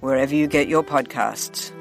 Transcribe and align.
wherever 0.00 0.34
you 0.34 0.46
get 0.46 0.68
your 0.68 0.82
podcasts. 0.82 1.72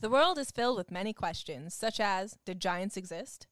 The 0.00 0.10
world 0.10 0.36
is 0.36 0.50
filled 0.50 0.76
with 0.76 0.90
many 0.90 1.14
questions, 1.14 1.74
such 1.74 1.98
as 1.98 2.36
Did 2.44 2.60
giants 2.60 2.96
exist? 2.96 3.46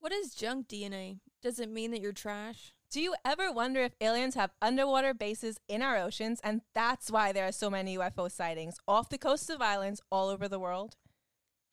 What 0.00 0.10
is 0.12 0.34
junk 0.34 0.66
DNA? 0.66 1.20
Does 1.42 1.60
it 1.60 1.70
mean 1.70 1.92
that 1.92 2.00
you're 2.00 2.12
trash? 2.12 2.72
Do 2.90 3.00
you 3.00 3.14
ever 3.24 3.52
wonder 3.52 3.80
if 3.82 3.94
aliens 4.00 4.34
have 4.34 4.50
underwater 4.60 5.14
bases 5.14 5.58
in 5.68 5.80
our 5.80 5.96
oceans 5.96 6.40
and 6.42 6.60
that's 6.74 7.10
why 7.10 7.32
there 7.32 7.46
are 7.46 7.52
so 7.52 7.70
many 7.70 7.96
UFO 7.96 8.30
sightings 8.30 8.76
off 8.86 9.08
the 9.08 9.16
coasts 9.16 9.48
of 9.48 9.62
islands 9.62 10.02
all 10.10 10.28
over 10.28 10.48
the 10.48 10.58
world? 10.58 10.96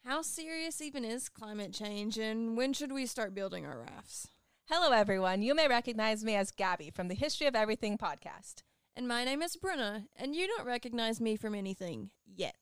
How 0.05 0.21
serious 0.21 0.79
even 0.79 1.03
is 1.03 1.27
climate 1.27 1.73
change 1.73 2.17
and 2.17 2.55
when 2.55 2.71
should 2.71 2.91
we 2.91 3.05
start 3.05 3.35
building 3.35 3.65
our 3.65 3.79
rafts? 3.79 4.29
Hello, 4.71 4.91
everyone. 4.91 5.41
You 5.41 5.55
may 5.55 5.67
recognize 5.67 6.23
me 6.23 6.35
as 6.35 6.51
Gabby 6.51 6.91
from 6.91 7.07
the 7.07 7.15
History 7.15 7.47
of 7.47 7.55
Everything 7.55 7.97
podcast. 7.97 8.61
And 8.95 9.07
my 9.07 9.25
name 9.25 9.41
is 9.41 9.55
Bruna, 9.55 10.03
and 10.15 10.35
you 10.35 10.45
don't 10.45 10.67
recognize 10.67 11.19
me 11.19 11.37
from 11.37 11.55
anything 11.55 12.11
yet. 12.35 12.53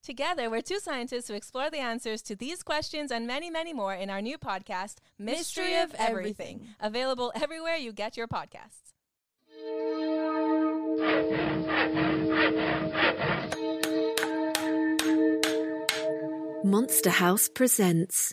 Together, 0.00 0.48
we're 0.48 0.60
two 0.60 0.78
scientists 0.78 1.26
who 1.26 1.34
explore 1.34 1.68
the 1.68 1.78
answers 1.80 2.22
to 2.22 2.36
these 2.36 2.62
questions 2.62 3.10
and 3.10 3.26
many, 3.26 3.50
many 3.50 3.72
more 3.72 3.94
in 3.94 4.10
our 4.10 4.22
new 4.22 4.38
podcast, 4.38 4.98
Mystery, 5.18 5.64
Mystery 5.64 5.74
of 5.78 5.90
of 5.90 5.96
Everything, 5.98 6.56
Everything. 6.56 6.74
available 6.78 7.32
everywhere 7.34 7.74
you 7.74 7.92
get 7.92 8.16
your 8.16 8.28
podcasts. 8.28 8.92
Monster 16.62 17.10
House 17.10 17.48
presents 17.48 18.32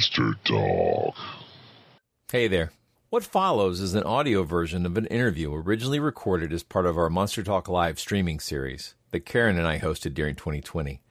Monster 0.00 0.34
Talk. 0.44 1.14
Hey 2.32 2.48
there. 2.48 2.72
What 3.10 3.22
follows 3.22 3.82
is 3.82 3.94
an 3.94 4.04
audio 4.04 4.44
version 4.44 4.86
of 4.86 4.96
an 4.96 5.04
interview 5.08 5.52
originally 5.52 6.00
recorded 6.00 6.54
as 6.54 6.62
part 6.62 6.86
of 6.86 6.96
our 6.96 7.10
Monster 7.10 7.42
Talk 7.42 7.68
Live 7.68 8.00
streaming 8.00 8.40
series 8.40 8.94
that 9.10 9.26
Karen 9.26 9.58
and 9.58 9.66
I 9.66 9.78
hosted 9.78 10.14
during 10.14 10.36
2020. 10.36 11.02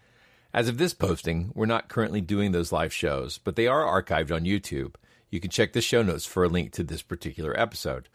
As 0.55 0.67
of 0.67 0.79
this 0.79 0.95
posting, 0.95 1.51
we're 1.53 1.67
not 1.67 1.87
currently 1.87 2.19
doing 2.19 2.51
those 2.51 2.71
live 2.71 2.91
shows, 2.91 3.37
but 3.37 3.55
they 3.55 3.67
are 3.67 3.83
archived 3.85 4.35
on 4.35 4.45
YouTube. 4.45 4.95
You 5.29 5.39
can 5.39 5.51
check 5.51 5.73
the 5.73 5.81
show 5.81 6.01
notes 6.01 6.25
for 6.25 6.43
a 6.43 6.49
link 6.49 6.71
to 6.71 6.83
this 6.83 7.03
particular 7.03 7.55
episode. 7.59 8.09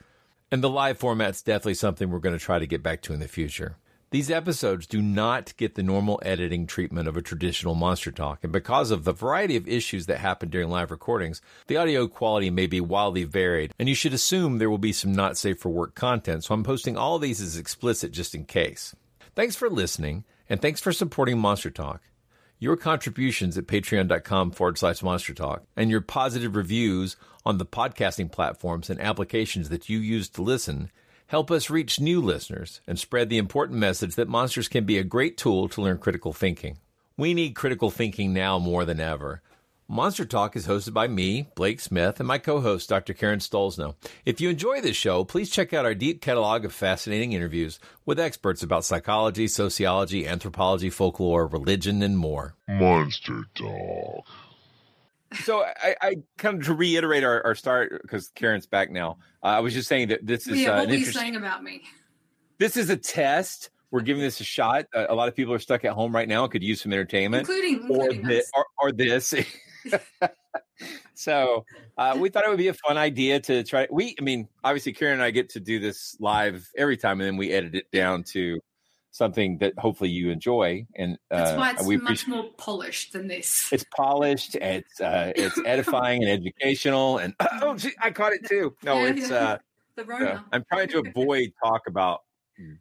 And 0.51 0.61
the 0.61 0.69
live 0.69 0.99
format's 0.99 1.41
definitely 1.41 1.75
something 1.75 2.11
we're 2.11 2.19
going 2.19 2.37
to 2.37 2.45
try 2.45 2.59
to 2.59 2.67
get 2.67 2.83
back 2.83 3.01
to 3.03 3.13
in 3.13 3.21
the 3.21 3.29
future. 3.29 3.77
These 4.15 4.31
episodes 4.31 4.87
do 4.87 5.03
not 5.03 5.57
get 5.57 5.75
the 5.75 5.83
normal 5.83 6.21
editing 6.25 6.69
treatment 6.69 7.09
of 7.09 7.17
a 7.17 7.21
traditional 7.21 7.75
Monster 7.75 8.13
Talk, 8.13 8.45
and 8.45 8.53
because 8.53 8.93
of 8.93 9.03
the 9.03 9.11
variety 9.11 9.57
of 9.57 9.67
issues 9.67 10.07
that 10.07 10.19
happen 10.19 10.51
during 10.51 10.69
live 10.69 10.93
recordings, 10.93 11.43
the 11.67 11.79
audio 11.79 12.07
quality 12.07 12.49
may 12.49 12.69
be 12.69 12.81
wildly 12.81 13.25
varied, 13.25 13.75
and 13.77 13.89
you 13.89 13.97
should 13.97 14.15
assume 14.15 14.59
there 14.59 14.71
will 14.71 14.79
be 14.79 14.93
some 14.93 15.11
not 15.11 15.37
safe 15.37 15.59
for 15.59 15.71
work 15.71 15.97
content, 15.97 16.45
so 16.45 16.55
I'm 16.55 16.63
posting 16.63 16.97
all 16.97 17.19
these 17.19 17.41
as 17.41 17.59
explicit 17.59 18.13
just 18.13 18.37
in 18.37 18.45
case. 18.45 18.95
Thanks 19.35 19.57
for 19.57 19.69
listening, 19.69 20.23
and 20.49 20.63
thanks 20.63 20.81
for 20.81 20.93
supporting 20.93 21.41
Monster 21.41 21.71
Talk. 21.71 22.01
Your 22.61 22.77
contributions 22.77 23.59
at 23.59 23.67
patreon.com 23.67 24.53
forward 24.53 24.79
slash 24.79 25.03
monster 25.03 25.35
talk 25.35 25.65
and 25.77 25.91
your 25.91 26.01
positive 26.01 26.55
reviews 26.55 27.17
on 27.45 27.59
the 27.59 27.67
podcasting 27.67 28.31
platforms 28.31 28.89
and 28.89 29.01
applications 29.01 29.71
that 29.71 29.89
you 29.89 29.99
use 29.99 30.29
to 30.29 30.41
listen 30.43 30.93
help 31.35 31.51
us 31.51 31.69
reach 31.69 31.99
new 31.99 32.21
listeners 32.21 32.81
and 32.87 32.97
spread 32.97 33.29
the 33.29 33.39
important 33.39 33.77
message 33.77 34.15
that 34.15 34.29
monsters 34.29 34.69
can 34.69 34.85
be 34.85 34.99
a 34.99 35.03
great 35.03 35.37
tool 35.37 35.69
to 35.69 35.83
learn 35.83 35.99
critical 35.99 36.33
thinking. 36.33 36.79
We 37.17 37.35
need 37.35 37.57
critical 37.57 37.91
thinking 37.91 38.33
now 38.33 38.61
more 38.61 38.85
than 38.85 39.01
ever. 39.01 39.43
Monster 39.89 40.25
Talk 40.25 40.55
is 40.55 40.69
hosted 40.69 40.93
by 40.93 41.09
me, 41.09 41.49
Blake 41.57 41.81
Smith, 41.81 42.21
and 42.21 42.29
my 42.29 42.39
co 42.39 42.61
host, 42.61 42.89
Dr. 42.89 43.15
Karen 43.15 43.41
Stollznow. 43.41 43.97
If 44.25 44.41
you 44.41 44.49
enjoy 44.49 44.81
this 44.81 44.97
show, 44.97 45.25
please 45.25 45.51
check 45.51 45.73
out 45.73 45.85
our 45.85 45.93
deep 45.93 46.21
catalog 46.21 46.65
of 46.65 46.73
fascinating 46.73 47.33
interviews 47.33 47.81
with 48.07 48.21
experts 48.21 48.63
about 48.63 48.85
psychology, 48.85 49.49
sociology, 49.49 50.29
anthropology, 50.29 50.89
folklore, 50.89 51.49
religion, 51.49 52.01
and 52.01 52.17
more. 52.17 52.55
Monster 52.69 53.43
Talk. 53.57 54.25
So, 55.43 55.65
I, 55.65 55.97
I 56.01 56.15
kind 56.39 56.59
of 56.59 56.67
to 56.67 56.75
reiterate 56.75 57.25
our, 57.25 57.45
our 57.45 57.55
start 57.55 58.01
because 58.03 58.29
Karen's 58.35 58.67
back 58.67 58.91
now. 58.91 59.19
Uh, 59.43 59.49
I 59.49 59.61
was 59.61 59.75
just 59.75 59.89
saying 59.89 60.09
that 60.09 60.25
this 60.27 60.47
is 60.47 60.61
yeah, 60.61 60.71
uh, 60.71 60.79
what 60.81 60.89
were 60.89 60.95
you 60.95 61.05
saying 61.07 61.37
about 61.37 61.63
me? 61.63 61.83
this 62.59 62.77
is 62.77 62.89
a 62.91 62.97
test. 62.97 63.71
We're 63.91 64.01
giving 64.01 64.23
this 64.23 64.41
a 64.41 64.45
shot. 64.45 64.87
Uh, 64.95 65.07
a 65.09 65.15
lot 65.15 65.29
of 65.29 65.37
people 65.37 65.55
are 65.55 65.59
stuck 65.59 65.85
at 65.85 65.93
home 65.93 66.15
right 66.15 66.29
now 66.29 66.43
and 66.45 66.53
could 66.53 66.63
use 66.63 66.81
some 66.83 66.93
entertainment, 66.93 67.49
Including- 67.49 67.83
or, 67.91 68.11
including 68.11 68.27
thi- 68.27 68.39
us. 68.39 68.51
or, 68.57 68.67
or 68.81 68.93
this. 68.93 69.35
so 71.15 71.65
uh, 71.97 72.17
we 72.19 72.29
thought 72.29 72.45
it 72.45 72.49
would 72.49 72.59
be 72.59 72.69
a 72.69 72.75
fun 72.75 72.97
idea 72.97 73.41
to 73.41 73.63
try. 73.63 73.87
We, 73.91 74.15
I 74.19 74.23
mean, 74.23 74.49
obviously, 74.65 74.93
Karen 74.93 75.15
and 75.15 75.23
I 75.23 75.31
get 75.31 75.51
to 75.51 75.61
do 75.61 75.79
this 75.79 76.17
live 76.21 76.69
every 76.77 76.97
time, 76.97 77.21
and 77.21 77.29
then 77.29 77.37
we 77.37 77.53
edit 77.53 77.75
it 77.75 77.91
down 77.93 78.25
to 78.33 78.59
something 79.15 79.59
that 79.59 79.73
hopefully 79.79 80.11
you 80.11 80.31
enjoy. 80.31 80.85
And 80.97 81.17
That's 81.31 81.53
uh, 81.53 81.57
why 81.57 81.71
it's 81.71 81.87
we 81.87 81.97
much 81.99 82.27
more 82.27 82.51
polished 82.59 83.13
than 83.13 83.29
this. 83.29 83.73
It's 83.73 83.85
polished. 83.97 84.57
It's 84.57 85.01
uh, 85.01 85.33
it's 85.37 85.57
edifying 85.67 86.25
and 86.25 86.31
educational. 86.33 87.19
And 87.19 87.33
oh, 87.63 87.77
gee, 87.77 87.93
I 88.01 88.11
caught 88.11 88.33
it 88.33 88.45
too. 88.47 88.75
No, 88.83 88.99
Yeah, 88.99 89.07
it's. 89.11 89.31
yeah. 89.31 89.37
Uh, 89.37 89.59
the 89.97 90.05
Rona. 90.05 90.45
I'm 90.53 90.65
trying 90.65 90.89
to 90.89 91.05
avoid 91.07 91.53
talk 91.63 91.83
about 91.87 92.23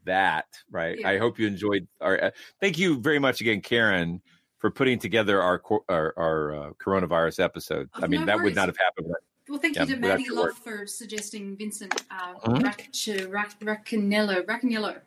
that. 0.05 0.47
Right. 0.71 0.99
Yeah. 0.99 1.09
I 1.09 1.19
hope 1.19 1.37
you 1.37 1.45
enjoyed 1.45 1.87
our. 2.01 2.21
Uh, 2.25 2.31
thank 2.59 2.79
you 2.79 2.99
very 2.99 3.19
much 3.19 3.39
again, 3.39 3.61
Karen, 3.61 4.19
for 4.57 4.71
putting 4.71 4.97
together 4.97 5.39
our 5.39 5.61
our, 5.87 6.13
our 6.17 6.55
uh, 6.55 6.69
coronavirus 6.83 7.43
episode. 7.43 7.89
Oh, 7.93 8.01
I 8.01 8.07
mean, 8.07 8.21
no 8.21 8.25
that 8.25 8.41
would 8.41 8.55
not 8.55 8.67
have 8.67 8.77
happened. 8.77 9.13
Well, 9.47 9.59
thank 9.59 9.75
yeah, 9.75 9.83
you 9.83 9.95
to 9.95 10.01
Maddie 10.01 10.29
Love 10.31 10.57
for 10.57 10.87
suggesting 10.87 11.55
Vincent 11.57 11.93
uh, 12.09 12.33
Mhm. 12.45 12.63
Rac- 12.63 13.59
Racaniello. 13.61 14.43
Racaniello. 14.45 15.01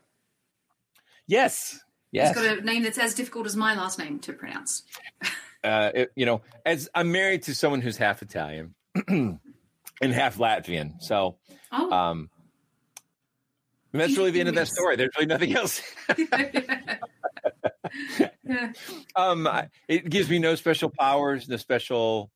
Yes. 1.26 1.80
Yes. 2.12 2.34
He's 2.36 2.46
got 2.46 2.58
a 2.58 2.60
name 2.62 2.82
that's 2.82 2.98
as 2.98 3.14
difficult 3.14 3.46
as 3.46 3.56
my 3.56 3.74
last 3.74 3.98
name 3.98 4.18
to 4.20 4.32
pronounce. 4.32 4.84
uh, 5.64 5.90
it- 5.94 6.12
you 6.16 6.24
know, 6.26 6.42
as 6.64 6.88
I'm 6.94 7.12
married 7.12 7.42
to 7.44 7.54
someone 7.54 7.80
who's 7.80 7.96
half 7.96 8.22
Italian 8.22 8.74
and 9.08 9.38
half 10.02 10.38
Latvian, 10.38 11.00
so 11.02 11.36
Oh. 11.72 11.90
um, 11.90 12.30
and 13.92 14.00
that's 14.02 14.16
really 14.16 14.30
the 14.30 14.40
end 14.40 14.48
of 14.48 14.54
that 14.54 14.68
story. 14.68 14.96
There's 14.96 15.10
really 15.16 15.26
nothing 15.26 15.54
else. 15.56 15.82
Yeah. 16.16 16.98
um, 19.16 19.48
it 19.88 20.08
gives 20.08 20.28
me 20.30 20.38
no 20.38 20.54
special 20.54 20.90
powers, 20.90 21.48
no 21.48 21.56
special 21.56 22.30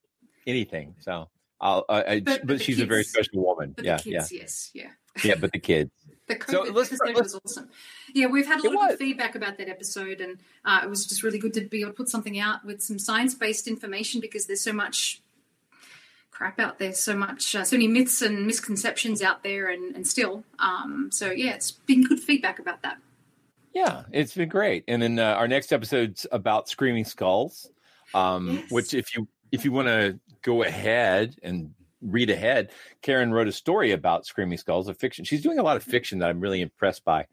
anything. 0.47 0.95
So, 1.01 1.29
I'll, 1.61 1.85
I, 1.89 2.03
I, 2.05 2.21
But- 2.21 2.47
but, 2.47 2.61
she's 2.63 2.81
a 2.81 2.87
very 2.87 3.05
special 3.05 3.45
woman. 3.45 3.75
Yeah, 3.83 3.99
kids, 3.99 4.33
yes, 4.33 4.71
yeah. 4.75 4.89
yeah, 5.17 5.23
yeah. 5.25 5.35
But 5.41 5.53
the 5.53 5.59
kids. 5.61 5.91
The 6.29 6.37
COVID 6.37 6.51
So 6.51 6.63
let's- 6.73 6.93
let's- 6.93 7.19
was 7.21 7.41
awesome. 7.45 7.71
Yeah, 8.15 8.27
we've 8.27 8.47
had 8.47 8.61
a 8.61 8.71
lot 8.71 8.85
of 8.85 8.91
was. 8.91 8.99
feedback 8.99 9.35
about 9.35 9.59
that 9.59 9.69
episode, 9.69 10.21
and 10.21 10.39
uh, 10.65 10.81
it 10.85 10.91
was 10.91 11.07
just 11.07 11.23
really 11.23 11.39
good 11.39 11.55
to 11.55 11.63
be 11.63 11.81
able 11.81 11.91
to 11.91 11.97
put 11.97 12.09
something 12.09 12.39
out 12.39 12.65
with 12.65 12.83
some 12.83 12.99
science-based 12.99 13.69
information 13.69 14.21
because 14.21 14.47
there's 14.47 14.61
so 14.63 14.73
much 14.73 15.23
crap 16.31 16.59
out 16.59 16.79
there, 16.79 16.93
so 16.93 17.15
much, 17.15 17.55
uh, 17.55 17.65
so 17.65 17.77
many 17.77 17.87
myths 17.87 18.23
and 18.23 18.47
misconceptions 18.47 19.21
out 19.23 19.43
there, 19.43 19.69
and, 19.69 19.95
and 19.95 20.07
still. 20.07 20.43
Um, 20.59 21.11
so 21.13 21.31
yeah, 21.31 21.53
it's 21.53 21.71
been 21.71 22.05
good 22.05 22.21
feedback 22.21 22.59
about 22.59 22.83
that. 22.83 22.99
Yeah, 23.75 24.03
it's 24.11 24.35
been 24.35 24.49
great. 24.49 24.85
And 24.89 25.01
then 25.01 25.19
uh, 25.19 25.35
our 25.35 25.47
next 25.47 25.73
episode's 25.73 26.27
about 26.33 26.69
Screaming 26.69 27.05
Skulls, 27.05 27.71
um, 28.15 28.49
Yes. 28.49 28.71
which 28.71 28.95
if 28.95 29.15
you 29.15 29.29
if 29.53 29.65
you 29.65 29.73
want 29.73 29.89
to 29.89 30.19
go 30.43 30.63
ahead 30.63 31.37
and 31.43 31.73
read 32.03 32.31
ahead, 32.31 32.71
Karen 33.03 33.33
wrote 33.33 33.47
a 33.47 33.53
story 33.53 33.93
about 33.93 34.25
Screaming 34.27 34.59
Skulls, 34.59 34.89
a 34.89 34.95
fiction. 34.95 35.25
She's 35.25 35.43
doing 35.43 35.59
a 35.59 35.63
lot 35.63 35.77
of 35.77 35.83
fiction 35.85 36.19
that 36.21 36.31
I'm 36.31 36.41
really 36.41 36.63
impressed 36.63 37.05
by. 37.05 37.27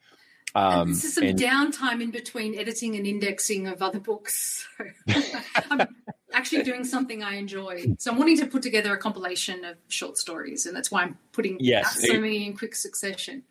Um, 0.57 0.89
this 0.89 1.03
is 1.03 1.15
some 1.15 1.23
and- 1.25 1.39
downtime 1.39 2.01
in 2.01 2.11
between 2.11 2.57
editing 2.57 2.95
and 2.95 3.05
indexing 3.05 3.67
of 3.67 3.81
other 3.81 3.99
books. 3.99 4.67
So 4.77 5.21
I'm 5.71 5.87
actually 6.33 6.63
doing 6.63 6.83
something 6.83 7.23
I 7.23 7.35
enjoy. 7.35 7.95
So 7.99 8.11
I'm 8.11 8.17
wanting 8.17 8.37
to 8.39 8.47
put 8.47 8.61
together 8.61 8.93
a 8.93 8.97
compilation 8.97 9.63
of 9.65 9.77
short 9.87 10.17
stories, 10.17 10.65
and 10.65 10.75
that's 10.75 10.89
why 10.91 11.03
I'm 11.03 11.17
putting 11.31 11.57
Yes, 11.59 11.85
out 11.85 11.91
so 11.93 12.13
it- 12.13 12.21
many 12.21 12.45
in 12.47 12.55
quick 12.57 12.75
succession. 12.75 13.43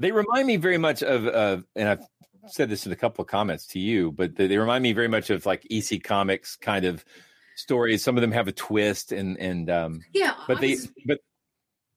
They 0.00 0.10
remind 0.10 0.46
me 0.48 0.56
very 0.56 0.76
much 0.78 1.02
of, 1.04 1.26
uh, 1.28 1.58
and 1.76 1.88
I've 1.88 2.04
said 2.48 2.68
this 2.68 2.84
in 2.84 2.90
a 2.92 2.96
couple 2.96 3.22
of 3.22 3.28
comments 3.28 3.68
to 3.68 3.78
you, 3.78 4.10
but 4.10 4.34
they, 4.34 4.48
they 4.48 4.58
remind 4.58 4.82
me 4.82 4.92
very 4.92 5.06
much 5.08 5.30
of 5.30 5.46
like 5.46 5.64
EC 5.70 6.02
Comics 6.02 6.56
kind 6.56 6.84
of 6.84 7.04
stories. 7.56 8.02
Some 8.02 8.16
of 8.16 8.20
them 8.20 8.32
have 8.32 8.48
a 8.48 8.52
twist, 8.52 9.12
and 9.12 9.38
and 9.38 9.70
um, 9.70 10.00
Yeah, 10.12 10.34
but 10.48 10.58
I 10.58 10.60
they 10.60 10.70
was- 10.72 10.92
but 11.06 11.20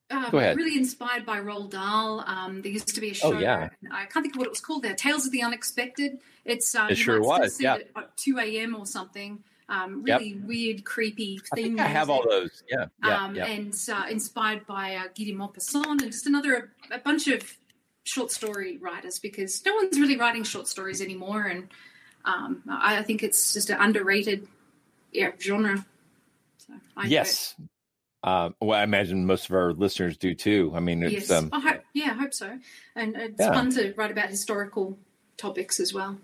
Um, 0.09 0.27
Go 0.31 0.37
ahead. 0.37 0.55
Really 0.57 0.77
inspired 0.77 1.25
by 1.25 1.39
Roald 1.39 1.71
Dahl. 1.71 2.23
Um, 2.25 2.61
there 2.61 2.71
used 2.71 2.95
to 2.95 3.01
be 3.01 3.11
a 3.11 3.13
show. 3.13 3.33
Oh, 3.35 3.39
yeah. 3.39 3.69
I 3.91 4.05
can't 4.05 4.23
think 4.23 4.35
of 4.35 4.39
what 4.39 4.45
it 4.47 4.51
was 4.51 4.61
called. 4.61 4.83
There, 4.83 4.95
Tales 4.95 5.25
of 5.25 5.31
the 5.33 5.43
Unexpected. 5.43 6.19
It's 6.45 6.73
uh, 6.75 6.87
It 6.89 6.95
sure 6.95 7.21
was, 7.21 7.59
yeah. 7.59 7.75
it 7.75 7.91
at 7.95 8.15
two 8.15 8.39
a.m. 8.39 8.75
or 8.75 8.85
something. 8.85 9.43
Um, 9.69 10.05
Yep. 10.07 10.19
really 10.21 10.35
weird, 10.35 10.85
creepy 10.85 11.41
I 11.51 11.55
theme. 11.57 11.65
think 11.65 11.79
I 11.81 11.87
have 11.87 12.09
all 12.09 12.23
those. 12.29 12.63
Yeah, 12.71 12.85
yeah, 13.03 13.23
um, 13.25 13.35
yeah. 13.35 13.45
and 13.47 13.75
uh, 13.91 14.05
inspired 14.09 14.65
by 14.65 14.95
uh, 14.95 15.03
Guy 15.07 15.25
de 15.25 15.33
Maupassant 15.33 15.85
and 16.01 16.09
just 16.09 16.25
another 16.25 16.71
a 16.89 16.99
bunch 16.99 17.27
of 17.27 17.57
short 18.05 18.31
story 18.31 18.77
writers 18.77 19.19
because 19.19 19.61
no 19.65 19.75
one's 19.75 19.99
really 19.99 20.15
writing 20.15 20.45
short 20.45 20.69
stories 20.69 21.01
anymore, 21.01 21.47
and 21.47 21.67
um, 22.23 22.63
I 22.69 22.99
I 22.99 23.03
think 23.03 23.23
it's 23.23 23.51
just 23.51 23.69
an 23.69 23.77
underrated 23.81 24.47
yeah, 25.11 25.31
genre. 25.37 25.85
So 26.59 26.73
I 26.95 27.07
it. 27.07 27.55
Um, 28.23 28.55
well, 28.59 28.79
I 28.79 28.83
imagine 28.83 29.25
most 29.25 29.49
of 29.49 29.55
our 29.55 29.73
listeners 29.73 30.17
do 30.17 30.33
too. 30.33 30.71
I 30.75 30.79
mean, 30.79 31.03
it's 31.03 31.29
Yes, 31.29 31.31
um, 31.31 31.49
I 31.53 31.59
hope, 31.59 31.83
yeah, 31.93 32.11
I 32.11 32.13
hope 32.21 32.33
so. 32.33 32.59
And 32.95 33.15
it's 33.15 33.39
Yeah. 33.39 33.53
fun 33.53 33.69
to 33.71 33.93
write 33.95 34.11
about 34.11 34.29
historical 34.29 34.97
topics 35.37 35.79
as 35.79 35.93
well. 35.93 36.17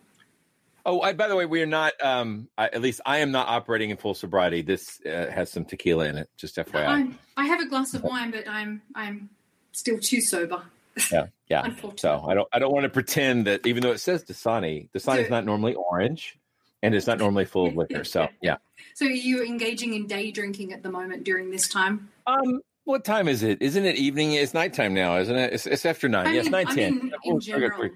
Oh, 0.85 0.99
I, 0.99 1.13
by 1.13 1.29
the 1.29 1.35
way, 1.35 1.45
we 1.45 1.61
are 1.61 1.67
not. 1.67 1.93
Um, 2.03 2.49
I, 2.57 2.65
at 2.65 2.81
least 2.81 2.99
I 3.05 3.19
am 3.19 3.31
not 3.31 3.47
operating 3.47 3.89
in 3.89 3.95
full 3.97 4.13
sobriety. 4.13 4.61
This 4.61 4.99
uh, 5.05 5.31
has 5.33 5.49
some 5.49 5.63
tequila 5.63 6.05
in 6.07 6.17
it. 6.17 6.29
Just 6.35 6.57
FYI. 6.57 6.85
I'm, 6.87 7.19
I 7.37 7.45
have 7.45 7.61
a 7.61 7.67
glass 7.67 7.93
of 7.93 8.03
wine, 8.03 8.31
but 8.31 8.49
I'm 8.49 8.81
I'm 8.93 9.29
still 9.71 9.97
too 9.97 10.19
sober. 10.19 10.61
yeah, 11.09 11.27
yeah. 11.47 11.73
So 11.95 12.25
I 12.27 12.33
don't. 12.33 12.49
I 12.51 12.59
don't 12.59 12.73
want 12.73 12.83
to 12.83 12.89
pretend 12.89 13.47
that 13.47 13.65
even 13.65 13.81
though 13.81 13.91
it 13.93 13.99
says 13.99 14.25
Dasani, 14.25 14.89
Dasani 14.91 15.23
is 15.23 15.29
not 15.29 15.45
normally 15.45 15.73
orange, 15.73 16.37
and 16.81 16.93
it's 16.93 17.07
not 17.07 17.17
normally 17.17 17.45
full 17.45 17.67
of 17.67 17.77
liquor. 17.77 18.03
So 18.03 18.27
yeah. 18.41 18.57
So 18.95 19.05
are 19.05 19.09
you 19.09 19.43
engaging 19.43 19.93
in 19.93 20.07
day 20.07 20.31
drinking 20.31 20.71
at 20.73 20.83
the 20.83 20.89
moment 20.91 21.23
during 21.23 21.49
this 21.51 21.67
time? 21.67 22.09
Um, 22.27 22.61
what 22.85 23.03
time 23.03 23.27
is 23.27 23.43
it? 23.43 23.61
Isn't 23.61 23.85
it 23.85 23.95
evening? 23.95 24.33
It's 24.33 24.53
nighttime 24.53 24.93
now, 24.93 25.17
isn't 25.17 25.35
it? 25.35 25.53
It's, 25.53 25.65
it's 25.65 25.85
after 25.85 26.07
nine. 26.09 26.27
I 26.27 26.33
yes, 26.33 26.45
mean, 26.45 26.51
nine 26.51 26.67
I 26.67 26.75
ten. 26.75 26.95
mean, 26.97 27.13
Oh, 27.25 27.31
in 27.31 27.39
general. 27.39 27.89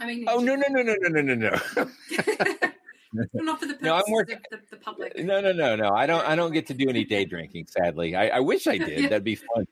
I 0.00 0.06
mean, 0.06 0.24
Oh 0.28 0.38
no 0.40 0.56
no 0.56 0.66
no 0.68 0.82
no 0.82 0.94
no 1.00 1.20
no 1.20 1.34
no 1.34 1.34
no. 1.34 1.50
not 3.34 3.60
for 3.60 3.66
the 3.66 3.74
purposes 3.74 3.82
No, 3.82 3.94
I'm 3.94 4.00
of 4.00 4.04
working- 4.10 4.38
the, 4.50 4.60
the 4.70 4.76
public. 4.76 5.16
No, 5.24 5.40
no, 5.40 5.52
no, 5.52 5.76
no. 5.76 5.90
I 5.90 6.06
don't. 6.06 6.26
I 6.26 6.34
don't 6.34 6.52
get 6.52 6.66
to 6.66 6.74
do 6.74 6.88
any 6.88 7.04
day 7.04 7.24
drinking. 7.24 7.66
Sadly, 7.68 8.14
I, 8.16 8.28
I 8.28 8.40
wish 8.40 8.66
I 8.66 8.76
did. 8.78 8.88
Yeah. 9.04 9.08
That'd 9.08 9.24
be 9.24 9.36
fun. 9.36 9.66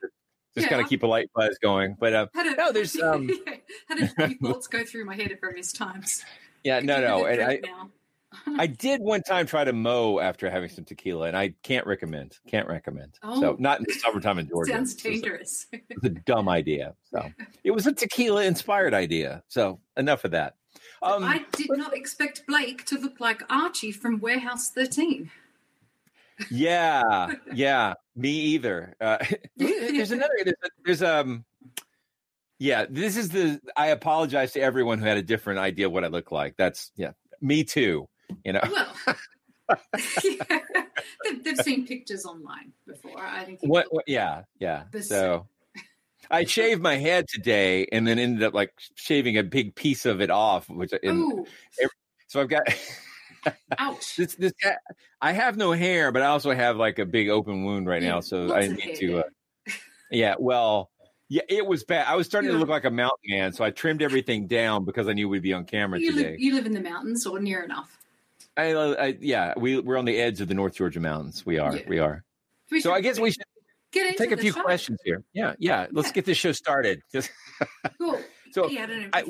Just 0.54 0.66
Yeah, 0.66 0.68
kind 0.68 0.82
of 0.82 0.88
keep 0.88 1.02
a 1.02 1.06
light 1.06 1.28
buzz 1.34 1.58
going. 1.62 1.96
But 1.98 2.12
uh, 2.14 2.26
a, 2.34 2.44
no, 2.54 2.72
there's 2.72 2.94
um, 3.02 3.28
had 3.88 3.98
a 4.00 4.06
few 4.08 4.36
thoughts 4.38 4.66
go 4.68 4.84
through 4.84 5.04
my 5.06 5.16
head 5.16 5.32
at 5.32 5.40
various 5.40 5.72
times. 5.72 6.24
yeah, 6.62 6.78
no, 6.80 7.00
no. 7.00 7.24
And 7.24 7.42
I, 7.42 7.60
now. 7.64 7.90
I 8.58 8.66
did 8.86 9.00
one 9.00 9.22
time 9.22 9.46
try 9.46 9.64
to 9.64 9.72
mow 9.72 10.18
after 10.20 10.50
having 10.50 10.68
some 10.68 10.84
tequila, 10.84 11.26
and 11.28 11.36
I 11.36 11.54
can't 11.62 11.86
recommend. 11.86 12.38
Can't 12.46 12.68
recommend. 12.68 13.18
Oh. 13.22 13.40
So 13.40 13.56
not 13.58 13.78
in 13.80 13.86
the 13.88 13.94
summertime 13.94 14.38
in 14.38 14.48
Georgia. 14.48 14.72
Sounds 14.72 14.92
It's 14.94 15.04
a- 15.04 15.08
dangerous. 15.08 15.66
It's 15.72 16.04
a 16.04 16.10
dumb 16.10 16.48
idea. 16.48 16.94
So 17.12 17.28
it 17.64 17.70
was 17.72 17.86
a 17.86 17.92
tequila 17.92 18.44
inspired 18.44 18.94
idea. 18.94 19.42
So 19.48 19.80
enough 19.96 20.24
of 20.24 20.30
that. 20.32 20.54
Um, 21.02 21.24
I 21.24 21.44
did 21.52 21.68
not 21.70 21.94
expect 21.94 22.46
Blake 22.46 22.84
to 22.86 22.98
look 22.98 23.20
like 23.20 23.42
Archie 23.50 23.92
from 23.92 24.20
Warehouse 24.20 24.70
13. 24.70 25.30
yeah, 26.50 27.34
yeah, 27.52 27.94
me 28.16 28.30
either. 28.30 28.94
Uh, 29.00 29.18
there's 29.56 30.10
another. 30.12 30.32
There's, 30.44 30.56
there's 30.84 31.02
um. 31.02 31.44
Yeah, 32.58 32.86
this 32.88 33.16
is 33.16 33.28
the. 33.30 33.60
I 33.76 33.88
apologize 33.88 34.52
to 34.52 34.60
everyone 34.60 34.98
who 35.00 35.06
had 35.06 35.16
a 35.18 35.22
different 35.22 35.58
idea 35.58 35.86
of 35.86 35.92
what 35.92 36.04
I 36.04 36.08
look 36.08 36.30
like. 36.32 36.54
That's 36.56 36.92
yeah, 36.96 37.12
me 37.40 37.64
too. 37.64 38.08
You 38.44 38.54
know. 38.54 38.60
Well, 38.70 39.16
they've, 41.24 41.44
they've 41.44 41.58
seen 41.58 41.86
pictures 41.86 42.24
online 42.24 42.72
before. 42.86 43.18
I 43.20 43.44
think. 43.44 43.60
What, 43.62 43.86
what? 43.92 44.04
Yeah, 44.06 44.42
yeah. 44.58 44.84
This- 44.90 45.08
So 45.08 45.46
I 46.30 46.44
shaved 46.44 46.82
my 46.82 46.96
head 46.96 47.26
today, 47.28 47.86
and 47.92 48.06
then 48.06 48.18
ended 48.18 48.42
up 48.42 48.54
like 48.54 48.72
shaving 48.94 49.38
a 49.38 49.42
big 49.42 49.74
piece 49.74 50.06
of 50.06 50.20
it 50.20 50.30
off, 50.30 50.68
which 50.68 50.92
and 51.02 51.46
so 52.28 52.40
I've 52.40 52.48
got 52.48 52.62
ouch. 53.78 54.16
this. 54.16 54.34
This 54.34 54.52
I 55.20 55.32
have 55.32 55.56
no 55.56 55.72
hair, 55.72 56.12
but 56.12 56.22
I 56.22 56.26
also 56.26 56.52
have 56.54 56.76
like 56.76 56.98
a 56.98 57.06
big 57.06 57.28
open 57.28 57.64
wound 57.64 57.86
right 57.86 58.02
now. 58.02 58.20
So 58.20 58.54
I 58.54 58.68
need 58.68 58.94
to. 58.96 59.06
yeah. 59.06 59.18
Uh, 59.18 59.22
yeah, 60.10 60.34
well, 60.38 60.90
yeah, 61.30 61.40
it 61.48 61.64
was 61.64 61.84
bad. 61.84 62.06
I 62.06 62.16
was 62.16 62.26
starting 62.26 62.50
to 62.50 62.58
look 62.58 62.68
like 62.68 62.84
a 62.84 62.90
mountain 62.90 63.18
man, 63.30 63.54
so 63.54 63.64
I 63.64 63.70
trimmed 63.70 64.02
everything 64.02 64.46
down 64.46 64.84
because 64.84 65.08
I 65.08 65.14
knew 65.14 65.26
we'd 65.28 65.42
be 65.42 65.54
on 65.54 65.64
camera 65.64 65.98
You 65.98 66.12
today. 66.12 66.30
live, 66.32 66.40
you 66.40 66.54
live 66.54 66.66
in 66.66 66.72
the 66.72 66.82
mountains 66.82 67.24
or 67.26 67.40
near 67.40 67.62
enough. 67.62 67.96
I, 68.56 68.72
I, 68.74 69.16
yeah, 69.20 69.54
we 69.56 69.78
we're 69.78 69.96
on 69.96 70.04
the 70.04 70.18
edge 70.18 70.40
of 70.40 70.48
the 70.48 70.54
North 70.54 70.74
Georgia 70.74 71.00
mountains. 71.00 71.44
We 71.46 71.58
are. 71.58 71.76
Yeah. 71.76 71.82
We 71.88 71.98
are. 71.98 72.24
We 72.70 72.80
So 72.80 72.92
I 72.92 73.00
guess 73.00 73.18
we 73.18 73.30
should 73.30 73.42
get 73.92 74.06
into 74.06 74.18
take 74.18 74.32
a 74.32 74.36
few 74.36 74.52
show. 74.52 74.62
questions 74.62 74.98
here. 75.04 75.22
Yeah, 75.32 75.54
yeah. 75.58 75.86
Let's 75.90 76.08
Yeah. 76.08 76.12
get 76.14 76.24
this 76.26 76.38
show 76.38 76.52
started. 76.52 77.02
Just 77.12 77.30
Cool. 77.98 78.20
so 78.52 78.68
yeah, 78.68 78.82
I 78.82 78.86
don't 78.86 79.00
know. 79.02 79.08
I, 79.12 79.24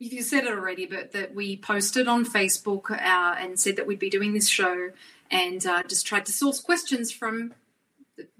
if 0.00 0.12
you 0.12 0.22
said 0.22 0.44
it 0.44 0.50
already, 0.50 0.86
but 0.86 1.12
that 1.12 1.34
we 1.34 1.56
posted 1.56 2.06
on 2.08 2.24
Facebook 2.24 2.90
uh, 2.90 3.34
and 3.38 3.58
said 3.58 3.76
that 3.76 3.86
we'd 3.86 3.98
be 3.98 4.10
doing 4.10 4.32
this 4.32 4.48
show, 4.48 4.90
and 5.30 5.64
uh, 5.66 5.82
just 5.84 6.06
tried 6.06 6.24
to 6.26 6.32
source 6.32 6.60
questions 6.60 7.10
from 7.10 7.52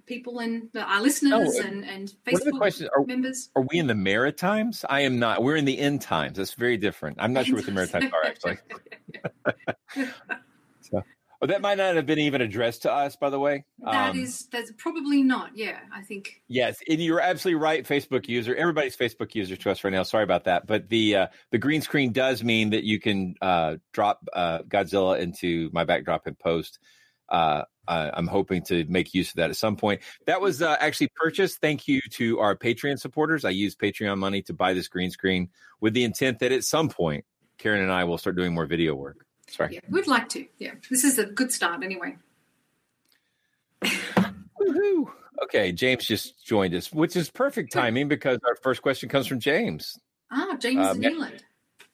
people 0.09 0.39
and 0.41 0.69
the, 0.73 0.81
our 0.83 1.01
listeners 1.03 1.33
Oh, 1.57 1.63
and 1.67 1.85
and 1.85 2.13
Facebook 2.27 2.57
questions? 2.59 2.89
Are- 2.97 3.05
members. 3.05 3.51
Are 3.55 3.63
we 3.63 3.79
in 3.79 3.87
the 3.87 3.95
Maritimes? 3.95 4.85
I 4.89 5.03
am 5.03 5.19
not. 5.19 5.43
We're 5.43 5.57
in 5.57 5.65
the 5.67 5.79
end 5.79 6.01
times. 6.01 6.37
That's 6.39 6.55
very 6.55 6.77
different. 6.77 7.19
I'm 7.21 7.33
not 7.33 7.47
sure 7.47 7.57
what 7.57 7.67
the 7.67 7.73
Maritimes 7.73 8.11
are 8.13 8.25
actually. 8.25 8.59
so, 10.81 11.03
oh, 11.43 11.47
that 11.47 11.61
might 11.61 11.79
not 11.79 11.97
have 11.97 12.07
been 12.07 12.19
even 12.19 12.41
addressed 12.41 12.83
to 12.83 12.93
us, 12.93 13.17
by 13.17 13.31
the 13.31 13.39
way. 13.39 13.65
That 13.81 14.11
Um, 14.11 14.19
is 14.19 14.47
that's 14.51 14.73
probably 14.79 15.23
not. 15.23 15.57
Yeah, 15.57 15.79
I 15.95 16.03
think. 16.03 16.43
Yes, 16.49 16.79
and 16.89 17.01
you're 17.01 17.21
absolutely 17.21 17.61
right. 17.61 17.85
Facebook 17.87 18.29
user, 18.29 18.55
everybody's 18.55 18.97
Facebook 18.97 19.35
user 19.35 19.57
to 19.57 19.71
us 19.71 19.85
right 19.85 19.93
now. 19.93 20.03
Sorry 20.03 20.25
about 20.25 20.45
that, 20.45 20.67
but 20.67 20.89
the 20.89 21.17
uh, 21.17 21.27
the 21.51 21.59
green 21.59 21.83
screen 21.83 22.13
does 22.13 22.43
mean 22.43 22.71
that 22.71 22.85
you 22.85 22.99
can 23.01 23.35
uh, 23.41 23.77
drop 23.93 24.27
uh, 24.33 24.61
Godzilla 24.63 25.19
into 25.19 25.71
my 25.73 25.85
backdrop 25.85 26.27
and 26.27 26.39
post. 26.39 26.79
Uh, 27.29 27.63
I'm 27.87 28.27
hoping 28.27 28.63
to 28.65 28.85
make 28.85 29.15
use 29.15 29.31
of 29.31 29.37
that 29.37 29.49
at 29.51 29.57
some 29.57 29.77
point. 29.77 30.03
That 30.27 30.41
was 30.41 30.61
uh, 30.61 30.77
actually 30.79 31.09
purchased. 31.15 31.61
Thank 31.61 31.89
you 31.89 32.01
to 32.13 32.39
our 32.39 32.55
Patreon 32.55 32.99
supporters. 32.99 33.47
I 33.47 33.51
used 33.51 33.79
Patreon 33.79 34.19
money 34.19 34.43
to 34.43 34.53
buy 34.53 34.75
this 34.75 34.89
green 34.89 35.11
screen 35.11 35.49
with 35.81 35.95
the 35.95 36.05
intent 36.05 36.41
that 36.41 36.53
at 36.53 36.65
some 36.65 36.91
point, 36.91 37.25
Karen 37.57 37.81
and 37.81 37.91
I 37.91 38.05
will 38.05 38.19
start 38.19 38.37
doing 38.37 38.53
more 38.53 38.67
video 38.67 38.95
work. 38.95 39.25
Sorry. 39.49 39.75
Yeah, 39.75 39.81
we'd 39.89 40.07
like 40.07 40.29
to. 40.31 40.45
Yeah, 40.59 40.75
this 40.91 41.03
is 41.03 41.19
a 41.19 41.25
good 41.25 41.51
start 41.51 41.83
anyway. 41.83 42.17
Woohoo. 43.83 45.07
Okay, 45.45 45.73
James 45.73 46.05
just 46.05 46.45
joined 46.45 46.75
us, 46.75 46.93
which 46.93 47.17
is 47.17 47.31
perfect 47.31 47.73
timing 47.73 48.09
because 48.09 48.39
our 48.47 48.57
first 48.57 48.83
question 48.83 49.09
comes 49.09 49.27
from 49.27 49.41
James. 49.41 49.99
Ah, 50.31 50.57
James 50.59 50.99
Nealand. 50.99 51.41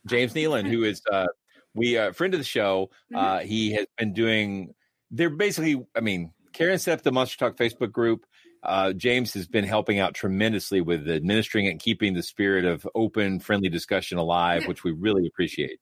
James 0.07 0.35
Nealon, 0.35 0.67
who 0.67 0.83
is 0.83 1.00
uh, 1.11 1.26
we 1.75 1.97
uh, 1.97 2.12
friend 2.12 2.35
of 2.35 2.41
the 2.41 2.45
show. 2.45 2.91
Uh, 3.14 3.41
he 3.41 3.73
has 3.73 3.87
been 3.97 4.12
doing. 4.12 4.75
They're 5.16 5.30
basically. 5.30 5.85
I 5.94 6.00
mean, 6.00 6.33
Karen 6.52 6.78
set 6.78 6.99
up 6.99 7.02
the 7.02 7.12
Monster 7.12 7.38
Talk 7.38 7.56
Facebook 7.56 7.92
group. 7.92 8.26
Uh, 8.62 8.92
James 8.94 9.35
has 9.35 9.47
been 9.47 9.64
helping 9.64 9.99
out 9.99 10.14
tremendously 10.14 10.80
with 10.80 11.09
administering 11.09 11.66
it 11.66 11.71
and 11.71 11.80
keeping 11.80 12.14
the 12.14 12.23
spirit 12.23 12.64
of 12.64 12.88
open, 12.94 13.38
friendly 13.38 13.68
discussion 13.68 14.16
alive, 14.18 14.62
Yeah. 14.62 14.68
which 14.68 14.85
we 14.85 14.92
really 14.92 15.26
appreciate. 15.26 15.78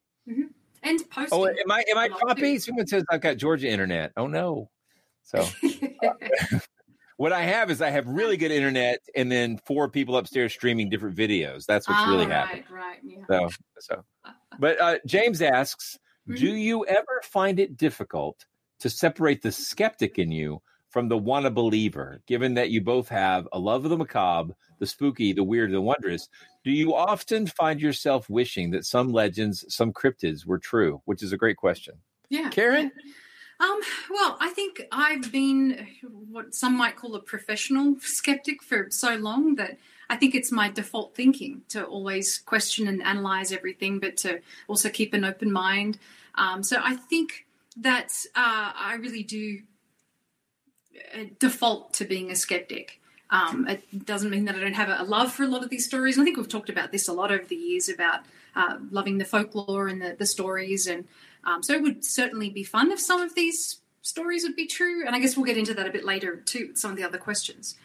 And 0.84 1.08
posting. 1.10 1.28
Oh, 1.38 1.46
am 1.46 1.70
I 1.70 1.84
am 1.90 1.98
I 1.98 2.34
too. 2.34 2.58
Someone 2.58 2.86
says 2.88 3.04
I've 3.10 3.20
got 3.20 3.36
Georgia 3.36 3.68
internet. 3.68 4.12
Oh 4.16 4.26
no. 4.26 4.68
So 5.22 5.46
what 7.16 7.32
I 7.32 7.42
have 7.42 7.70
is 7.70 7.80
I 7.80 7.90
have 7.90 8.06
really 8.08 8.36
good 8.36 8.50
internet, 8.50 8.98
and 9.14 9.30
then 9.30 9.58
four 9.64 9.88
people 9.88 10.16
upstairs 10.16 10.52
streaming 10.52 10.90
different 10.90 11.16
videos. 11.16 11.64
That's 11.66 11.88
what's 11.88 12.00
ah, 12.02 12.10
really 12.10 12.26
right, 12.26 12.32
happening. 12.34 12.64
right, 12.70 12.98
yeah. 13.04 13.24
So, 13.28 13.48
so, 13.78 14.04
but 14.58 14.80
uh, 14.80 14.98
James 15.06 15.40
asks, 15.40 15.98
Mhm. 16.28 16.38
do 16.38 16.54
you 16.54 16.84
ever 16.86 17.20
find 17.24 17.58
it 17.60 17.76
difficult 17.76 18.44
to 18.82 18.90
separate 18.90 19.42
the 19.42 19.52
skeptic 19.52 20.18
in 20.18 20.30
you 20.30 20.60
from 20.90 21.08
the 21.08 21.16
wanna 21.16 21.50
believer, 21.50 22.20
given 22.26 22.54
that 22.54 22.70
you 22.70 22.80
both 22.80 23.08
have 23.08 23.48
a 23.52 23.58
love 23.58 23.84
of 23.84 23.90
the 23.90 23.96
macabre, 23.96 24.54
the 24.78 24.86
spooky, 24.86 25.32
the 25.32 25.44
weird, 25.44 25.70
the 25.70 25.80
wondrous? 25.80 26.28
Do 26.64 26.72
you 26.72 26.94
often 26.94 27.46
find 27.46 27.80
yourself 27.80 28.28
wishing 28.28 28.70
that 28.72 28.84
some 28.84 29.12
legends, 29.12 29.64
some 29.74 29.92
cryptids 29.92 30.44
were 30.44 30.58
true? 30.58 31.00
Which 31.04 31.22
is 31.22 31.32
a 31.32 31.36
great 31.36 31.56
question. 31.56 31.94
Yeah. 32.28 32.50
Karen? 32.50 32.90
Um, 33.60 33.80
well, 34.10 34.36
I 34.40 34.50
think 34.50 34.82
I've 34.90 35.30
been 35.30 35.86
what 36.02 36.54
some 36.54 36.76
might 36.76 36.96
call 36.96 37.14
a 37.14 37.20
professional 37.20 37.96
skeptic 38.00 38.62
for 38.62 38.88
so 38.90 39.14
long 39.14 39.54
that 39.54 39.78
I 40.10 40.16
think 40.16 40.34
it's 40.34 40.50
my 40.50 40.68
default 40.68 41.14
thinking 41.14 41.62
to 41.68 41.84
always 41.84 42.38
question 42.38 42.88
and 42.88 43.02
analyze 43.02 43.52
everything, 43.52 44.00
but 44.00 44.16
to 44.18 44.40
also 44.66 44.88
keep 44.88 45.14
an 45.14 45.24
open 45.24 45.52
mind. 45.52 45.98
Um, 46.34 46.64
so 46.64 46.80
I 46.82 46.96
think 46.96 47.46
that 47.76 48.12
uh, 48.34 48.72
I 48.74 48.98
really 49.00 49.22
do 49.22 49.60
uh, 51.14 51.24
default 51.38 51.94
to 51.94 52.04
being 52.04 52.30
a 52.30 52.36
skeptic. 52.36 53.00
Um, 53.30 53.66
it 53.66 54.04
doesn't 54.04 54.30
mean 54.30 54.44
that 54.44 54.56
I 54.56 54.60
don't 54.60 54.74
have 54.74 54.90
a 54.90 55.04
love 55.04 55.32
for 55.32 55.42
a 55.42 55.48
lot 55.48 55.62
of 55.62 55.70
these 55.70 55.86
stories. 55.86 56.18
I 56.18 56.24
think 56.24 56.36
we've 56.36 56.48
talked 56.48 56.68
about 56.68 56.92
this 56.92 57.08
a 57.08 57.12
lot 57.12 57.32
over 57.32 57.44
the 57.44 57.56
years 57.56 57.88
about 57.88 58.20
uh, 58.54 58.76
loving 58.90 59.16
the 59.16 59.24
folklore 59.24 59.88
and 59.88 60.02
the, 60.02 60.14
the 60.18 60.26
stories. 60.26 60.86
And 60.86 61.06
um, 61.44 61.62
so 61.62 61.72
it 61.72 61.82
would 61.82 62.04
certainly 62.04 62.50
be 62.50 62.62
fun 62.62 62.92
if 62.92 63.00
some 63.00 63.22
of 63.22 63.34
these 63.34 63.78
stories 64.02 64.42
would 64.42 64.56
be 64.56 64.66
true. 64.66 65.06
And 65.06 65.16
I 65.16 65.18
guess 65.18 65.34
we'll 65.36 65.46
get 65.46 65.56
into 65.56 65.72
that 65.74 65.86
a 65.86 65.90
bit 65.90 66.04
later 66.04 66.36
too, 66.36 66.72
some 66.74 66.90
of 66.90 66.98
the 66.98 67.04
other 67.04 67.18
questions. 67.18 67.76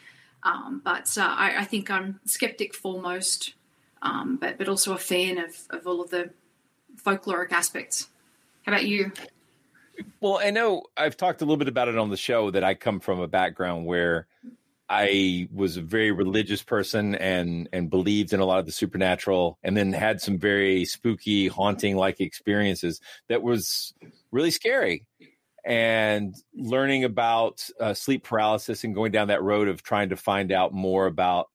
Um, 0.42 0.82
but 0.84 1.16
uh, 1.16 1.22
I, 1.22 1.60
I, 1.60 1.64
think 1.64 1.90
I'm 1.90 2.20
skeptic 2.24 2.72
foremost, 2.72 3.54
um, 4.02 4.36
but, 4.36 4.56
but 4.56 4.68
also 4.68 4.92
a 4.92 4.98
fan 4.98 5.36
of, 5.38 5.56
of 5.70 5.86
all 5.86 6.00
of 6.00 6.10
the 6.10 6.30
folkloric 7.02 7.50
aspects. 7.50 8.08
How 8.62 8.72
about 8.72 8.86
you? 8.86 9.12
Well, 10.20 10.40
I 10.42 10.50
know 10.50 10.82
I've 10.96 11.16
talked 11.16 11.42
a 11.42 11.44
little 11.44 11.56
bit 11.56 11.68
about 11.68 11.88
it 11.88 11.98
on 11.98 12.10
the 12.10 12.16
show 12.16 12.50
that 12.50 12.64
I 12.64 12.74
come 12.74 13.00
from 13.00 13.20
a 13.20 13.28
background 13.28 13.86
where 13.86 14.26
I 14.88 15.48
was 15.52 15.76
a 15.76 15.82
very 15.82 16.12
religious 16.12 16.62
person 16.62 17.14
and 17.14 17.68
and 17.72 17.90
believed 17.90 18.32
in 18.32 18.40
a 18.40 18.44
lot 18.44 18.58
of 18.58 18.66
the 18.66 18.72
supernatural, 18.72 19.58
and 19.62 19.76
then 19.76 19.92
had 19.92 20.20
some 20.20 20.38
very 20.38 20.84
spooky, 20.84 21.48
haunting 21.48 21.96
like 21.96 22.20
experiences 22.20 23.00
that 23.28 23.42
was 23.42 23.92
really 24.30 24.50
scary. 24.50 25.04
And 25.64 26.34
learning 26.54 27.04
about 27.04 27.68
uh, 27.78 27.92
sleep 27.92 28.24
paralysis 28.24 28.84
and 28.84 28.94
going 28.94 29.12
down 29.12 29.28
that 29.28 29.42
road 29.42 29.68
of 29.68 29.82
trying 29.82 30.08
to 30.08 30.16
find 30.16 30.50
out 30.50 30.72
more 30.72 31.04
about 31.06 31.48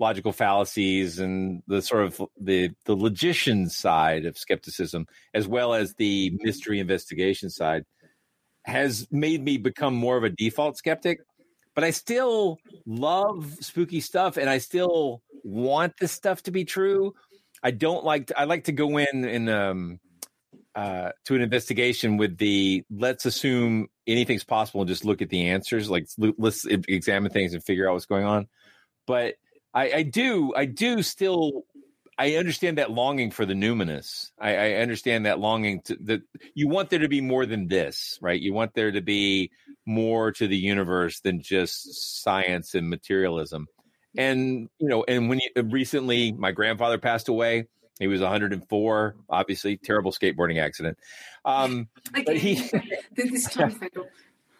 logical 0.00 0.32
fallacies 0.32 1.18
and 1.18 1.62
the 1.68 1.82
sort 1.82 2.04
of 2.04 2.20
the 2.40 2.70
the 2.86 2.96
logician 2.96 3.68
side 3.68 4.26
of 4.26 4.36
skepticism, 4.36 5.06
as 5.34 5.46
well 5.46 5.74
as 5.74 5.94
the 5.94 6.36
mystery 6.40 6.80
investigation 6.80 7.50
side, 7.50 7.84
has 8.64 9.06
made 9.10 9.44
me 9.44 9.58
become 9.58 9.94
more 9.94 10.16
of 10.16 10.24
a 10.24 10.30
default 10.30 10.76
skeptic 10.76 11.20
but 11.74 11.84
I 11.84 11.90
still 11.90 12.58
love 12.86 13.56
spooky 13.60 14.00
stuff 14.00 14.36
and 14.36 14.50
I 14.50 14.58
still 14.58 15.22
want 15.42 15.94
this 15.98 16.12
stuff 16.12 16.42
to 16.44 16.50
be 16.50 16.64
true. 16.64 17.14
I 17.62 17.70
don't 17.70 18.04
like 18.04 18.28
to, 18.28 18.38
I 18.38 18.44
like 18.44 18.64
to 18.64 18.72
go 18.72 18.98
in 18.98 19.24
and 19.24 19.48
um 19.48 20.00
uh 20.74 21.10
to 21.24 21.34
an 21.34 21.42
investigation 21.42 22.16
with 22.16 22.38
the 22.38 22.84
let's 22.90 23.26
assume 23.26 23.88
anything's 24.06 24.44
possible 24.44 24.82
and 24.82 24.88
just 24.88 25.04
look 25.04 25.20
at 25.22 25.30
the 25.30 25.48
answers 25.48 25.90
like 25.90 26.06
let's 26.18 26.64
examine 26.66 27.30
things 27.32 27.54
and 27.54 27.64
figure 27.64 27.88
out 27.88 27.94
what's 27.94 28.06
going 28.06 28.24
on. 28.24 28.48
But 29.06 29.36
I, 29.72 29.92
I 29.92 30.02
do 30.02 30.52
I 30.54 30.64
do 30.64 31.02
still 31.02 31.64
I 32.20 32.34
understand 32.34 32.76
that 32.76 32.90
longing 32.90 33.30
for 33.30 33.46
the 33.46 33.54
numinous. 33.54 34.30
I, 34.38 34.54
I 34.54 34.72
understand 34.74 35.24
that 35.24 35.38
longing 35.38 35.80
to 35.84 35.96
that 36.02 36.20
you 36.54 36.68
want 36.68 36.90
there 36.90 36.98
to 36.98 37.08
be 37.08 37.22
more 37.22 37.46
than 37.46 37.66
this, 37.66 38.18
right? 38.20 38.38
You 38.38 38.52
want 38.52 38.74
there 38.74 38.92
to 38.92 39.00
be 39.00 39.50
more 39.86 40.30
to 40.32 40.46
the 40.46 40.56
universe 40.56 41.20
than 41.20 41.40
just 41.40 42.22
science 42.22 42.74
and 42.74 42.90
materialism. 42.90 43.68
And 44.18 44.68
you 44.78 44.88
know, 44.88 45.02
and 45.08 45.30
when 45.30 45.40
you 45.40 45.62
recently, 45.62 46.32
my 46.32 46.52
grandfather 46.52 46.98
passed 46.98 47.28
away. 47.28 47.68
He 47.98 48.06
was 48.06 48.20
104. 48.20 49.16
Obviously, 49.30 49.78
terrible 49.78 50.12
skateboarding 50.12 50.60
accident. 50.60 50.98
Um, 51.46 51.88
but 52.12 52.36
he 52.36 52.70
this 53.14 53.44
time 53.54 53.78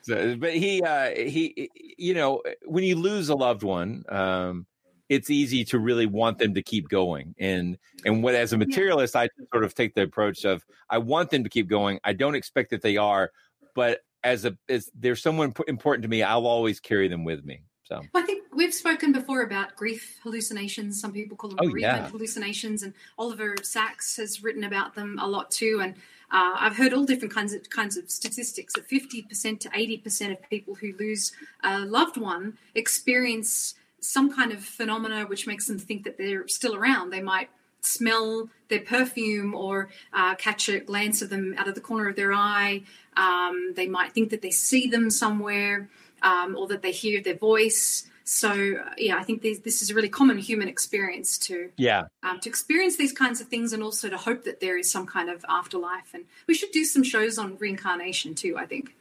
but 0.06 0.54
he 0.54 0.82
uh, 0.82 1.10
he 1.10 1.70
you 1.98 2.14
know 2.14 2.42
when 2.64 2.84
you 2.84 2.96
lose 2.96 3.28
a 3.28 3.34
loved 3.34 3.62
one 3.62 4.04
um, 4.08 4.66
it's 5.10 5.28
easy 5.28 5.64
to 5.64 5.78
really 5.78 6.06
want 6.06 6.38
them 6.38 6.54
to 6.54 6.62
keep 6.62 6.88
going. 6.88 7.34
And 7.38 7.76
and 8.06 8.22
what 8.22 8.34
as 8.34 8.54
a 8.54 8.56
materialist, 8.56 9.16
I 9.16 9.28
sort 9.52 9.64
of 9.64 9.74
take 9.74 9.94
the 9.94 10.02
approach 10.02 10.44
of 10.46 10.64
I 10.88 10.98
want 10.98 11.30
them 11.30 11.42
to 11.44 11.50
keep 11.50 11.68
going. 11.68 11.98
I 12.04 12.14
don't 12.14 12.36
expect 12.36 12.70
that 12.70 12.80
they 12.80 12.96
are, 12.96 13.32
but 13.74 14.00
as 14.22 14.44
a 14.44 14.56
as 14.68 14.88
there's 14.94 15.20
someone 15.20 15.52
important 15.66 16.04
to 16.04 16.08
me, 16.08 16.22
I'll 16.22 16.46
always 16.46 16.80
carry 16.80 17.08
them 17.08 17.24
with 17.24 17.44
me. 17.44 17.64
So 17.82 18.00
I 18.14 18.22
think 18.22 18.44
we've 18.54 18.72
spoken 18.72 19.10
before 19.10 19.42
about 19.42 19.74
grief 19.74 20.20
hallucinations. 20.22 21.00
Some 21.00 21.12
people 21.12 21.36
call 21.36 21.50
them 21.50 21.58
oh, 21.60 21.68
bereavement 21.68 22.04
yeah. 22.04 22.08
hallucinations, 22.08 22.84
and 22.84 22.94
Oliver 23.18 23.56
Sacks 23.64 24.16
has 24.16 24.44
written 24.44 24.62
about 24.62 24.94
them 24.94 25.18
a 25.20 25.26
lot 25.26 25.50
too. 25.50 25.80
And 25.82 25.94
uh, 26.30 26.54
I've 26.56 26.76
heard 26.76 26.94
all 26.94 27.04
different 27.04 27.34
kinds 27.34 27.52
of 27.52 27.68
kinds 27.68 27.96
of 27.96 28.08
statistics 28.08 28.74
that 28.74 28.88
50% 28.88 29.58
to 29.58 29.68
80% 29.70 30.30
of 30.30 30.48
people 30.48 30.76
who 30.76 30.94
lose 31.00 31.32
a 31.64 31.80
loved 31.80 32.16
one 32.16 32.56
experience 32.76 33.74
some 34.00 34.34
kind 34.34 34.52
of 34.52 34.64
phenomena 34.64 35.24
which 35.24 35.46
makes 35.46 35.66
them 35.66 35.78
think 35.78 36.04
that 36.04 36.18
they're 36.18 36.48
still 36.48 36.74
around. 36.74 37.10
They 37.10 37.22
might 37.22 37.50
smell 37.82 38.48
their 38.68 38.80
perfume 38.80 39.54
or 39.54 39.88
uh, 40.12 40.34
catch 40.34 40.68
a 40.68 40.80
glance 40.80 41.22
of 41.22 41.30
them 41.30 41.54
out 41.56 41.68
of 41.68 41.74
the 41.74 41.80
corner 41.80 42.08
of 42.08 42.16
their 42.16 42.32
eye. 42.32 42.82
Um, 43.16 43.72
they 43.74 43.86
might 43.86 44.12
think 44.12 44.30
that 44.30 44.42
they 44.42 44.50
see 44.50 44.88
them 44.88 45.10
somewhere 45.10 45.88
um, 46.22 46.56
or 46.56 46.66
that 46.68 46.82
they 46.82 46.92
hear 46.92 47.22
their 47.22 47.36
voice. 47.36 48.06
So 48.24 48.50
uh, 48.50 48.90
yeah, 48.96 49.16
I 49.16 49.24
think 49.24 49.42
these, 49.42 49.60
this 49.60 49.82
is 49.82 49.90
a 49.90 49.94
really 49.94 50.08
common 50.08 50.38
human 50.38 50.68
experience 50.68 51.36
to 51.38 51.70
yeah 51.76 52.04
um, 52.22 52.38
to 52.40 52.48
experience 52.48 52.96
these 52.96 53.12
kinds 53.12 53.40
of 53.40 53.48
things 53.48 53.72
and 53.72 53.82
also 53.82 54.08
to 54.08 54.16
hope 54.16 54.44
that 54.44 54.60
there 54.60 54.78
is 54.78 54.90
some 54.90 55.06
kind 55.06 55.28
of 55.28 55.44
afterlife. 55.48 56.14
And 56.14 56.24
we 56.46 56.54
should 56.54 56.70
do 56.70 56.84
some 56.84 57.02
shows 57.02 57.38
on 57.38 57.56
reincarnation 57.58 58.34
too. 58.34 58.56
I 58.56 58.66
think 58.66 58.94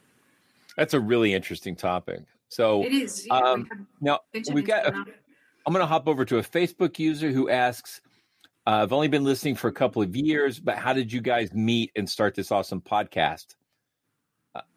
that's 0.76 0.94
a 0.94 1.00
really 1.00 1.32
interesting 1.32 1.76
topic. 1.76 2.22
So 2.50 2.82
it 2.82 2.92
is. 2.92 3.26
Yeah, 3.26 3.34
um, 3.34 3.68
we 3.70 3.76
now 4.00 4.20
we 4.52 4.62
got. 4.62 4.86
A, 4.86 4.92
I'm 4.92 5.72
going 5.72 5.82
to 5.82 5.86
hop 5.86 6.08
over 6.08 6.24
to 6.24 6.38
a 6.38 6.42
Facebook 6.42 6.98
user 6.98 7.30
who 7.30 7.48
asks, 7.48 8.00
uh, 8.66 8.82
"I've 8.82 8.92
only 8.92 9.08
been 9.08 9.24
listening 9.24 9.54
for 9.54 9.68
a 9.68 9.72
couple 9.72 10.02
of 10.02 10.14
years, 10.16 10.58
but 10.58 10.76
how 10.76 10.92
did 10.92 11.12
you 11.12 11.20
guys 11.20 11.54
meet 11.54 11.92
and 11.94 12.10
start 12.10 12.34
this 12.34 12.50
awesome 12.50 12.80
podcast?" 12.80 13.54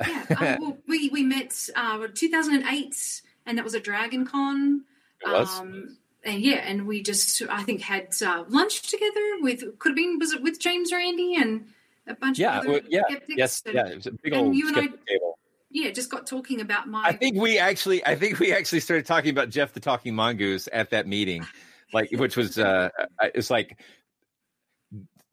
yeah, 0.07 0.25
uh, 0.29 0.57
well, 0.61 0.77
we 0.87 1.09
we 1.09 1.23
met 1.23 1.67
uh, 1.75 2.07
2008, 2.13 3.21
and 3.47 3.57
that 3.57 3.63
was 3.63 3.73
a 3.73 3.79
Dragon 3.79 4.25
Con. 4.27 4.83
Um, 5.25 5.97
and 6.23 6.41
yeah, 6.41 6.63
and 6.67 6.85
we 6.85 7.01
just 7.01 7.41
I 7.49 7.63
think 7.63 7.81
had 7.81 8.09
uh, 8.23 8.43
lunch 8.49 8.83
together 8.83 9.37
with 9.41 9.79
could 9.79 9.89
have 9.89 9.95
been 9.95 10.19
was 10.19 10.33
it 10.33 10.43
with 10.43 10.59
James 10.59 10.91
Randi 10.91 11.35
and 11.35 11.65
a 12.05 12.13
bunch 12.13 12.37
yeah, 12.37 12.59
of 12.59 12.59
other 12.59 12.69
well, 12.69 12.81
yeah, 12.87 13.01
yes, 13.29 13.63
and, 13.65 13.73
yeah, 13.73 13.87
it 13.87 13.95
was 13.95 14.05
a 14.05 14.11
big 14.11 14.35
old 14.35 14.55
you 14.55 14.67
and 14.67 14.77
I, 14.77 14.81
table 14.81 15.32
yeah, 15.73 15.89
just 15.89 16.09
got 16.09 16.27
talking 16.27 16.61
about 16.61 16.87
my. 16.87 17.03
I 17.03 17.13
think 17.13 17.35
we 17.35 17.57
actually, 17.57 18.05
I 18.05 18.15
think 18.15 18.39
we 18.39 18.53
actually 18.53 18.79
started 18.79 19.05
talking 19.05 19.31
about 19.31 19.49
Jeff 19.49 19.73
the 19.73 19.79
Talking 19.79 20.15
Mongoose 20.15 20.69
at 20.71 20.91
that 20.91 21.07
meeting, 21.07 21.45
like 21.91 22.11
which 22.11 22.37
was, 22.37 22.57
uh 22.57 22.89
it's 23.21 23.49
like 23.49 23.79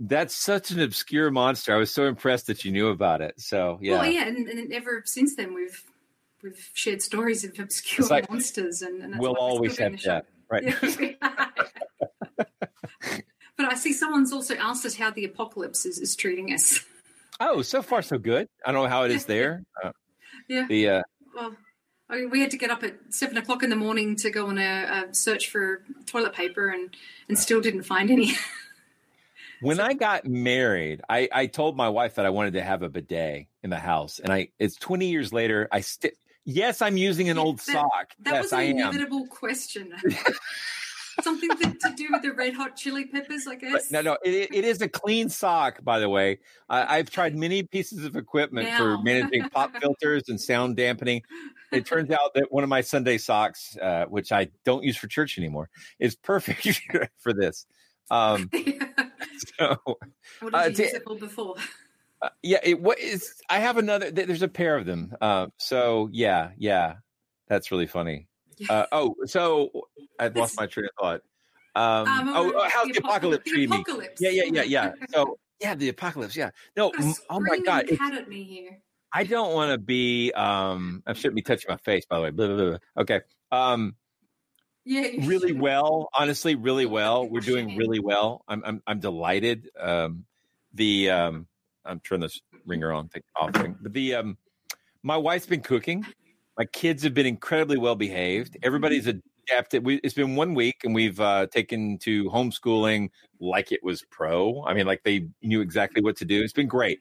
that's 0.00 0.34
such 0.34 0.70
an 0.70 0.80
obscure 0.80 1.30
monster. 1.30 1.74
I 1.74 1.76
was 1.76 1.90
so 1.90 2.06
impressed 2.06 2.46
that 2.46 2.64
you 2.64 2.72
knew 2.72 2.88
about 2.88 3.20
it. 3.20 3.38
So 3.38 3.78
yeah, 3.82 3.98
well, 3.98 4.06
yeah, 4.06 4.26
and, 4.26 4.48
and 4.48 4.72
ever 4.72 5.02
since 5.04 5.36
then 5.36 5.54
we've 5.54 5.84
we've 6.42 6.70
shared 6.72 7.02
stories 7.02 7.44
of 7.44 7.58
obscure 7.58 8.08
like, 8.08 8.30
monsters, 8.30 8.80
and, 8.80 9.02
and 9.02 9.18
we'll 9.18 9.36
always 9.36 9.76
have 9.76 10.00
that, 10.04 10.24
right? 10.50 10.74
but 12.38 12.46
I 13.58 13.74
see 13.74 13.92
someone's 13.92 14.32
also 14.32 14.54
asked 14.56 14.86
us 14.86 14.96
how 14.96 15.10
the 15.10 15.26
apocalypse 15.26 15.84
is, 15.84 15.98
is 15.98 16.16
treating 16.16 16.50
us. 16.52 16.80
Oh, 17.38 17.60
so 17.62 17.82
far 17.82 18.00
so 18.00 18.18
good. 18.18 18.48
I 18.64 18.72
don't 18.72 18.84
know 18.84 18.88
how 18.88 19.04
it 19.04 19.10
is 19.10 19.26
there. 19.26 19.64
Uh, 19.82 19.92
yeah. 20.50 20.66
The 20.68 20.88
uh, 20.88 21.02
well, 21.34 21.56
I 22.08 22.16
mean, 22.16 22.30
we 22.30 22.40
had 22.40 22.50
to 22.50 22.58
get 22.58 22.70
up 22.70 22.82
at 22.82 22.96
seven 23.10 23.38
o'clock 23.38 23.62
in 23.62 23.70
the 23.70 23.76
morning 23.76 24.16
to 24.16 24.30
go 24.30 24.48
on 24.48 24.58
a, 24.58 25.06
a 25.10 25.14
search 25.14 25.48
for 25.48 25.84
toilet 26.06 26.32
paper, 26.32 26.68
and 26.68 26.94
and 27.28 27.38
still 27.38 27.60
didn't 27.60 27.84
find 27.84 28.10
any. 28.10 28.32
when 29.60 29.76
so, 29.76 29.84
I 29.84 29.94
got 29.94 30.26
married, 30.26 31.02
I 31.08 31.28
I 31.32 31.46
told 31.46 31.76
my 31.76 31.88
wife 31.88 32.16
that 32.16 32.26
I 32.26 32.30
wanted 32.30 32.54
to 32.54 32.62
have 32.62 32.82
a 32.82 32.88
bidet 32.88 33.46
in 33.62 33.70
the 33.70 33.78
house, 33.78 34.18
and 34.18 34.32
I 34.32 34.48
it's 34.58 34.74
twenty 34.74 35.06
years 35.06 35.32
later. 35.32 35.68
I 35.70 35.82
still 35.82 36.10
yes, 36.44 36.82
I'm 36.82 36.96
using 36.96 37.28
an 37.28 37.38
old 37.38 37.58
that, 37.60 37.72
sock. 37.72 38.14
That 38.18 38.34
yes, 38.34 38.42
was 38.42 38.52
an 38.54 38.60
inevitable 38.62 39.28
question. 39.28 39.94
something 41.22 41.50
to, 41.50 41.74
to, 41.74 41.94
do 41.96 42.08
with 42.10 42.22
the 42.22 42.32
red 42.32 42.54
hot 42.54 42.76
chili 42.76 43.06
peppers, 43.06 43.46
I 43.46 43.54
guess. 43.54 43.90
No, 43.90 44.00
no, 44.00 44.16
it, 44.24 44.54
it 44.54 44.64
is 44.64 44.80
a 44.80 44.88
clean 44.88 45.28
sock, 45.28 45.82
by 45.84 45.98
the 45.98 46.08
way. 46.08 46.38
I've 46.68 47.10
tried 47.10 47.36
many 47.36 47.62
pieces 47.62 48.04
of 48.04 48.16
equipment 48.16 48.68
now. 48.68 48.78
for 48.78 49.02
managing 49.02 49.48
pop 49.50 49.76
filters 49.80 50.28
and 50.28 50.40
sound 50.40 50.76
dampening. 50.76 51.22
It 51.72 51.86
turns 51.86 52.10
out 52.10 52.34
that 52.34 52.50
one 52.50 52.62
of 52.62 52.68
my 52.68 52.80
Sunday 52.80 53.18
socks, 53.18 53.76
uh, 53.80 54.06
which 54.06 54.32
I 54.32 54.48
don't 54.64 54.84
use 54.84 54.96
for 54.96 55.06
church 55.06 55.38
anymore, 55.38 55.68
is 55.98 56.16
perfect 56.16 56.80
for 57.18 57.32
this. 57.32 57.66
Um, 58.10 58.50
so, 59.58 59.76
what 59.84 60.52
did 60.52 60.54
uh, 60.54 60.62
you 60.62 60.68
use 60.68 60.94
it 60.94 61.02
for 61.04 61.16
before? 61.16 61.54
Uh, 62.22 62.28
yeah, 62.42 62.58
it 62.62 62.80
what 62.80 62.98
is? 62.98 63.34
I 63.48 63.60
have 63.60 63.78
another. 63.78 64.10
There's 64.10 64.42
a 64.42 64.48
pair 64.48 64.76
of 64.76 64.84
them. 64.84 65.14
Uh, 65.20 65.46
so 65.58 66.08
yeah, 66.12 66.50
yeah, 66.58 66.96
that's 67.48 67.70
really 67.70 67.86
funny. 67.86 68.26
Uh, 68.68 68.86
oh, 68.92 69.14
so 69.26 69.70
I 70.18 70.28
lost 70.28 70.56
my 70.56 70.66
train 70.66 70.86
of 70.86 70.90
thought. 71.00 71.20
Um, 71.76 72.08
Um, 72.08 72.28
oh, 72.34 72.52
oh, 72.56 72.68
how's 72.70 72.88
the 72.88 72.94
the, 72.94 73.00
apoc- 73.00 73.04
apocalypse 73.08 73.44
the 73.44 73.50
treating 73.50 73.70
me? 73.70 73.76
apocalypse. 73.76 74.20
Yeah, 74.20 74.30
yeah, 74.30 74.44
yeah, 74.52 74.62
yeah. 74.62 74.92
So 75.10 75.38
yeah, 75.60 75.74
the 75.74 75.88
apocalypse. 75.88 76.36
Yeah. 76.36 76.50
No. 76.76 76.92
Oh 77.30 77.40
my 77.40 77.58
god. 77.58 77.86
cat 77.88 78.14
at 78.14 78.28
me 78.28 78.42
here. 78.44 78.78
I 79.12 79.24
don't 79.24 79.54
want 79.54 79.72
to 79.72 79.78
be. 79.78 80.32
Um, 80.32 81.02
I 81.06 81.12
shouldn't 81.14 81.34
be 81.36 81.42
touching 81.42 81.66
my 81.68 81.76
face. 81.78 82.04
By 82.06 82.16
the 82.16 82.22
way. 82.22 82.30
Blah, 82.30 82.46
blah, 82.48 82.56
blah. 82.70 82.78
Okay. 82.98 83.20
Um, 83.52 83.94
Yeah, 84.84 85.02
really 85.26 85.48
should. 85.48 85.60
well. 85.60 86.08
Honestly, 86.14 86.54
really 86.54 86.86
Oh, 86.86 86.90
well. 86.90 87.28
We're 87.28 87.40
doing 87.40 87.76
really 87.76 87.98
well. 88.00 88.44
I'm 88.48 88.62
I'm 88.64 88.82
I'm 88.86 89.00
delighted. 89.00 89.68
Um, 89.78 90.24
the 90.74 91.10
um, 91.10 91.46
I'm 91.84 92.00
turning 92.00 92.22
this 92.22 92.40
ringer 92.66 92.92
on 92.92 93.08
thing 93.08 93.22
off 93.36 93.52
thing. 93.54 93.76
But 93.80 93.92
the 93.92 94.14
um, 94.16 94.38
my 95.02 95.16
wife's 95.16 95.46
been 95.46 95.62
cooking. 95.62 96.04
My 96.60 96.66
kids 96.66 97.02
have 97.04 97.14
been 97.14 97.24
incredibly 97.24 97.78
well 97.78 97.94
behaved. 97.94 98.58
Everybody's 98.62 99.06
adapted. 99.06 99.82
We, 99.82 99.94
it's 100.04 100.12
been 100.12 100.36
one 100.36 100.52
week, 100.52 100.82
and 100.84 100.94
we've 100.94 101.18
uh, 101.18 101.46
taken 101.46 101.96
to 102.00 102.24
homeschooling 102.24 103.08
like 103.40 103.72
it 103.72 103.82
was 103.82 104.04
pro. 104.10 104.62
I 104.64 104.74
mean, 104.74 104.86
like 104.86 105.02
they 105.02 105.28
knew 105.40 105.62
exactly 105.62 106.02
what 106.02 106.18
to 106.18 106.26
do. 106.26 106.42
It's 106.42 106.52
been 106.52 106.68
great. 106.68 107.00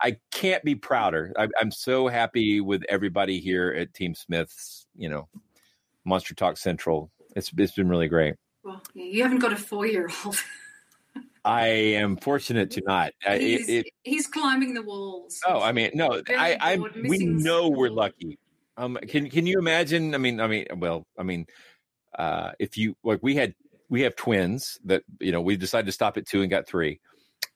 I 0.00 0.18
can't 0.30 0.62
be 0.62 0.76
prouder. 0.76 1.32
I, 1.36 1.48
I'm 1.60 1.72
so 1.72 2.06
happy 2.06 2.60
with 2.60 2.84
everybody 2.88 3.40
here 3.40 3.74
at 3.76 3.94
Team 3.94 4.14
Smith's. 4.14 4.86
You 4.94 5.08
know, 5.08 5.28
Monster 6.04 6.36
Talk 6.36 6.56
Central. 6.56 7.10
It's 7.34 7.50
it's 7.58 7.72
been 7.72 7.88
really 7.88 8.06
great. 8.06 8.36
Well, 8.62 8.80
you 8.94 9.24
haven't 9.24 9.40
got 9.40 9.52
a 9.52 9.56
four-year-old. 9.56 10.36
I 11.44 11.66
am 11.66 12.16
fortunate 12.16 12.70
to 12.70 12.82
not. 12.86 13.12
He's, 13.26 13.68
it, 13.68 13.72
it, 13.72 13.86
he's 14.04 14.28
climbing 14.28 14.72
the 14.72 14.82
walls. 14.82 15.40
oh, 15.48 15.60
I 15.60 15.72
mean, 15.72 15.90
no, 15.94 16.22
I, 16.28 16.56
I, 16.60 16.76
we 16.76 17.18
know 17.26 17.68
we're 17.68 17.90
lucky. 17.90 18.38
Um, 18.76 18.98
can 19.08 19.30
can 19.30 19.46
you 19.46 19.58
imagine? 19.58 20.14
I 20.14 20.18
mean, 20.18 20.40
I 20.40 20.46
mean, 20.48 20.66
well, 20.76 21.06
I 21.18 21.22
mean, 21.22 21.46
uh, 22.18 22.52
if 22.58 22.76
you 22.76 22.96
like, 23.04 23.20
we 23.22 23.34
had 23.36 23.54
we 23.88 24.02
have 24.02 24.16
twins 24.16 24.78
that 24.84 25.04
you 25.20 25.32
know 25.32 25.40
we 25.40 25.56
decided 25.56 25.86
to 25.86 25.92
stop 25.92 26.16
at 26.16 26.26
two 26.26 26.42
and 26.42 26.50
got 26.50 26.66
three, 26.66 27.00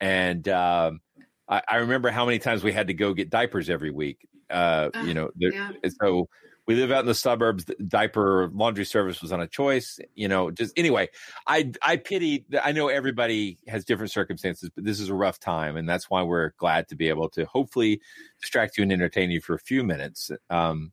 and 0.01 0.49
um, 0.49 1.01
I, 1.49 1.63
I 1.69 1.77
remember 1.79 2.11
how 2.11 2.27
many 2.27 2.39
times 2.39 2.63
we 2.65 2.73
had 2.73 2.89
to 2.89 2.95
go 2.95 3.15
get 3.15 3.31
diapers 3.31 3.71
every 3.71 3.91
week. 3.91 4.29
Uh, 4.51 4.91
you 5.01 5.15
know, 5.15 5.31
there- 5.37 5.55
yeah. 5.83 5.91
so 6.03 6.29
we 6.67 6.75
live 6.75 6.91
out 6.93 7.01
in 7.01 7.07
the 7.07 7.15
suburbs. 7.15 7.65
The 7.65 7.77
diaper 7.77 8.51
laundry 8.53 8.85
service 8.85 9.23
was 9.23 9.33
on 9.33 9.41
a 9.41 9.47
choice. 9.49 9.99
You 10.15 10.29
know, 10.29 10.51
just 10.51 10.79
anyway, 10.79 11.09
I 11.47 11.73
I 11.83 11.97
pity. 11.97 12.47
I 12.63 12.73
know 12.73 12.89
everybody 12.89 13.59
has 13.69 13.85
different 13.85 14.13
circumstances, 14.13 14.71
but 14.75 14.85
this 14.85 15.01
is 15.01 15.09
a 15.09 15.15
rough 15.15 15.41
time, 15.41 15.77
and 15.77 15.89
that's 15.89 16.11
why 16.11 16.23
we're 16.23 16.51
glad 16.59 16.89
to 16.89 16.97
be 16.97 17.09
able 17.09 17.29
to 17.31 17.45
hopefully 17.47 18.01
distract 18.41 18.77
you 18.79 18.83
and 18.83 18.93
entertain 18.93 19.31
you 19.31 19.41
for 19.41 19.55
a 19.55 19.59
few 19.59 19.83
minutes. 19.85 20.31
Um, 20.51 20.93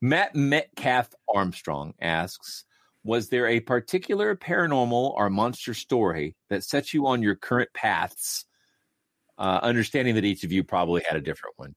Matt 0.00 0.34
Metcalf 0.34 1.10
Armstrong 1.32 1.94
asks. 2.00 2.64
Was 3.02 3.28
there 3.30 3.46
a 3.46 3.60
particular 3.60 4.36
paranormal 4.36 5.14
or 5.14 5.30
monster 5.30 5.72
story 5.72 6.36
that 6.50 6.64
set 6.64 6.92
you 6.92 7.06
on 7.06 7.22
your 7.22 7.34
current 7.34 7.70
paths? 7.72 8.44
Uh, 9.38 9.58
understanding 9.62 10.16
that 10.16 10.24
each 10.24 10.44
of 10.44 10.52
you 10.52 10.62
probably 10.62 11.02
had 11.08 11.16
a 11.16 11.20
different 11.20 11.58
one. 11.58 11.74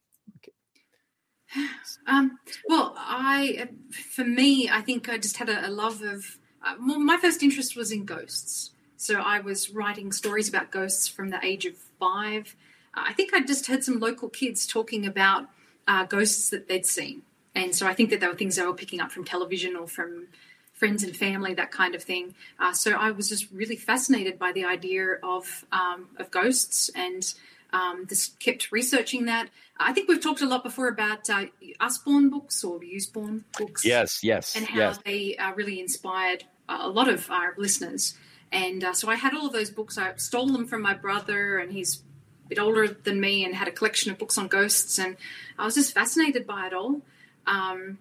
Um, 2.05 2.37
well, 2.67 2.93
I, 2.97 3.69
for 4.13 4.25
me, 4.25 4.69
I 4.69 4.81
think 4.81 5.07
I 5.07 5.17
just 5.17 5.37
had 5.37 5.47
a, 5.47 5.67
a 5.67 5.69
love 5.69 6.01
of. 6.01 6.25
Uh, 6.65 6.75
well, 6.85 6.99
my 6.99 7.15
first 7.15 7.41
interest 7.43 7.77
was 7.77 7.93
in 7.93 8.03
ghosts, 8.03 8.71
so 8.97 9.21
I 9.21 9.39
was 9.39 9.69
writing 9.69 10.11
stories 10.11 10.49
about 10.49 10.71
ghosts 10.71 11.07
from 11.07 11.29
the 11.29 11.39
age 11.45 11.65
of 11.65 11.77
five. 11.77 12.55
Uh, 12.93 13.03
I 13.07 13.13
think 13.13 13.33
I 13.33 13.39
just 13.41 13.67
heard 13.67 13.85
some 13.85 13.99
local 13.99 14.27
kids 14.27 14.67
talking 14.67 15.05
about 15.05 15.47
uh, 15.87 16.05
ghosts 16.05 16.49
that 16.49 16.67
they'd 16.67 16.85
seen, 16.85 17.21
and 17.55 17.75
so 17.75 17.87
I 17.87 17.93
think 17.93 18.09
that 18.09 18.19
they 18.19 18.27
were 18.27 18.35
things 18.35 18.55
they 18.55 18.65
were 18.65 18.73
picking 18.73 18.99
up 18.99 19.11
from 19.11 19.25
television 19.25 19.75
or 19.75 19.87
from 19.87 20.27
friends 20.73 21.03
and 21.03 21.15
family, 21.15 21.53
that 21.53 21.71
kind 21.71 21.95
of 21.95 22.03
thing. 22.03 22.35
Uh, 22.59 22.73
so 22.73 22.91
I 22.91 23.11
was 23.11 23.29
just 23.29 23.49
really 23.51 23.75
fascinated 23.75 24.39
by 24.39 24.51
the 24.51 24.65
idea 24.65 25.13
of 25.23 25.65
um, 25.71 26.09
of 26.17 26.31
ghosts 26.31 26.89
and 26.95 27.33
um, 27.71 28.05
just 28.07 28.39
kept 28.39 28.71
researching 28.71 29.25
that. 29.25 29.49
I 29.79 29.93
think 29.93 30.07
we've 30.07 30.21
talked 30.21 30.41
a 30.41 30.45
lot 30.45 30.63
before 30.63 30.87
about 30.87 31.29
uh, 31.29 31.45
Usborne 31.79 32.29
books 32.29 32.63
or 32.63 32.79
Usborne 32.83 33.45
books. 33.57 33.83
Yes, 33.83 34.23
yes, 34.23 34.55
And 34.55 34.65
how 34.65 34.79
yes. 34.79 34.99
they 35.05 35.35
uh, 35.37 35.53
really 35.53 35.79
inspired 35.79 36.43
a 36.69 36.87
lot 36.87 37.09
of 37.09 37.29
our 37.31 37.53
listeners. 37.57 38.15
And 38.51 38.83
uh, 38.83 38.93
so 38.93 39.09
I 39.09 39.15
had 39.15 39.33
all 39.33 39.47
of 39.47 39.53
those 39.53 39.71
books. 39.71 39.97
I 39.97 40.13
stole 40.17 40.47
them 40.47 40.67
from 40.67 40.81
my 40.81 40.93
brother, 40.93 41.57
and 41.57 41.71
he's 41.71 42.03
a 42.45 42.49
bit 42.49 42.59
older 42.59 42.87
than 42.87 43.19
me 43.19 43.43
and 43.43 43.55
had 43.55 43.67
a 43.67 43.71
collection 43.71 44.11
of 44.11 44.19
books 44.19 44.37
on 44.37 44.47
ghosts. 44.47 44.99
And 44.99 45.17
I 45.57 45.65
was 45.65 45.75
just 45.75 45.93
fascinated 45.93 46.45
by 46.45 46.67
it 46.67 46.73
all. 46.73 47.01
Um, 47.47 47.97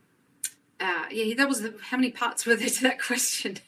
uh, 0.81 1.05
yeah, 1.11 1.35
that 1.37 1.48
was 1.48 1.62
the, 1.62 1.74
how 1.81 1.96
many 1.96 2.11
parts 2.11 2.44
were 2.44 2.57
there 2.57 2.68
to 2.68 2.83
that 2.83 3.00
question? 3.07 3.59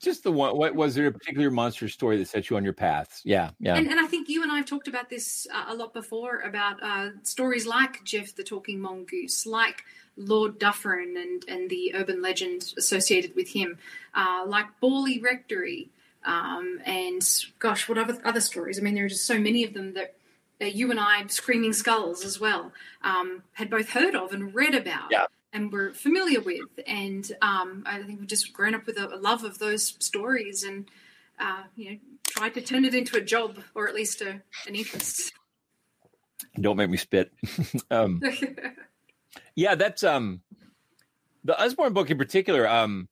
Just 0.00 0.22
the 0.22 0.30
one. 0.30 0.56
What 0.56 0.76
was 0.76 0.94
there 0.94 1.06
a 1.06 1.12
particular 1.12 1.50
monster 1.50 1.88
story 1.88 2.18
that 2.18 2.28
set 2.28 2.50
you 2.50 2.56
on 2.56 2.62
your 2.62 2.72
path? 2.72 3.20
Yeah, 3.24 3.50
yeah. 3.58 3.74
And, 3.74 3.88
and 3.88 3.98
I 3.98 4.06
think 4.06 4.28
you 4.28 4.44
and 4.44 4.52
I 4.52 4.58
have 4.58 4.66
talked 4.66 4.86
about 4.86 5.10
this 5.10 5.46
uh, 5.52 5.64
a 5.68 5.74
lot 5.74 5.92
before 5.92 6.40
about 6.42 6.80
uh, 6.80 7.10
stories 7.24 7.66
like 7.66 8.04
Jeff 8.04 8.34
the 8.36 8.44
Talking 8.44 8.80
Mongoose, 8.80 9.44
like 9.44 9.82
Lord 10.16 10.58
Dufferin 10.60 11.16
and, 11.16 11.44
and 11.48 11.68
the 11.68 11.92
urban 11.96 12.22
legend 12.22 12.74
associated 12.76 13.34
with 13.34 13.48
him, 13.48 13.76
uh, 14.14 14.44
like 14.46 14.66
Borley 14.80 15.20
Rectory, 15.20 15.90
um, 16.24 16.80
and 16.84 17.22
gosh, 17.58 17.88
what 17.88 17.98
other, 17.98 18.18
other 18.24 18.40
stories? 18.40 18.78
I 18.78 18.82
mean, 18.82 18.94
there 18.94 19.06
are 19.06 19.08
just 19.08 19.26
so 19.26 19.38
many 19.38 19.64
of 19.64 19.74
them 19.74 19.94
that, 19.94 20.14
that 20.60 20.74
you 20.74 20.90
and 20.90 21.00
I, 21.00 21.26
Screaming 21.28 21.72
Skulls 21.72 22.24
as 22.24 22.40
well, 22.40 22.72
um, 23.02 23.42
had 23.52 23.70
both 23.70 23.90
heard 23.90 24.14
of 24.14 24.32
and 24.32 24.54
read 24.54 24.74
about. 24.74 25.10
Yeah. 25.10 25.26
And 25.50 25.72
were 25.72 25.94
familiar 25.94 26.42
with, 26.42 26.68
and 26.86 27.32
um, 27.40 27.82
I 27.86 28.02
think 28.02 28.20
we've 28.20 28.28
just 28.28 28.52
grown 28.52 28.74
up 28.74 28.84
with 28.84 28.98
a, 28.98 29.08
a 29.08 29.16
love 29.16 29.44
of 29.44 29.58
those 29.58 29.96
stories, 29.98 30.62
and 30.62 30.90
uh, 31.40 31.62
you 31.74 31.90
know, 31.90 31.96
tried 32.26 32.52
to 32.54 32.60
turn 32.60 32.84
it 32.84 32.94
into 32.94 33.16
a 33.16 33.22
job 33.22 33.58
or 33.74 33.88
at 33.88 33.94
least 33.94 34.20
a, 34.20 34.42
an 34.66 34.74
interest. 34.74 35.32
Don't 36.60 36.76
make 36.76 36.90
me 36.90 36.98
spit. 36.98 37.32
um, 37.90 38.20
yeah, 39.54 39.74
that's 39.74 40.04
um, 40.04 40.42
the 41.44 41.58
Usborne 41.58 41.92
book 41.92 42.10
in 42.10 42.18
particular. 42.18 42.68
Um, 42.68 43.08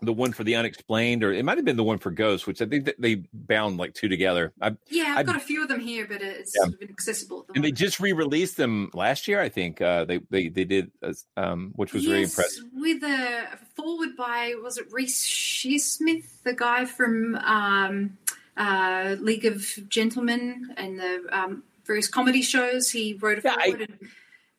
the 0.00 0.12
one 0.12 0.32
for 0.32 0.44
the 0.44 0.54
unexplained, 0.56 1.22
or 1.24 1.32
it 1.32 1.44
might 1.44 1.56
have 1.56 1.64
been 1.64 1.76
the 1.76 1.84
one 1.84 1.98
for 1.98 2.10
Ghost, 2.10 2.46
which 2.46 2.60
I 2.60 2.66
think 2.66 2.84
that 2.86 3.00
they 3.00 3.22
bound 3.32 3.78
like 3.78 3.94
two 3.94 4.08
together. 4.08 4.52
I, 4.60 4.76
yeah, 4.90 5.14
I've 5.16 5.18
I- 5.18 5.22
got 5.32 5.36
a 5.36 5.40
few 5.40 5.62
of 5.62 5.68
them 5.68 5.80
here, 5.80 6.06
but 6.06 6.20
it's 6.20 6.52
Yeah. 6.54 6.64
sort 6.64 6.74
of 6.74 6.82
inaccessible 6.82 7.46
and 7.54 7.64
they 7.64 7.72
just 7.72 8.00
re-released 8.00 8.56
them 8.56 8.90
last 8.92 9.28
year. 9.28 9.40
I 9.40 9.48
think 9.48 9.80
uh, 9.80 10.04
they 10.04 10.18
they 10.30 10.48
they 10.48 10.64
did, 10.64 10.90
uh, 11.02 11.12
um, 11.36 11.72
which 11.76 11.92
was 11.92 12.04
very 12.04 12.20
Yes, 12.20 12.30
impressive. 12.30 12.64
With 12.74 13.02
a 13.02 13.46
forward 13.76 14.16
by 14.16 14.54
was 14.62 14.76
it 14.78 14.86
Reece 14.92 15.24
Shearsmith, 15.26 16.42
the 16.42 16.52
guy 16.54 16.84
from 16.84 17.36
um, 17.36 18.18
uh, 18.56 19.16
League 19.20 19.46
of 19.46 19.64
Gentlemen 19.88 20.74
and 20.76 20.98
the 20.98 21.24
um, 21.30 21.62
various 21.86 22.08
comedy 22.08 22.42
shows. 22.42 22.90
He 22.90 23.14
wrote 23.14 23.38
a 23.38 23.42
Yeah, 23.44 23.54
I- 23.58 23.70
forward. 23.70 23.80
and 24.00 24.08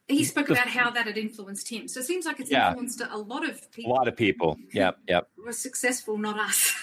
he 0.07 0.23
spoke 0.23 0.49
about 0.49 0.67
how 0.67 0.89
that 0.91 1.05
had 1.07 1.17
influenced 1.17 1.69
him. 1.69 1.87
So 1.87 1.99
it 1.99 2.05
seems 2.05 2.25
like 2.25 2.39
it's 2.39 2.51
Yeah. 2.51 2.69
influenced 2.69 3.01
a 3.01 3.17
lot 3.17 3.47
of 3.47 3.71
people. 3.71 3.91
A 3.91 3.95
lot 3.95 4.07
of 4.07 4.15
people. 4.15 4.57
Yep, 4.73 4.97
yep. 5.07 5.29
were 5.43 5.51
successful, 5.51 6.17
not 6.17 6.39
us. 6.39 6.73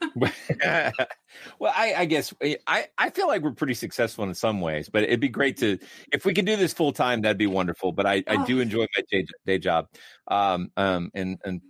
well, 0.16 1.72
I, 1.74 1.94
I 1.98 2.04
guess 2.04 2.34
I, 2.66 2.88
I 2.98 3.10
feel 3.10 3.26
like 3.26 3.42
we're 3.42 3.52
pretty 3.52 3.74
successful 3.74 4.24
in 4.24 4.34
some 4.34 4.60
ways, 4.60 4.88
but 4.88 5.04
it'd 5.04 5.20
be 5.20 5.28
great 5.28 5.56
to 5.58 5.78
if 6.12 6.24
we 6.24 6.34
could 6.34 6.44
do 6.44 6.56
this 6.56 6.72
full 6.72 6.92
time. 6.92 7.22
That'd 7.22 7.38
be 7.38 7.46
wonderful. 7.46 7.92
But 7.92 8.06
I, 8.06 8.22
I 8.26 8.44
do 8.44 8.58
Oh. 8.58 8.60
enjoy 8.60 8.86
my 8.96 9.02
day, 9.10 9.26
day 9.46 9.58
job, 9.58 9.88
um, 10.28 10.70
um, 10.76 11.10
and 11.14 11.38
and 11.44 11.62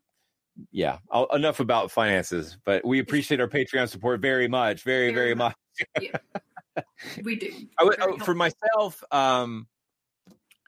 yeah, 0.73 0.99
I'll, 1.11 1.27
enough 1.27 1.61
about 1.61 1.90
finances. 1.93 2.59
But 2.64 2.85
we 2.85 2.99
appreciate 2.99 3.40
our 3.40 3.49
Patreon 3.49 3.88
support 3.88 4.21
very 4.21 4.49
much, 4.49 4.83
very 4.83 5.12
very 5.12 5.35
Very 5.35 5.35
much. 5.35 5.55
we 7.23 7.37
do. 7.37 7.53
I 7.79 7.90
oh, 8.01 8.17
for 8.19 8.35
myself, 8.35 9.05
um, 9.12 9.69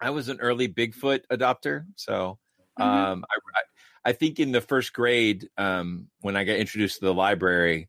I 0.00 0.10
was 0.10 0.28
an 0.28 0.40
early 0.40 0.68
Bigfoot 0.68 1.22
adopter, 1.30 1.86
so 1.96 2.38
Mhm. 2.78 2.84
um, 2.84 3.24
I, 3.30 3.34
I 3.58 3.62
I 4.10 4.12
think 4.12 4.38
in 4.38 4.52
the 4.52 4.60
first 4.60 4.92
grade, 4.92 5.48
um, 5.58 6.08
when 6.20 6.36
I 6.36 6.44
got 6.44 6.56
introduced 6.56 7.00
to 7.00 7.06
the 7.06 7.14
library, 7.14 7.88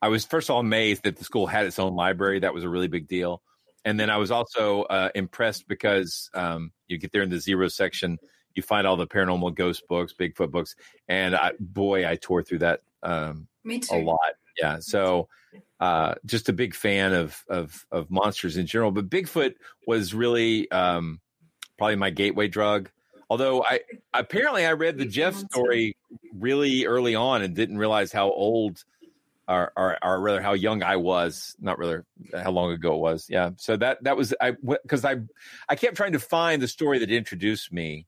I 0.00 0.08
was 0.08 0.24
first 0.24 0.48
of 0.48 0.54
all 0.54 0.60
amazed 0.60 1.02
that 1.04 1.16
the 1.16 1.24
school 1.24 1.46
had 1.46 1.66
its 1.66 1.78
own 1.78 1.94
library. 1.96 2.38
That 2.40 2.54
was 2.54 2.62
a 2.64 2.68
really 2.68 2.88
big 2.88 3.08
deal, 3.08 3.42
and 3.84 3.98
then 3.98 4.10
I 4.10 4.18
was 4.18 4.30
also 4.30 4.82
uh, 4.84 5.10
impressed 5.14 5.66
because 5.68 6.30
um, 6.34 6.72
you 6.88 6.98
get 6.98 7.12
there 7.12 7.22
in 7.22 7.30
the 7.30 7.40
zero 7.40 7.68
section, 7.68 8.18
you 8.54 8.62
find 8.62 8.86
all 8.86 8.96
the 8.96 9.06
paranormal 9.06 9.54
ghost 9.54 9.82
books, 9.88 10.12
Bigfoot 10.18 10.50
books, 10.50 10.76
and 11.08 11.34
I, 11.34 11.52
boy, 11.58 12.08
I 12.08 12.16
tore 12.16 12.42
through 12.42 12.58
that 12.60 12.82
um, 13.02 13.48
a 13.90 13.98
lot. 14.04 14.34
Yeah. 14.60 14.78
So 14.80 15.28
uh 15.80 16.14
just 16.24 16.48
a 16.48 16.52
big 16.54 16.74
fan 16.74 17.12
of 17.12 17.44
of 17.48 17.86
of 17.90 18.10
monsters 18.10 18.56
in 18.56 18.66
general. 18.66 18.90
But 18.90 19.10
Bigfoot 19.10 19.54
was 19.86 20.14
really 20.14 20.70
um 20.70 21.20
probably 21.78 21.96
my 21.96 22.10
gateway 22.10 22.48
drug. 22.48 22.90
Although 23.28 23.64
I 23.64 23.80
apparently 24.14 24.64
I 24.64 24.72
read 24.72 24.98
the 24.98 25.04
Jeff 25.04 25.34
story 25.34 25.96
really 26.32 26.86
early 26.86 27.14
on 27.14 27.42
and 27.42 27.54
didn't 27.56 27.78
realize 27.78 28.12
how 28.12 28.30
old 28.30 28.84
or, 29.48 29.72
or 29.76 29.98
or 30.02 30.20
rather 30.20 30.42
how 30.42 30.52
young 30.52 30.82
I 30.82 30.96
was, 30.96 31.56
not 31.60 31.78
rather 31.78 32.04
how 32.34 32.50
long 32.50 32.72
ago 32.72 32.94
it 32.94 33.00
was. 33.00 33.26
Yeah. 33.28 33.50
So 33.56 33.76
that 33.76 34.04
that 34.04 34.16
was 34.16 34.32
I 34.40 34.52
because 34.52 35.04
I 35.04 35.16
I 35.68 35.74
kept 35.74 35.96
trying 35.96 36.12
to 36.12 36.20
find 36.20 36.62
the 36.62 36.68
story 36.68 37.00
that 37.00 37.10
introduced 37.10 37.72
me 37.72 38.06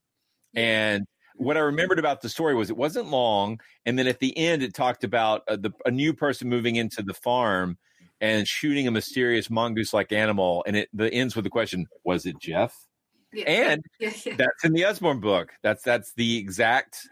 and 0.54 1.06
what 1.38 1.56
I 1.56 1.60
remembered 1.60 1.98
about 1.98 2.20
the 2.20 2.28
story 2.28 2.54
was 2.54 2.68
it 2.68 2.76
wasn't 2.76 3.08
long, 3.08 3.60
and 3.86 3.98
then 3.98 4.06
at 4.06 4.18
the 4.18 4.36
end 4.36 4.62
it 4.62 4.74
talked 4.74 5.04
about 5.04 5.42
uh, 5.48 5.56
the, 5.56 5.70
a 5.86 5.90
new 5.90 6.12
person 6.12 6.48
moving 6.48 6.76
into 6.76 7.02
the 7.02 7.14
farm 7.14 7.78
and 8.20 8.46
shooting 8.46 8.88
a 8.88 8.90
mysterious 8.90 9.48
mongoose-like 9.48 10.10
animal, 10.12 10.64
and 10.66 10.76
it 10.76 10.88
the 10.92 11.12
ends 11.12 11.36
with 11.36 11.44
the 11.44 11.50
question: 11.50 11.86
Was 12.04 12.26
it 12.26 12.40
Jeff? 12.40 12.87
Yeah. 13.32 13.72
And 13.72 13.84
yeah, 14.00 14.12
yeah. 14.24 14.36
that's 14.36 14.64
in 14.64 14.72
the 14.72 14.84
Usborne 14.84 15.20
book. 15.20 15.52
That's 15.62 15.82
that's 15.82 16.12
the 16.14 16.38
exact 16.38 17.08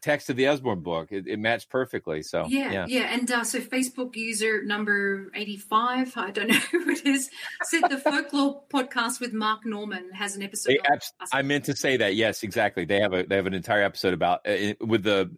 text 0.00 0.30
of 0.30 0.36
the 0.36 0.46
Usborne 0.46 0.80
book. 0.80 1.12
It, 1.12 1.26
it 1.26 1.38
matched 1.38 1.68
perfectly. 1.68 2.22
So 2.22 2.46
yeah, 2.48 2.70
yeah, 2.70 2.86
yeah. 2.88 3.14
And 3.14 3.30
uh, 3.30 3.44
so 3.44 3.60
Facebook 3.60 4.16
user 4.16 4.62
number 4.62 5.30
85, 5.34 6.16
I 6.16 6.30
don't 6.30 6.48
know 6.48 6.54
who 6.54 6.90
it 6.90 7.04
is, 7.06 7.30
said 7.64 7.82
the 7.88 7.98
folklore 7.98 8.62
podcast 8.72 9.20
with 9.20 9.32
Mark 9.32 9.66
Norman 9.66 10.10
has 10.12 10.36
an 10.36 10.42
episode. 10.42 10.78
Abs- 10.90 11.12
I 11.32 11.42
meant 11.42 11.64
to 11.66 11.76
say 11.76 11.96
that. 11.98 12.14
Yes, 12.14 12.42
exactly. 12.42 12.84
They 12.84 13.00
have 13.00 13.12
a 13.12 13.24
they 13.24 13.36
have 13.36 13.46
an 13.46 13.54
entire 13.54 13.82
episode 13.82 14.14
about 14.14 14.40
uh, 14.46 14.74
with 14.80 15.02
the. 15.02 15.30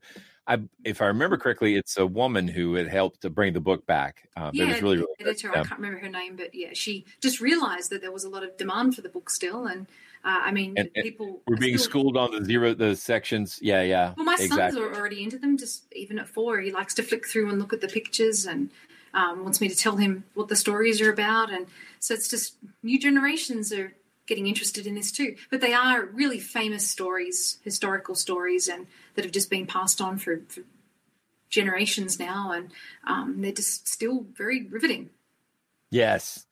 I, 0.46 0.60
if 0.84 1.00
I 1.00 1.06
remember 1.06 1.36
correctly, 1.36 1.76
it's 1.76 1.96
a 1.96 2.06
woman 2.06 2.48
who 2.48 2.74
had 2.74 2.88
helped 2.88 3.22
to 3.22 3.30
bring 3.30 3.52
the 3.52 3.60
book 3.60 3.86
back. 3.86 4.28
Um, 4.36 4.48
it 4.48 4.54
yeah, 4.56 4.66
was 4.72 4.82
really, 4.82 4.96
really 4.96 5.08
good. 5.18 5.28
editor. 5.28 5.50
Yeah. 5.54 5.60
I 5.60 5.64
can't 5.64 5.80
remember 5.80 6.00
her 6.00 6.08
name, 6.08 6.36
but 6.36 6.54
yeah, 6.54 6.70
she 6.72 7.04
just 7.20 7.40
realized 7.40 7.90
that 7.90 8.00
there 8.00 8.10
was 8.10 8.24
a 8.24 8.28
lot 8.28 8.42
of 8.42 8.56
demand 8.56 8.96
for 8.96 9.02
the 9.02 9.08
book 9.08 9.30
still, 9.30 9.66
and 9.66 9.86
uh, 10.24 10.40
I 10.42 10.50
mean, 10.50 10.74
and 10.76 10.92
people 10.94 11.42
We're 11.46 11.56
being 11.56 11.78
still- 11.78 11.90
schooled 11.90 12.16
on 12.16 12.32
the 12.32 12.44
zero 12.44 12.74
the 12.74 12.96
sections. 12.96 13.58
Yeah, 13.62 13.82
yeah. 13.82 14.14
Well, 14.16 14.24
my 14.24 14.34
exactly. 14.34 14.56
sons 14.56 14.76
are 14.76 14.98
already 14.98 15.22
into 15.22 15.38
them. 15.38 15.56
Just 15.56 15.84
even 15.94 16.18
at 16.18 16.28
four, 16.28 16.60
he 16.60 16.72
likes 16.72 16.94
to 16.94 17.02
flick 17.02 17.26
through 17.26 17.48
and 17.48 17.60
look 17.60 17.72
at 17.72 17.80
the 17.80 17.88
pictures, 17.88 18.44
and 18.44 18.70
um, 19.14 19.44
wants 19.44 19.60
me 19.60 19.68
to 19.68 19.76
tell 19.76 19.96
him 19.96 20.24
what 20.34 20.48
the 20.48 20.56
stories 20.56 21.00
are 21.00 21.12
about. 21.12 21.52
And 21.52 21.66
so 22.00 22.14
it's 22.14 22.28
just 22.28 22.56
new 22.82 22.98
generations 22.98 23.72
are 23.72 23.94
getting 24.26 24.46
interested 24.46 24.86
in 24.86 24.94
this 24.94 25.12
too. 25.12 25.36
But 25.50 25.60
they 25.60 25.72
are 25.72 26.06
really 26.06 26.40
famous 26.40 26.88
stories, 26.88 27.58
historical 27.62 28.14
stories, 28.14 28.68
and 28.68 28.86
that 29.14 29.24
have 29.24 29.32
just 29.32 29.50
been 29.50 29.66
passed 29.66 30.00
on 30.00 30.18
for, 30.18 30.42
for 30.48 30.62
generations 31.50 32.18
now, 32.18 32.52
and 32.52 32.72
um, 33.06 33.40
they're 33.40 33.52
just 33.52 33.88
still 33.88 34.26
very 34.34 34.66
riveting. 34.66 35.10
Yes. 35.90 36.46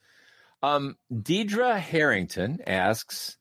Um, 0.62 0.96
Deidre 1.12 1.79
Harrington 1.79 2.61
asks, 2.66 3.38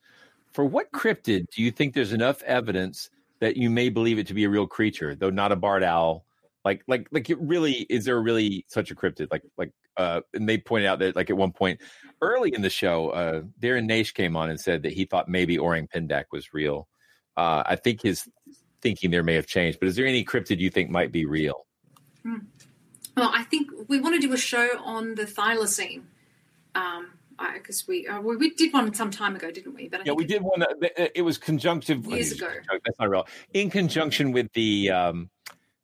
for 0.54 0.66
what 0.66 0.92
cryptid 0.92 1.48
do 1.56 1.62
you 1.62 1.72
think 1.72 1.94
there's 1.94 2.14
enough 2.14 2.42
evidence 2.44 3.10
that 3.40 3.58
you 3.58 3.70
may 3.70 3.90
believe 3.90 4.18
it 4.18 4.28
to 4.28 4.34
be 4.34 4.46
a 4.46 4.50
real 4.50 4.68
creature, 4.68 5.16
though 5.16 5.30
not 5.30 5.52
a 5.52 5.56
barred 5.56 5.84
owl? 5.84 6.26
Like, 6.66 6.84
like, 6.88 7.08
like, 7.12 7.30
it 7.30 7.38
really 7.40 7.86
is 7.90 8.06
there 8.06 8.22
really 8.22 8.66
such 8.68 8.92
a 8.92 8.96
cryptid? 8.96 9.28
Like, 9.32 9.44
like, 9.58 9.72
uh, 9.98 10.22
and 10.34 10.48
they 10.48 10.58
pointed 10.58 10.88
out 10.88 11.00
that, 11.00 11.16
like, 11.16 11.30
at 11.30 11.38
one 11.38 11.52
point 11.52 11.82
early 12.22 12.54
in 12.54 12.62
the 12.62 12.70
show, 12.70 13.10
uh, 13.10 13.42
Darren 13.62 13.90
Naish 13.90 14.14
came 14.14 14.36
on 14.36 14.50
and 14.50 14.60
said 14.60 14.84
that 14.84 14.94
he 14.94 15.06
thought 15.06 15.28
maybe 15.30 15.58
Orang 15.58 15.88
Pendek 15.88 16.26
was 16.32 16.54
real. 16.54 16.88
Uh, 17.38 17.64
I 17.66 17.76
think 17.76 18.02
his 18.02 18.28
thinking 18.82 19.12
there 19.12 19.24
may 19.24 19.36
have 19.36 19.48
changed, 19.48 19.80
but 19.80 19.88
is 19.88 19.96
there 19.96 20.06
any 20.06 20.24
cryptid 20.24 20.60
you 20.60 20.70
think 20.70 20.89
might 20.89 21.12
be 21.12 21.26
real? 21.26 21.65
Well, 23.15 23.32
I 23.34 23.44
think 23.44 23.70
we 23.88 24.00
want 24.00 24.22
to 24.22 24.26
do 24.26 24.34
a 24.34 24.38
show 24.38 24.80
on 24.84 25.15
the 25.15 25.24
thylacine. 25.24 26.04
Um, 26.76 27.12
because 27.54 27.88
we, 27.88 28.08
uh, 28.08 28.20
we 28.20 28.36
we 28.36 28.50
did 28.52 28.74
one 28.74 28.94
some 28.94 29.12
time 29.12 29.36
ago, 29.36 29.50
didn't 29.50 29.74
we? 29.74 29.88
But 29.88 30.02
I 30.02 30.04
Yeah, 30.06 30.13
we 30.13 30.26
did 30.26 30.42
one. 30.42 30.60
That, 30.60 31.18
it 31.18 31.22
was 31.22 31.38
conjunctive. 31.38 32.06
Years 32.06 32.34
ago. 32.34 32.50
That's 32.70 33.00
not 33.00 33.10
real. 33.10 33.28
In 33.54 33.70
conjunction 33.70 34.32
with 34.32 34.52
the 34.54 34.92
um, 34.92 35.30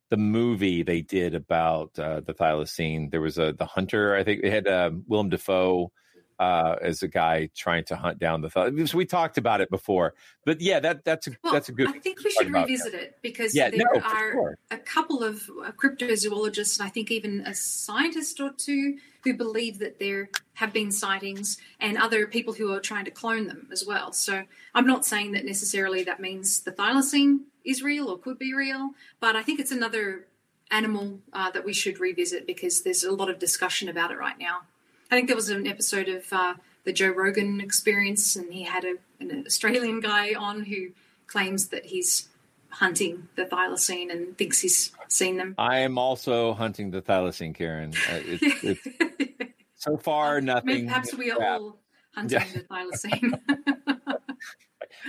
the 0.09 0.17
movie 0.17 0.83
they 0.83 1.01
did 1.01 1.33
about 1.33 1.97
uh, 1.97 2.21
the 2.21 2.33
thylacine, 2.33 3.09
there 3.09 3.21
was 3.21 3.37
a 3.37 3.53
the 3.53 3.65
hunter. 3.65 4.15
I 4.15 4.23
think 4.23 4.41
they 4.41 4.49
had 4.49 4.67
um, 4.67 5.03
Willem 5.07 5.29
Dafoe 5.29 5.91
uh, 6.39 6.75
as 6.81 7.03
a 7.03 7.07
guy 7.07 7.49
trying 7.55 7.83
to 7.85 7.95
hunt 7.95 8.19
down 8.19 8.41
the. 8.41 8.49
Th- 8.49 8.89
so 8.89 8.97
we 8.97 9.05
talked 9.05 9.37
about 9.37 9.61
it 9.61 9.69
before, 9.69 10.13
but 10.45 10.61
yeah, 10.61 10.79
that 10.79 11.05
that's 11.05 11.27
a 11.27 11.31
Well, 11.43 11.53
that's 11.53 11.69
a 11.69 11.71
good. 11.71 11.89
I 11.89 11.99
think 11.99 12.23
we 12.23 12.31
should 12.31 12.49
about, 12.49 12.67
revisit 12.67 12.93
it 12.93 13.17
because 13.21 13.55
Yeah, 13.55 13.69
there 13.69 13.79
no, 13.93 14.01
are 14.01 14.31
sure. 14.31 14.57
a 14.71 14.77
couple 14.77 15.23
of 15.23 15.49
uh, 15.63 15.71
cryptozoologists, 15.71 16.79
and 16.79 16.87
I 16.87 16.89
think 16.89 17.11
even 17.11 17.41
a 17.41 17.53
scientist 17.53 18.39
or 18.39 18.51
two, 18.57 18.97
who 19.23 19.33
believe 19.33 19.79
that 19.79 19.99
there 19.99 20.29
have 20.55 20.73
been 20.73 20.91
sightings, 20.91 21.57
and 21.79 21.97
other 21.97 22.27
people 22.27 22.53
who 22.53 22.73
are 22.73 22.79
trying 22.79 23.05
to 23.05 23.11
clone 23.11 23.47
them 23.47 23.67
as 23.71 23.85
well. 23.85 24.11
So 24.11 24.43
I'm 24.73 24.87
not 24.87 25.05
saying 25.05 25.31
that 25.33 25.45
necessarily 25.45 26.03
that 26.03 26.19
means 26.19 26.61
the 26.61 26.71
thylacine 26.71 27.39
is 27.63 27.81
real 27.81 28.09
or 28.09 28.17
could 28.17 28.39
be 28.39 28.53
real, 28.53 28.91
but 29.19 29.35
I 29.35 29.43
think 29.43 29.59
it's 29.59 29.71
another 29.71 30.27
animal 30.71 31.19
uh, 31.31 31.51
that 31.51 31.63
we 31.63 31.73
should 31.73 31.99
revisit 31.99 32.47
because 32.47 32.83
there's 32.83 33.03
a 33.03 33.11
lot 33.11 33.29
of 33.29 33.39
discussion 33.39 33.87
about 33.89 34.11
it 34.11 34.17
right 34.17 34.37
now. 34.39 34.61
I 35.11 35.15
think 35.15 35.27
there 35.27 35.35
was 35.35 35.49
an 35.49 35.67
episode 35.67 36.07
of 36.09 36.25
uh, 36.31 36.55
the 36.83 36.93
Joe 36.93 37.09
Rogan 37.09 37.61
Experience, 37.61 38.35
and 38.35 38.51
he 38.51 38.63
had 38.63 38.83
a, 38.85 38.95
an 39.19 39.43
Australian 39.45 39.99
guy 39.99 40.33
on 40.33 40.63
who 40.63 40.89
claims 41.27 41.67
that 41.69 41.85
he's 41.85 42.27
hunting 42.69 43.27
the 43.35 43.45
thylacine 43.45 44.11
and 44.11 44.37
thinks 44.37 44.59
he's 44.61 44.91
seen 45.07 45.37
them. 45.37 45.55
I 45.57 45.77
am 45.79 45.97
also 45.97 46.53
hunting 46.53 46.91
the 46.91 47.01
thylacine, 47.01 47.55
Karen. 47.55 47.93
Uh, 48.09 48.19
it's, 48.25 48.63
it's, 48.63 49.51
so 49.75 49.97
far, 49.97 50.41
Maybe 50.41 50.45
nothing. 50.47 50.87
perhaps 50.87 51.13
we 51.13 51.31
are 51.31 51.39
Yeah. 51.39 51.53
all 51.53 51.77
hunting 52.13 52.39
Yeah. 52.41 52.45
the 52.53 52.59
thylacine. 52.61 53.39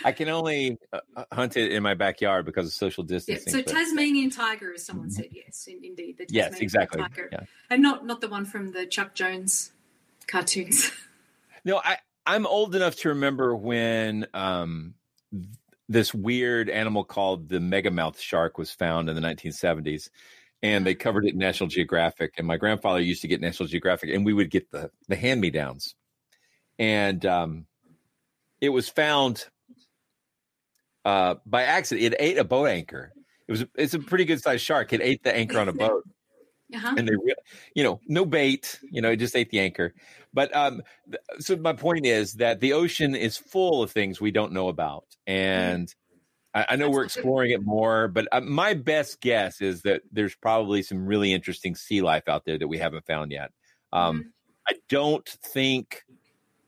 I 0.04 0.12
can 0.12 0.28
only 0.28 0.78
uh, 0.92 1.00
hunt 1.32 1.56
it 1.56 1.72
in 1.72 1.82
my 1.82 1.94
backyard 1.94 2.44
because 2.44 2.66
of 2.66 2.72
social 2.72 3.04
yeah, 3.04 3.16
distancing. 3.16 3.52
so 3.52 3.62
but- 3.62 3.66
Tasmanian 3.72 4.30
tiger, 4.30 4.72
as 4.74 4.84
someone 4.84 5.10
said, 5.10 5.28
yes, 5.32 5.66
in, 5.68 5.82
indeed, 5.82 6.18
the 6.18 6.24
Mm-hmm. 6.26 6.34
yes, 6.34 6.60
exactly. 6.60 7.00
tiger, 7.02 7.28
Yeah. 7.32 7.40
and 7.70 7.82
not 7.82 8.04
not 8.06 8.20
the 8.20 8.28
one 8.28 8.44
from 8.44 8.72
the 8.72 8.86
Chuck 8.86 9.14
Jones 9.14 9.72
cartoons. 10.26 10.90
No, 11.64 11.80
I 11.84 11.98
I'm 12.24 12.46
old 12.46 12.76
enough 12.76 12.94
to 12.98 13.08
remember 13.08 13.56
when 13.56 14.28
um 14.34 14.94
this 15.88 16.14
weird 16.14 16.70
animal 16.70 17.02
called 17.02 17.48
the 17.48 17.58
megamouth 17.58 18.20
shark 18.20 18.56
was 18.56 18.70
found 18.70 19.08
in 19.08 19.16
the 19.16 19.20
1970s 19.20 20.10
and 20.62 20.86
they 20.86 20.94
covered 20.94 21.24
it 21.24 21.32
in 21.32 21.38
National 21.38 21.68
Geographic 21.68 22.34
and 22.38 22.46
my 22.46 22.56
grandfather 22.56 23.00
used 23.00 23.22
to 23.22 23.28
get 23.28 23.40
National 23.40 23.68
Geographic 23.68 24.10
and 24.10 24.24
we 24.24 24.32
would 24.32 24.48
get 24.48 24.70
the 24.70 24.92
the 25.08 25.16
hand-me-downs. 25.16 25.96
And 26.78 27.26
um 27.26 27.66
it 28.60 28.68
was 28.68 28.88
found 28.88 29.46
uh 31.04 31.34
by 31.44 31.64
accident 31.64 32.14
it 32.14 32.16
ate 32.20 32.38
a 32.38 32.44
boat 32.44 32.66
anchor. 32.66 33.12
It 33.48 33.50
was 33.50 33.64
it's 33.74 33.94
a 33.94 33.98
pretty 33.98 34.24
good 34.24 34.40
sized 34.40 34.64
shark. 34.64 34.92
It 34.92 35.00
ate 35.02 35.24
the 35.24 35.34
anchor 35.34 35.58
on 35.58 35.68
a 35.68 35.72
boat 35.72 36.04
uh-huh. 36.74 36.94
and 36.96 37.08
they 37.08 37.14
you 37.74 37.82
know 37.82 38.00
no 38.06 38.24
bait 38.24 38.80
you 38.90 39.00
know 39.00 39.10
it 39.10 39.16
just 39.16 39.36
ate 39.36 39.50
the 39.50 39.60
anchor. 39.60 39.94
But 40.34 40.54
um 40.54 40.82
th- 41.10 41.22
so 41.40 41.56
my 41.56 41.72
point 41.72 42.06
is 42.06 42.34
that 42.34 42.60
the 42.60 42.72
ocean 42.72 43.14
is 43.14 43.36
full 43.36 43.82
of 43.82 43.90
things 43.90 44.20
we 44.20 44.30
don't 44.30 44.52
know 44.52 44.68
about. 44.68 45.04
And 45.26 45.92
I, 46.54 46.66
I 46.70 46.76
know 46.76 46.90
we're 46.90 47.04
exploring 47.04 47.52
it 47.52 47.62
more 47.62 48.08
but 48.08 48.28
uh, 48.32 48.40
my 48.40 48.74
best 48.74 49.20
guess 49.20 49.60
is 49.60 49.82
that 49.82 50.02
there's 50.12 50.34
probably 50.34 50.82
some 50.82 51.06
really 51.06 51.32
interesting 51.32 51.74
sea 51.74 52.02
life 52.02 52.28
out 52.28 52.44
there 52.44 52.58
that 52.58 52.68
we 52.68 52.78
haven't 52.78 53.06
found 53.06 53.32
yet. 53.32 53.52
Um 53.92 54.32
i 54.68 54.74
don't 54.88 55.28
think 55.28 56.02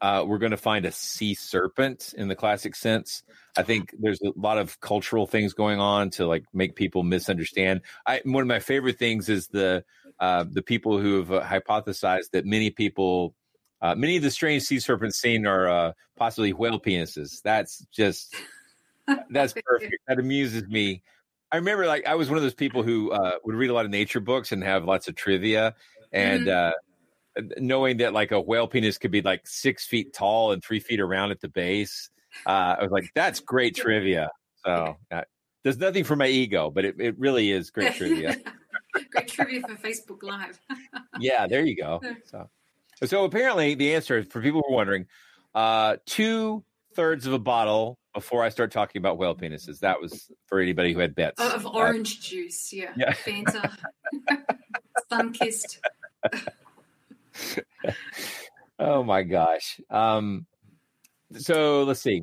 uh, 0.01 0.25
we're 0.27 0.39
going 0.39 0.53
to 0.53 0.57
find 0.57 0.85
a 0.87 0.93
sea 0.93 1.35
serpent 1.35 2.15
in 2.17 2.29
the 2.29 2.37
classic 2.37 2.75
sense. 2.77 3.23
I 3.57 3.63
think 3.63 3.95
there's 3.99 4.21
a 4.23 4.33
lot 4.37 4.59
of 4.59 4.79
cultural 4.81 5.27
things 5.27 5.53
going 5.53 5.81
on 5.81 6.11
to 6.11 6.27
like 6.27 6.45
make 6.53 6.77
people 6.77 7.03
misunderstand. 7.03 7.81
I, 8.07 8.21
one 8.25 8.43
of 8.43 8.47
my 8.47 8.61
favorite 8.61 8.99
things 8.99 9.29
is 9.29 9.49
the 9.49 9.85
uh, 10.21 10.45
the 10.51 10.63
people 10.63 10.99
who 10.99 11.19
have 11.19 11.33
uh, 11.33 11.43
hypothesized 11.43 12.31
that 12.33 12.45
many 12.45 12.71
people, 12.71 13.35
uh, 13.83 13.95
many 13.95 14.17
of 14.17 14.23
the 14.23 14.31
strange 14.31 14.63
sea 14.65 14.79
serpents 14.81 15.19
seen 15.19 15.47
are 15.47 15.69
uh, 15.69 15.93
possibly 16.17 16.53
whale 16.53 16.81
penises. 16.81 17.41
That's 17.43 17.85
just 17.93 18.35
that's 19.31 19.53
perfect. 19.65 19.97
That 20.07 20.19
amuses 20.19 20.67
me. 20.69 21.03
I 21.51 21.57
remember 21.57 21.87
like 21.87 22.07
I 22.07 22.15
was 22.15 22.29
one 22.29 22.37
of 22.37 22.43
those 22.43 22.55
people 22.55 22.83
who 22.83 23.11
uh, 23.11 23.33
would 23.45 23.55
read 23.55 23.71
a 23.71 23.75
lot 23.75 23.85
of 23.85 23.91
nature 23.91 24.21
books 24.21 24.53
and 24.53 24.63
have 24.63 24.85
lots 24.85 25.09
of 25.09 25.15
trivia, 25.17 25.75
and 26.13 26.47
Mhm. 26.47 26.73
Uh, 27.39 27.43
knowing 27.59 27.99
that 27.99 28.13
like 28.13 28.33
a 28.33 28.41
whale 28.41 28.67
penis 28.67 28.99
could 28.99 29.11
be 29.11 29.23
like 29.23 29.47
six 29.47 29.87
feet 29.87 30.13
tall 30.13 30.53
and 30.53 30.63
three 30.63 30.81
feet 30.81 31.01
around 31.01 31.31
at 31.31 31.41
the 31.41 31.49
base, 31.49 32.11
uh, 32.47 32.77
I 32.79 32.83
was 32.83 32.91
like, 32.91 33.11
that's 33.15 33.41
great 33.41 33.75
trivia. 33.77 34.31
So 34.65 34.97
uh, 35.11 35.23
there's 35.63 35.79
nothing 35.79 36.05
for 36.05 36.17
my 36.17 36.27
ego, 36.27 36.71
but 36.71 36.85
it, 36.85 36.97
it 36.99 37.19
really 37.19 37.51
is 37.51 37.71
great 37.71 37.95
trivia. 37.95 38.37
Great 39.13 39.29
trivia 39.29 39.61
for 39.61 39.75
Facebook 39.75 40.23
Live. 40.23 40.59
yeah, 41.21 41.47
there 41.47 41.65
you 41.65 41.77
go. 41.77 42.01
So, 42.25 42.49
so 43.05 43.25
apparently 43.25 43.75
the 43.75 43.95
answer 43.95 44.25
for 44.25 44.41
people 44.41 44.63
who 44.67 44.73
are 44.73 44.77
wondering, 44.77 45.07
uh, 45.55 45.97
two 46.07 46.65
thirds 46.95 47.27
of 47.27 47.33
a 47.35 47.39
bottle 47.39 47.99
before 48.15 48.43
I 48.43 48.49
start 48.49 48.73
talking 48.73 48.99
about 48.99 49.19
whale 49.19 49.37
penises. 49.37 49.81
That 49.81 50.01
was 50.01 50.33
for 50.47 50.59
anybody 50.59 50.95
who 50.95 51.01
had 51.01 51.15
bets. 51.15 51.41
of 51.41 51.67
Uh, 51.67 51.71
orange 51.71 52.21
juice, 52.21 52.73
yeah. 52.73 52.93
yeah. 52.97 53.13
Fanta. 53.13 53.77
Sun 55.11 55.33
kissed. 55.35 55.81
oh 58.79 59.03
my 59.03 59.23
gosh. 59.23 59.81
Um, 59.91 60.47
so 61.37 61.83
let's 61.85 62.01
see. 62.01 62.23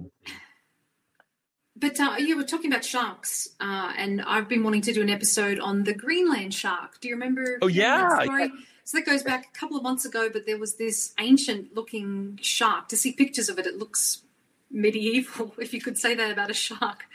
But 1.77 1.99
uh, 1.99 2.15
you 2.19 2.37
were 2.37 2.43
talking 2.43 2.71
about 2.71 2.85
sharks, 2.85 3.49
uh, 3.59 3.91
and 3.97 4.21
I've 4.21 4.47
been 4.47 4.63
wanting 4.63 4.81
to 4.83 4.93
do 4.93 5.01
an 5.01 5.09
episode 5.09 5.59
on 5.59 5.83
the 5.83 5.93
Greenland 5.93 6.53
shark. 6.53 7.01
Do 7.01 7.09
you 7.09 7.15
remember? 7.15 7.57
Oh, 7.61 7.67
hearing 7.67 7.89
that 7.89 8.25
yeah. 8.25 8.47
So 8.85 8.97
that 8.97 9.05
goes 9.05 9.23
back 9.23 9.47
a 9.53 9.59
couple 9.59 9.75
of 9.75 9.83
months 9.83 10.05
ago, 10.05 10.29
but 10.31 10.45
there 10.45 10.57
was 10.59 10.75
this 10.75 11.13
ancient-looking 11.19 12.39
shark. 12.41 12.87
To 12.89 12.95
see 12.97 13.11
pictures 13.11 13.49
of 13.49 13.57
it, 13.59 13.65
it 13.65 13.77
looks 13.77 14.21
medieval, 14.71 15.53
if 15.59 15.73
you 15.73 15.81
could 15.81 15.97
say 15.97 16.15
that 16.15 16.31
about 16.31 16.49
a 16.49 16.53
shark. 16.53 17.05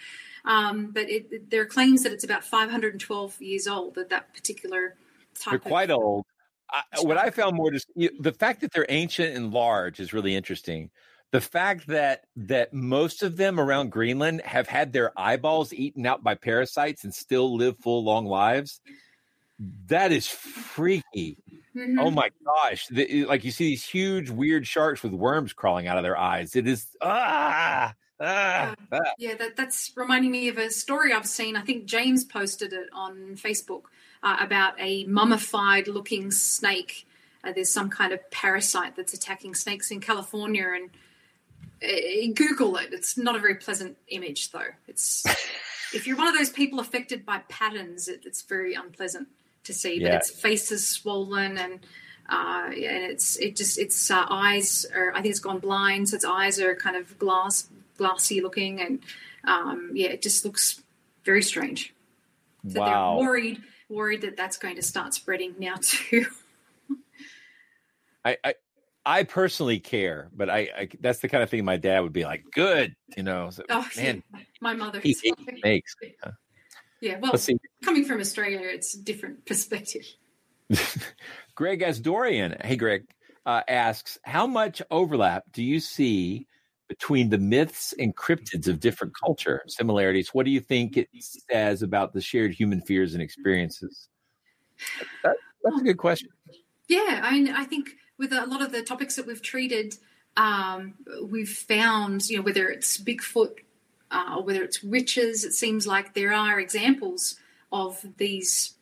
Um, 0.45 0.91
but 0.93 1.09
it, 1.09 1.27
it- 1.31 1.51
there 1.51 1.63
are 1.63 1.67
claims 1.67 2.03
that 2.03 2.13
it's 2.13 2.25
about 2.25 2.45
512 2.45 3.41
years 3.41 3.67
old. 3.67 3.95
That 3.95 4.11
that 4.11 4.35
particular 4.35 4.95
type. 5.39 5.53
They're 5.53 5.55
of- 5.57 5.65
quite 5.65 5.91
old. 5.91 6.27
I, 6.73 7.01
what 7.01 7.17
I 7.17 7.31
found 7.31 7.57
more 7.57 7.71
just 7.71 7.89
the 7.97 8.33
fact 8.39 8.61
that 8.61 8.73
they're 8.73 8.87
ancient 8.89 9.37
and 9.37 9.53
large 9.53 10.01
is 10.01 10.13
really 10.13 10.35
interesting. 10.35 10.91
The 11.33 11.41
fact 11.41 11.87
that 11.87 12.25
that 12.37 12.73
most 12.73 13.23
of 13.23 13.37
them 13.37 13.61
around 13.61 13.91
Greenland 13.91 14.41
have 14.43 14.67
had 14.67 14.93
their 14.93 15.13
eyeballs 15.17 15.73
eaten 15.73 16.07
out 16.07 16.23
by 16.25 16.35
parasites 16.35 17.05
and 17.05 17.15
still 17.15 17.57
live 17.57 17.79
full 17.79 18.03
long 18.03 18.27
lives. 18.27 18.81
That 19.87 20.11
is 20.11 20.27
freaky. 20.27 21.37
Mhm. 21.77 22.01
Oh 22.01 22.11
my 22.11 22.31
gosh! 22.45 22.87
The, 22.89 23.27
like 23.27 23.45
you 23.45 23.53
see 23.53 23.67
these 23.67 23.85
huge, 23.85 24.29
weird 24.31 24.67
sharks 24.67 25.03
with 25.03 25.13
worms 25.13 25.53
crawling 25.53 25.87
out 25.87 25.99
of 25.99 26.03
their 26.03 26.19
eyes. 26.19 26.57
It 26.57 26.67
is 26.67 26.87
ah 27.01 27.95
ah. 28.21 28.75
ah. 28.91 29.01
Yeah, 29.19 29.35
that, 29.35 29.57
that's 29.57 29.93
reminding 29.97 30.33
me 30.33 30.49
of 30.49 30.59
a 30.59 30.71
story 30.71 31.13
I've 31.13 31.27
seen. 31.27 31.57
I 31.57 31.63
think 31.63 31.85
James 31.85 32.25
posted 32.25 32.73
it 32.73 32.89
on 32.93 33.37
Facebook 33.37 33.83
uh, 34.23 34.37
about 34.41 34.75
a 34.79 35.05
mummified 35.05 35.89
looking 35.89 36.31
snake. 36.31 37.07
Uh, 37.43 37.53
there's 37.53 37.73
some 37.73 37.89
kind 37.89 38.13
of 38.13 38.31
parasite 38.31 38.97
that's 38.97 39.15
attacking 39.15 39.55
snakes 39.55 39.91
in 39.91 40.01
California, 40.01 40.67
and 40.75 40.91
uh, 41.83 42.33
Google 42.35 42.77
it. 42.77 42.93
It's 42.93 43.17
not 43.17 43.35
a 43.37 43.39
very 43.39 43.55
pleasant 43.55 43.97
image, 44.09 44.51
though. 44.51 44.69
It's 44.89 45.25
if 45.95 46.07
you're 46.07 46.17
one 46.17 46.29
of 46.29 46.35
those 46.37 46.51
people 46.51 46.81
affected 46.81 47.25
by 47.25 47.39
patterns, 47.49 48.09
it, 48.09 48.23
it's 48.25 48.43
very 48.43 48.75
unpleasant 48.75 49.29
to 49.65 49.73
see. 49.73 49.99
But 50.01 50.09
Yeah. 50.09 50.17
its 50.17 50.31
face 50.31 50.71
is 50.73 50.87
swollen 50.89 51.59
and. 51.59 51.81
Uh, 52.33 52.67
and 52.69 53.11
it's 53.11 53.37
it 53.39 53.57
just 53.57 53.77
its 53.77 54.09
uh, 54.09 54.25
eyes 54.31 54.87
are 54.95 55.11
I 55.15 55.21
think 55.21 55.33
it's 55.33 55.41
gone 55.41 55.59
blind, 55.59 56.11
so 56.11 56.15
its 56.15 56.25
eyes 56.25 56.61
are 56.61 56.77
kind 56.77 56.95
of 56.95 57.19
glass 57.19 57.69
glassy 57.97 58.41
looking, 58.41 58.81
and 58.81 59.01
um, 59.43 59.91
yeah, 59.95 60.11
it 60.11 60.23
just 60.23 60.45
looks 60.45 60.81
very 61.25 61.43
strange. 61.43 61.93
So 62.69 62.79
Wow. 62.79 62.87
they're 63.19 63.27
worried 63.27 63.63
worried 63.91 64.23
that 64.23 64.37
that's 64.37 64.57
going 64.57 64.77
to 64.77 64.83
start 64.83 65.13
spreading 65.15 65.55
now 65.59 65.75
too. 65.83 66.25
I, 68.25 68.37
I 68.45 68.55
I 69.07 69.23
personally 69.25 69.81
care, 69.81 70.29
but 70.35 70.51
I, 70.51 70.59
I 70.77 70.89
that's 71.01 71.21
the 71.21 71.29
kind 71.29 71.43
of 71.43 71.49
thing 71.51 71.65
my 71.65 71.79
dad 71.79 72.01
would 72.01 72.13
be 72.13 72.25
like, 72.25 72.45
good, 72.55 72.95
you 73.17 73.23
know. 73.23 73.51
So, 73.51 73.65
oh, 73.71 73.87
man, 73.97 74.23
yeah, 74.35 74.41
my 74.61 74.75
mother. 74.75 75.01
he 75.01 75.11
is 75.11 75.21
hates 75.23 75.41
like- 75.47 75.59
snakes. 75.61 75.97
Uh, 76.23 76.31
Yeah, 77.01 77.19
well, 77.19 77.35
coming 77.83 78.05
from 78.05 78.21
Australia, 78.21 78.61
it's 78.63 78.95
a 78.95 79.03
different 79.03 79.47
perspective. 79.47 80.05
Greg 81.55 81.83
as 81.83 81.99
Dorian, 81.99 82.57
hey 82.63 82.77
Greg, 82.77 83.05
uh, 83.47 83.63
asks, 83.67 84.19
how 84.23 84.47
much 84.47 84.83
overlap 84.91 85.45
do 85.53 85.63
you 85.65 85.81
see 85.81 86.47
between 86.91 87.31
the 87.31 87.39
myths 87.39 87.95
and 88.01 88.17
cryptids 88.17 88.67
of 88.67 88.81
different 88.81 89.15
culture 89.17 89.63
similarities? 89.69 90.35
What 90.35 90.45
do 90.45 90.51
you 90.51 90.59
think 90.59 90.97
it 90.97 91.09
says 91.21 91.83
about 91.83 92.13
the 92.13 92.21
shared 92.21 92.53
human 92.53 92.81
fears 92.81 93.15
and 93.15 93.23
experiences? 93.23 94.09
That, 95.23 95.37
that's 95.63 95.79
a 95.79 95.85
good 95.85 95.99
question. 95.99 96.31
Yeah, 96.89 97.21
I 97.23 97.31
mean, 97.31 97.49
I 97.49 97.63
think 97.63 97.91
with 98.19 98.33
a 98.33 98.45
lot 98.45 98.61
of 98.61 98.73
the 98.73 98.83
topics 98.83 99.15
that 99.15 99.27
we've 99.27 99.41
treated, 99.41 99.95
um, 100.37 100.95
we've 101.23 101.49
found, 101.49 102.29
you 102.29 102.39
know, 102.39 102.43
whether 102.43 102.69
it's 102.69 102.99
Bigfoot 102.99 103.59
uh, 104.11 104.35
or 104.39 104.43
whether 104.43 104.65
it's 104.65 104.83
witches, 104.83 105.45
it 105.45 105.53
seems 105.53 105.87
like 105.87 106.15
there 106.15 106.33
are 106.33 106.59
examples 106.59 107.37
of 107.71 108.05
these 108.17 108.75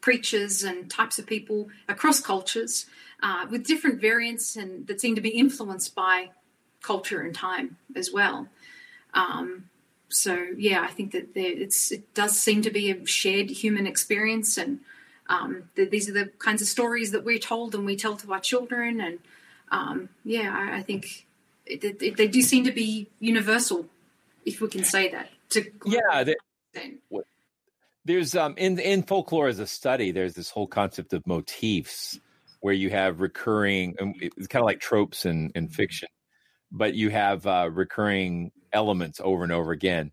creatures 0.00 0.62
and 0.62 0.88
types 0.88 1.18
of 1.18 1.26
people 1.26 1.70
across 1.88 2.20
cultures 2.20 2.86
uh, 3.20 3.46
with 3.50 3.66
different 3.66 4.00
variants 4.00 4.54
and 4.54 4.86
that 4.86 5.00
seem 5.00 5.16
to 5.16 5.20
be 5.20 5.30
influenced 5.30 5.96
by 5.96 6.30
culture 6.82 7.20
and 7.20 7.34
time 7.34 7.76
as 7.96 8.10
well. 8.12 8.48
Um, 9.14 9.64
so 10.08 10.46
yeah, 10.56 10.80
I 10.82 10.88
think 10.88 11.12
that 11.12 11.34
there, 11.34 11.50
it's 11.50 11.92
it 11.92 12.14
does 12.14 12.38
seem 12.38 12.62
to 12.62 12.70
be 12.70 12.90
a 12.90 13.06
shared 13.06 13.50
human 13.50 13.86
experience, 13.86 14.56
and 14.56 14.80
um, 15.28 15.64
th- 15.76 15.90
these 15.90 16.08
are 16.08 16.12
the 16.12 16.26
kinds 16.38 16.62
of 16.62 16.68
stories 16.68 17.10
that 17.12 17.24
we're 17.24 17.38
told 17.38 17.74
and 17.74 17.84
we 17.84 17.96
tell 17.96 18.16
to 18.16 18.32
our 18.32 18.40
children. 18.40 19.00
And 19.00 19.18
um, 19.70 20.08
yeah, 20.24 20.54
I, 20.54 20.78
I 20.78 20.82
think 20.82 21.26
it, 21.66 21.84
it, 21.84 22.02
it- 22.02 22.16
they 22.16 22.28
do 22.28 22.40
seem 22.40 22.64
to 22.64 22.72
be 22.72 23.08
universal, 23.20 23.86
if 24.46 24.60
we 24.60 24.68
can 24.68 24.84
say 24.84 25.10
that. 25.10 25.30
To 25.50 25.64
Yeah, 25.84 26.24
they- 26.24 26.36
there's 28.04 28.34
um 28.34 28.54
in 28.56 28.78
in 28.78 29.02
folklore 29.02 29.48
as 29.48 29.58
a 29.58 29.66
study 29.66 30.10
there's 30.12 30.34
this 30.34 30.50
whole 30.50 30.66
concept 30.66 31.12
of 31.12 31.26
motifs 31.26 32.18
where 32.60 32.74
you 32.74 32.90
have 32.90 33.20
recurring 33.20 33.94
it's 34.20 34.46
kind 34.46 34.62
of 34.62 34.66
like 34.66 34.80
tropes 34.80 35.26
in 35.26 35.50
in 35.54 35.68
fiction 35.68 36.08
but 36.70 36.94
you 36.94 37.10
have 37.10 37.46
uh 37.46 37.68
recurring 37.72 38.50
elements 38.72 39.20
over 39.22 39.42
and 39.42 39.52
over 39.52 39.72
again 39.72 40.12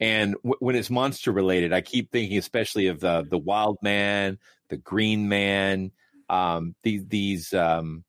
and 0.00 0.34
w- 0.44 0.56
when 0.60 0.76
it's 0.76 0.90
monster 0.90 1.32
related 1.32 1.72
i 1.72 1.80
keep 1.80 2.10
thinking 2.12 2.38
especially 2.38 2.86
of 2.86 3.00
the 3.00 3.26
the 3.30 3.38
wild 3.38 3.76
man 3.82 4.38
the 4.68 4.76
green 4.76 5.28
man 5.28 5.90
um 6.28 6.74
these 6.82 7.06
these 7.08 7.52
um 7.54 8.04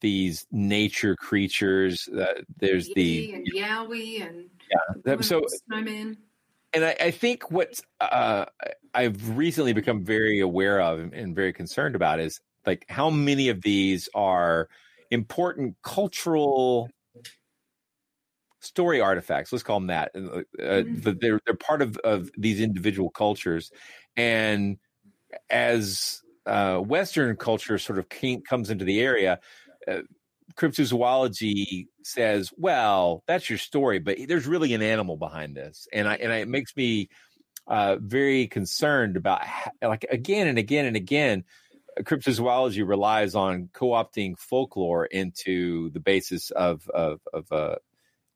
these 0.00 0.46
nature 0.52 1.16
creatures 1.16 2.08
uh, 2.08 2.26
there's 2.58 2.90
the 2.90 3.28
and 3.34 3.46
Yowie 3.46 4.22
and 4.22 4.50
that- 5.04 5.24
so 5.24 5.42
Snowman. 5.48 6.16
and 6.72 6.84
I, 6.84 6.96
I 7.00 7.10
think 7.10 7.50
what 7.50 7.80
uh, 8.00 8.46
I've 8.94 9.36
recently 9.36 9.72
become 9.72 10.04
very 10.04 10.40
aware 10.40 10.80
of 10.80 10.98
and 11.12 11.34
very 11.34 11.52
concerned 11.52 11.94
about 11.96 12.20
is 12.20 12.40
like 12.66 12.84
how 12.88 13.10
many 13.10 13.48
of 13.48 13.62
these 13.62 14.08
are 14.14 14.68
important 15.10 15.76
cultural 15.82 16.90
story 18.66 19.00
artifacts. 19.00 19.52
Let's 19.52 19.62
call 19.62 19.80
them 19.80 19.88
that. 19.88 20.10
Uh, 20.14 20.42
Mhm. 20.58 21.20
they're 21.20 21.40
they're 21.46 21.54
part 21.54 21.82
of 21.82 21.96
of 21.98 22.30
these 22.36 22.60
individual 22.60 23.10
cultures, 23.10 23.70
and 24.16 24.78
as 25.50 26.22
uh, 26.46 26.78
Western 26.78 27.36
culture 27.36 27.78
sort 27.78 27.98
of 27.98 28.08
came, 28.08 28.42
comes 28.42 28.70
into 28.70 28.84
the 28.84 29.00
area. 29.00 29.40
Uh, 29.88 30.02
cryptozoology 30.54 31.86
says, 32.02 32.52
"Well, 32.56 33.22
that's 33.26 33.50
your 33.50 33.58
story, 33.58 33.98
but 33.98 34.18
there's 34.28 34.46
really 34.46 34.74
an 34.74 34.82
animal 34.82 35.16
behind 35.16 35.56
this," 35.56 35.88
and 35.92 36.08
I 36.08 36.16
and 36.16 36.32
I, 36.32 36.38
it 36.38 36.48
makes 36.48 36.76
me 36.76 37.08
uh, 37.66 37.96
very 38.00 38.46
concerned 38.46 39.16
about 39.16 39.44
ho- 39.44 39.70
like 39.82 40.06
again 40.10 40.46
and 40.48 40.58
again 40.58 40.86
and 40.86 40.96
again. 40.96 41.44
Cryptozoology 42.00 42.86
relies 42.86 43.34
on 43.34 43.70
co-opting 43.72 44.38
folklore 44.38 45.06
into 45.06 45.90
the 45.90 46.00
basis 46.00 46.50
of 46.50 46.88
of, 46.90 47.20
of 47.32 47.50
uh, 47.50 47.76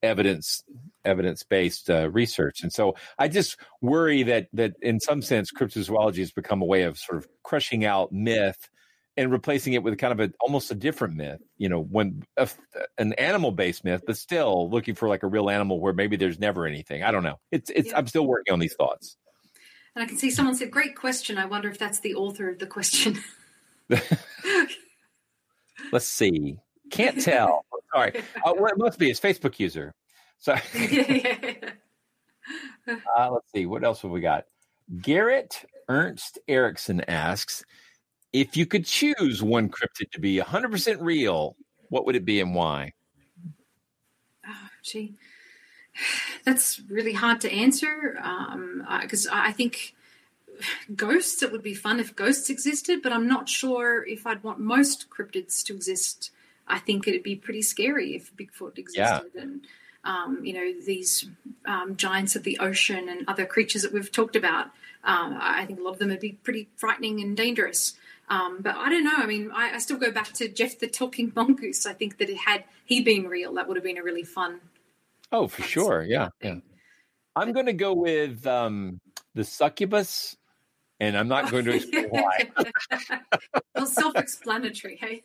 evidence 0.02 0.62
evidence 1.04 1.42
based 1.42 1.90
uh, 1.90 2.10
research, 2.10 2.62
and 2.62 2.72
so 2.72 2.94
I 3.18 3.28
just 3.28 3.56
worry 3.80 4.22
that 4.24 4.48
that 4.52 4.74
in 4.82 5.00
some 5.00 5.22
sense 5.22 5.50
cryptozoology 5.52 6.18
has 6.18 6.32
become 6.32 6.62
a 6.62 6.66
way 6.66 6.82
of 6.82 6.98
sort 6.98 7.18
of 7.18 7.28
crushing 7.42 7.84
out 7.84 8.12
myth 8.12 8.68
and 9.16 9.30
replacing 9.30 9.74
it 9.74 9.82
with 9.82 9.98
kind 9.98 10.12
of 10.12 10.20
a 10.20 10.32
almost 10.40 10.70
a 10.70 10.74
different 10.74 11.14
myth. 11.14 11.40
You 11.58 11.68
know, 11.68 11.82
when 11.82 12.22
a, 12.36 12.48
an 12.98 13.12
animal 13.14 13.52
based 13.52 13.84
myth, 13.84 14.02
but 14.06 14.16
still 14.16 14.70
looking 14.70 14.94
for 14.94 15.08
like 15.08 15.22
a 15.22 15.26
real 15.26 15.50
animal 15.50 15.80
where 15.80 15.92
maybe 15.92 16.16
there's 16.16 16.38
never 16.38 16.66
anything. 16.66 17.02
I 17.02 17.10
don't 17.10 17.22
know. 17.22 17.38
It's 17.50 17.70
it's. 17.70 17.88
Yeah. 17.88 17.98
I'm 17.98 18.06
still 18.06 18.26
working 18.26 18.52
on 18.52 18.58
these 18.58 18.74
thoughts. 18.74 19.16
And 19.94 20.02
I 20.02 20.06
can 20.06 20.16
see 20.16 20.30
someone 20.30 20.54
said, 20.54 20.70
"Great 20.70 20.96
question." 20.96 21.36
I 21.36 21.44
wonder 21.46 21.68
if 21.68 21.78
that's 21.78 22.00
the 22.00 22.14
author 22.14 22.48
of 22.48 22.58
the 22.58 22.66
question. 22.66 23.18
Let's 25.92 26.06
see. 26.06 26.58
Can't 26.90 27.20
tell. 27.20 27.64
Sorry. 27.94 28.12
Uh, 28.44 28.54
well, 28.56 28.66
it 28.66 28.78
must 28.78 28.98
be 28.98 29.08
his 29.08 29.20
Facebook 29.20 29.58
user. 29.58 29.94
So 30.38 30.52
uh, 33.16 33.30
let's 33.30 33.52
see. 33.52 33.66
What 33.66 33.84
else 33.84 34.02
have 34.02 34.10
we 34.10 34.20
got? 34.20 34.46
Garrett 35.00 35.64
Ernst 35.88 36.38
Erickson 36.48 37.02
asks 37.08 37.64
if 38.32 38.56
you 38.56 38.66
could 38.66 38.84
choose 38.84 39.42
one 39.42 39.68
cryptid 39.68 40.12
to 40.12 40.20
be 40.20 40.38
100% 40.38 40.98
real, 41.00 41.56
what 41.88 42.06
would 42.06 42.16
it 42.16 42.24
be 42.24 42.40
and 42.40 42.54
why? 42.54 42.92
Oh, 44.46 44.68
gee, 44.82 45.14
that's 46.44 46.80
really 46.88 47.12
hard 47.12 47.40
to 47.42 47.52
answer 47.52 48.18
because 49.02 49.26
I 49.26 49.48
I 49.48 49.52
think 49.52 49.94
ghosts. 50.94 51.42
It 51.42 51.52
would 51.52 51.62
be 51.62 51.74
fun 51.74 52.00
if 52.00 52.14
ghosts 52.14 52.50
existed, 52.50 53.02
but 53.02 53.12
I'm 53.12 53.26
not 53.26 53.48
sure 53.48 54.04
if 54.06 54.26
I'd 54.26 54.42
want 54.44 54.60
most 54.60 55.06
cryptids 55.10 55.64
to 55.64 55.74
exist. 55.74 56.30
I 56.70 56.78
think 56.78 57.06
it'd 57.06 57.22
be 57.22 57.36
pretty 57.36 57.62
scary 57.62 58.14
if 58.14 58.34
Bigfoot 58.36 58.78
existed, 58.78 59.32
and 59.34 59.66
um, 60.04 60.40
you 60.44 60.52
know 60.52 60.72
these 60.84 61.28
um, 61.66 61.96
giants 61.96 62.36
of 62.36 62.42
the 62.44 62.58
ocean 62.58 63.08
and 63.08 63.28
other 63.28 63.46
creatures 63.46 63.82
that 63.82 63.92
we've 63.92 64.12
talked 64.12 64.36
about. 64.36 64.66
Um, 65.02 65.36
I 65.40 65.64
think 65.66 65.80
a 65.80 65.82
lot 65.82 65.92
of 65.92 65.98
them 65.98 66.08
would 66.10 66.20
be 66.20 66.32
pretty 66.32 66.68
frightening 66.76 67.20
and 67.20 67.36
dangerous. 67.36 67.94
Um, 68.28 68.58
but 68.60 68.76
I 68.76 68.88
don't 68.88 69.02
know. 69.02 69.16
I 69.16 69.26
mean, 69.26 69.50
I, 69.52 69.74
I 69.74 69.78
still 69.78 69.96
go 69.96 70.12
back 70.12 70.32
to 70.34 70.48
Jeff 70.48 70.78
the 70.78 70.86
Talking 70.86 71.32
Mongoose. 71.36 71.84
I 71.86 71.94
think 71.94 72.18
that 72.18 72.30
it 72.30 72.36
had 72.36 72.64
he 72.84 73.00
been 73.00 73.26
real, 73.26 73.54
that 73.54 73.66
would 73.66 73.76
have 73.76 73.84
been 73.84 73.98
a 73.98 74.04
really 74.04 74.22
fun 74.22 74.60
Oh, 75.32 75.48
for 75.48 75.62
sure. 75.62 76.02
Yeah. 76.02 76.28
Yeah. 76.42 76.56
I'm 77.36 77.52
going 77.52 77.66
to 77.66 77.72
go 77.72 77.94
with 77.94 78.46
um, 78.46 79.00
the 79.34 79.44
succubus, 79.44 80.36
and 80.98 81.16
I'm 81.16 81.28
not 81.28 81.50
going 81.50 81.64
to 81.66 81.74
explain 81.76 82.08
why. 82.08 82.50
well, 83.74 83.86
self-explanatory, 83.86 84.98
hey. 85.00 85.22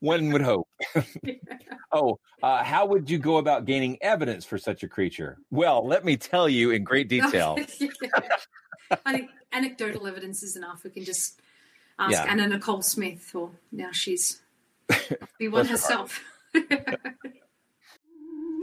One 0.00 0.30
would 0.32 0.42
hope. 0.42 0.68
oh, 1.92 2.18
uh, 2.42 2.62
how 2.62 2.86
would 2.86 3.08
you 3.08 3.18
go 3.18 3.38
about 3.38 3.64
gaining 3.64 3.98
evidence 4.02 4.44
for 4.44 4.58
such 4.58 4.82
a 4.82 4.88
creature? 4.88 5.38
Well, 5.50 5.86
let 5.86 6.04
me 6.04 6.16
tell 6.16 6.48
you 6.48 6.70
in 6.70 6.84
great 6.84 7.08
detail. 7.16 7.56
I 9.04 9.12
think 9.12 9.30
anecdotal 9.52 10.06
evidence 10.06 10.42
is 10.42 10.56
enough. 10.56 10.84
We 10.84 10.90
can 10.90 11.04
just 11.04 11.40
ask 11.98 12.12
Yeah. 12.12 12.26
Anna 12.28 12.48
Nicole 12.48 12.82
Smith, 12.82 13.34
or 13.34 13.50
now 13.72 13.90
she's 13.92 14.42
be 15.38 15.48
one 15.48 15.66
herself. 15.66 16.20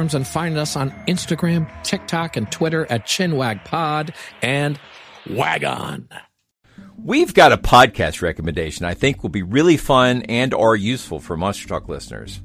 and 0.00 0.26
find 0.26 0.56
us 0.56 0.76
on 0.76 0.90
Instagram, 1.06 1.70
TikTok, 1.84 2.36
and 2.36 2.50
Twitter 2.50 2.86
at 2.90 3.06
ChinwagPod 3.06 4.14
and 4.42 4.78
Wagon. 5.28 6.08
We've 7.02 7.32
got 7.32 7.52
a 7.52 7.58
podcast 7.58 8.22
recommendation 8.22 8.84
I 8.86 8.94
think 8.94 9.22
will 9.22 9.30
be 9.30 9.42
really 9.42 9.76
fun 9.76 10.22
and 10.22 10.52
or 10.52 10.76
useful 10.76 11.20
for 11.20 11.36
Monster 11.36 11.68
Talk 11.68 11.88
listeners. 11.88 12.40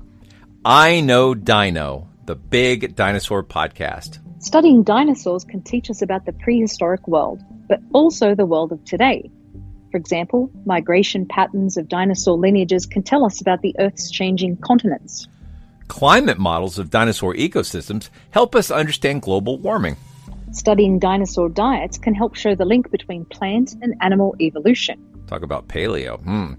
I 0.64 1.02
Know 1.02 1.34
Dino, 1.34 2.10
the 2.26 2.36
big 2.36 2.96
dinosaur 2.96 3.44
podcast. 3.44 4.20
Studying 4.40 4.84
dinosaurs 4.84 5.44
can 5.44 5.62
teach 5.62 5.90
us 5.90 6.02
about 6.02 6.26
the 6.26 6.34
prehistoric 6.34 7.08
world, 7.08 7.42
but 7.68 7.80
also 7.94 8.36
the 8.36 8.46
world 8.46 8.72
of 8.72 8.84
today. 8.86 9.30
For 9.92 9.98
example, 9.98 10.52
migration 10.66 11.26
patterns 11.26 11.78
of 11.78 11.88
dinosaur 11.88 12.38
lineages 12.38 12.86
can 12.86 13.02
tell 13.02 13.26
us 13.26 13.42
about 13.42 13.62
the 13.62 13.76
Earth's 13.80 14.12
changing 14.12 14.58
continents. 14.58 15.28
Climate 15.88 16.40
models 16.40 16.80
of 16.80 16.90
dinosaur 16.90 17.34
ecosystems 17.36 18.10
help 18.32 18.56
us 18.56 18.72
understand 18.72 19.22
global 19.22 19.58
warming. 19.58 19.98
Studying 20.52 21.00
dinosaur 21.00 21.50
diets 21.50 21.98
can 21.98 22.14
help 22.14 22.36
show 22.36 22.56
the 22.56 22.66
link 22.66 22.90
between 22.90 23.26
plant 23.26 23.76
and 23.82 23.94
animal 24.02 24.36
evolution. 24.40 25.06
Talk 25.28 25.42
about 25.42 25.68
paleo. 25.68 26.22
Hmm. 26.24 26.54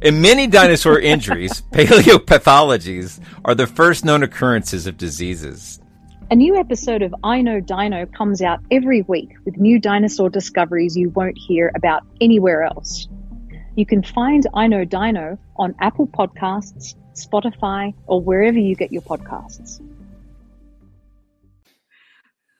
In 0.00 0.20
many 0.20 0.46
dinosaur 0.46 0.98
injuries, 1.12 1.62
paleopathologies 1.72 3.20
are 3.44 3.54
the 3.54 3.66
first 3.66 4.04
known 4.04 4.22
occurrences 4.22 4.86
of 4.86 4.96
diseases. 4.96 5.80
A 6.30 6.34
new 6.34 6.56
episode 6.56 7.02
of 7.02 7.14
I 7.22 7.42
Know 7.42 7.60
Dino 7.60 8.06
comes 8.06 8.40
out 8.40 8.60
every 8.70 9.02
week 9.02 9.34
with 9.44 9.58
new 9.58 9.78
dinosaur 9.78 10.30
discoveries 10.30 10.96
you 10.96 11.10
won't 11.10 11.36
hear 11.36 11.70
about 11.74 12.04
anywhere 12.20 12.62
else. 12.62 13.06
You 13.76 13.84
can 13.84 14.02
find 14.02 14.46
I 14.54 14.66
Know 14.66 14.84
Dino 14.84 15.36
on 15.56 15.74
Apple 15.80 16.06
Podcasts, 16.06 16.94
Spotify, 17.14 17.94
or 18.06 18.20
wherever 18.20 18.58
you 18.58 18.74
get 18.74 18.92
your 18.92 19.02
podcasts. 19.02 19.80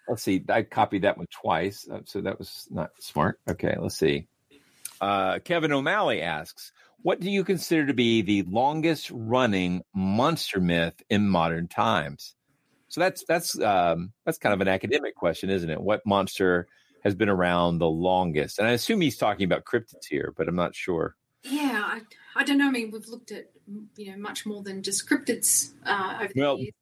Let's 0.09 0.23
see. 0.23 0.45
I 0.49 0.63
copied 0.63 1.03
that 1.03 1.17
one 1.17 1.29
twice, 1.31 1.89
uh, 1.91 2.01
so 2.05 2.21
that 2.21 2.39
was 2.39 2.67
not 2.71 2.91
smart. 3.01 3.41
Okay, 3.49 3.77
let's 3.81 3.97
see. 3.97 4.27
Uh, 5.01 5.39
Kevin 5.39 5.73
O'Malley 5.73 6.21
asks, 6.21 6.73
"What 7.03 7.21
do 7.21 7.31
you 7.31 7.45
consider 7.45 7.87
to 7.87 7.95
be 7.95 8.23
the 8.23 8.43
longest 8.43 9.11
running 9.11 9.83
monster 9.95 10.61
myth 10.61 11.03
in 11.09 11.29
modern 11.29 11.69
times?" 11.69 12.35
So 12.89 13.01
that's 13.01 13.25
that's 13.25 13.59
um, 13.59 14.13
that's 14.27 14.39
kind 14.39 14.53
of 14.53 14.61
an 14.61 14.69
academic 14.69 15.15
question, 15.15 15.49
isn't 15.49 15.71
it? 15.71 15.81
What 15.81 16.05
monster 16.05 16.69
has 17.05 17.15
been 17.15 17.31
around 17.31 17.79
the 17.79 17.89
longest? 17.89 18.59
And 18.59 18.69
I 18.69 18.73
assume 18.73 19.01
he's 19.01 19.17
talking 19.17 19.45
about 19.45 19.65
cryptids 19.65 20.05
here, 20.11 20.35
but 20.37 20.47
I'm 20.47 20.57
not 20.57 20.75
sure. 20.75 21.17
Yeah, 21.45 21.83
I, 21.85 22.01
I 22.37 22.45
don't 22.45 22.59
know. 22.59 22.69
I 22.69 22.71
mean, 22.71 22.91
we've 22.91 23.09
looked 23.09 23.33
at 23.33 23.51
you 23.97 24.11
know 24.13 24.19
much 24.19 24.45
more 24.47 24.63
than 24.63 24.83
just 24.83 25.09
cryptids 25.09 25.73
uh, 25.87 26.19
over 26.23 26.33
Well, 26.37 26.57
the 26.57 26.63
years. 26.65 26.73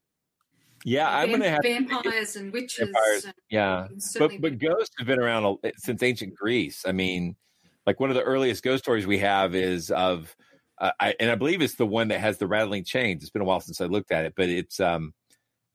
Yeah, 0.84 1.10
I'm 1.10 1.28
going 1.28 1.42
to 1.42 1.50
have 1.50 1.60
vampires 1.62 2.36
and 2.36 2.52
witches. 2.52 2.78
vampires. 2.88 3.24
and- 3.26 3.34
Yeah, 3.50 3.88
certainly 3.98 4.38
but 4.38 4.58
but 4.58 4.58
ghosts 4.58 4.94
have 4.98 5.06
been 5.06 5.20
around 5.20 5.58
a- 5.62 5.72
since 5.76 6.02
ancient 6.02 6.34
Greece. 6.34 6.84
I 6.86 6.92
mean, 6.92 7.36
like 7.86 8.00
one 8.00 8.08
of 8.10 8.16
the 8.16 8.22
earliest 8.22 8.62
ghost 8.62 8.84
stories 8.84 9.06
we 9.06 9.18
have 9.18 9.54
is 9.54 9.90
of, 9.90 10.34
uh, 10.78 10.92
I, 10.98 11.14
and 11.20 11.30
I 11.30 11.34
believe 11.34 11.60
it's 11.60 11.74
the 11.74 11.84
one 11.86 12.08
that 12.08 12.20
has 12.20 12.38
the 12.38 12.46
rattling 12.46 12.84
chains. 12.84 13.22
It's 13.22 13.30
been 13.30 13.42
a 13.42 13.44
while 13.44 13.60
since 13.60 13.80
I 13.82 13.84
looked 13.86 14.10
at 14.10 14.24
it, 14.24 14.32
but 14.34 14.48
it's 14.48 14.80
um, 14.80 15.12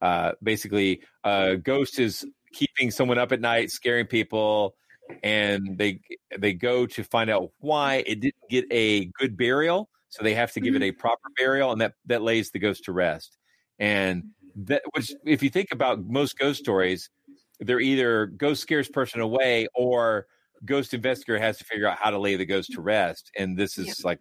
uh, 0.02 0.32
basically 0.42 1.02
a 1.24 1.56
ghost 1.58 2.00
is 2.00 2.26
keeping 2.52 2.90
someone 2.90 3.20
up 3.20 3.32
at 3.32 3.42
night, 3.42 3.70
scaring 3.70 4.08
people, 4.08 4.76
and 5.24 5.78
they 5.78 6.02
they 6.38 6.54
go 6.54 6.86
to 6.86 7.04
find 7.04 7.30
out 7.30 7.52
why 7.60 8.04
it 8.06 8.20
didn't 8.20 8.50
get 8.50 8.66
a 8.72 9.06
good 9.20 9.38
burial, 9.38 9.90
so 10.10 10.24
they 10.24 10.34
have 10.34 10.52
to 10.54 10.60
give 10.60 10.76
it 10.76 10.84
a 10.84 10.92
proper 10.92 11.30
burial, 11.38 11.72
and 11.72 11.82
that 11.82 11.94
that 12.06 12.22
lays 12.22 12.52
the 12.52 12.60
ghost 12.60 12.86
to 12.86 12.92
rest. 12.92 13.38
And 13.80 14.24
that 14.56 14.84
which 14.94 15.12
if 15.26 15.44
you 15.44 15.50
think 15.50 15.70
about 15.72 16.04
most 16.06 16.38
ghost 16.38 16.60
stories 16.60 17.10
they're 17.60 17.80
either 17.80 18.26
ghost 18.26 18.62
scares 18.62 18.88
person 18.88 19.22
away 19.22 19.68
or 19.76 20.28
ghost 20.64 20.94
investigator 20.94 21.40
has 21.40 21.58
to 21.58 21.64
figure 21.64 21.88
out 21.88 21.98
how 21.98 22.10
to 22.10 22.20
lay 22.20 22.36
the 22.36 22.46
ghost 22.46 22.72
to 22.72 22.82
rest 22.82 23.32
and 23.38 23.58
this 23.58 23.78
is 23.78 24.04
like 24.04 24.20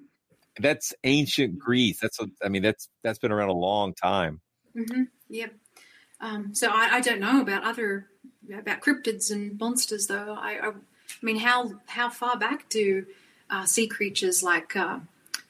that's 0.61 0.93
ancient 1.03 1.59
greece. 1.59 1.99
That's 2.01 2.21
a, 2.21 2.27
i 2.45 2.49
mean 2.49 2.63
that's 2.63 2.89
that's 3.03 3.19
been 3.19 3.33
around 3.33 3.49
a 3.49 3.55
long 3.55 3.95
time. 3.95 4.41
Hmm 4.77 5.05
Yep. 5.29 5.55
Um, 6.21 6.55
so 6.55 6.69
I, 6.69 6.97
I 6.97 7.01
don't 7.01 7.21
know 7.21 7.41
about 7.41 7.65
other 7.65 8.07
about 8.53 8.81
cryptids 8.81 9.31
and 9.31 9.59
monsters 9.59 10.07
though. 10.07 10.37
I, 10.39 10.59
I, 10.59 10.69
I 10.69 10.73
mean, 11.23 11.39
how 11.39 11.73
how 11.87 12.11
far 12.11 12.39
back 12.39 12.69
do 12.69 13.07
uh, 13.51 13.65
sea 13.65 13.87
creatures 13.87 14.43
like 14.43 14.77
uh, 14.77 15.01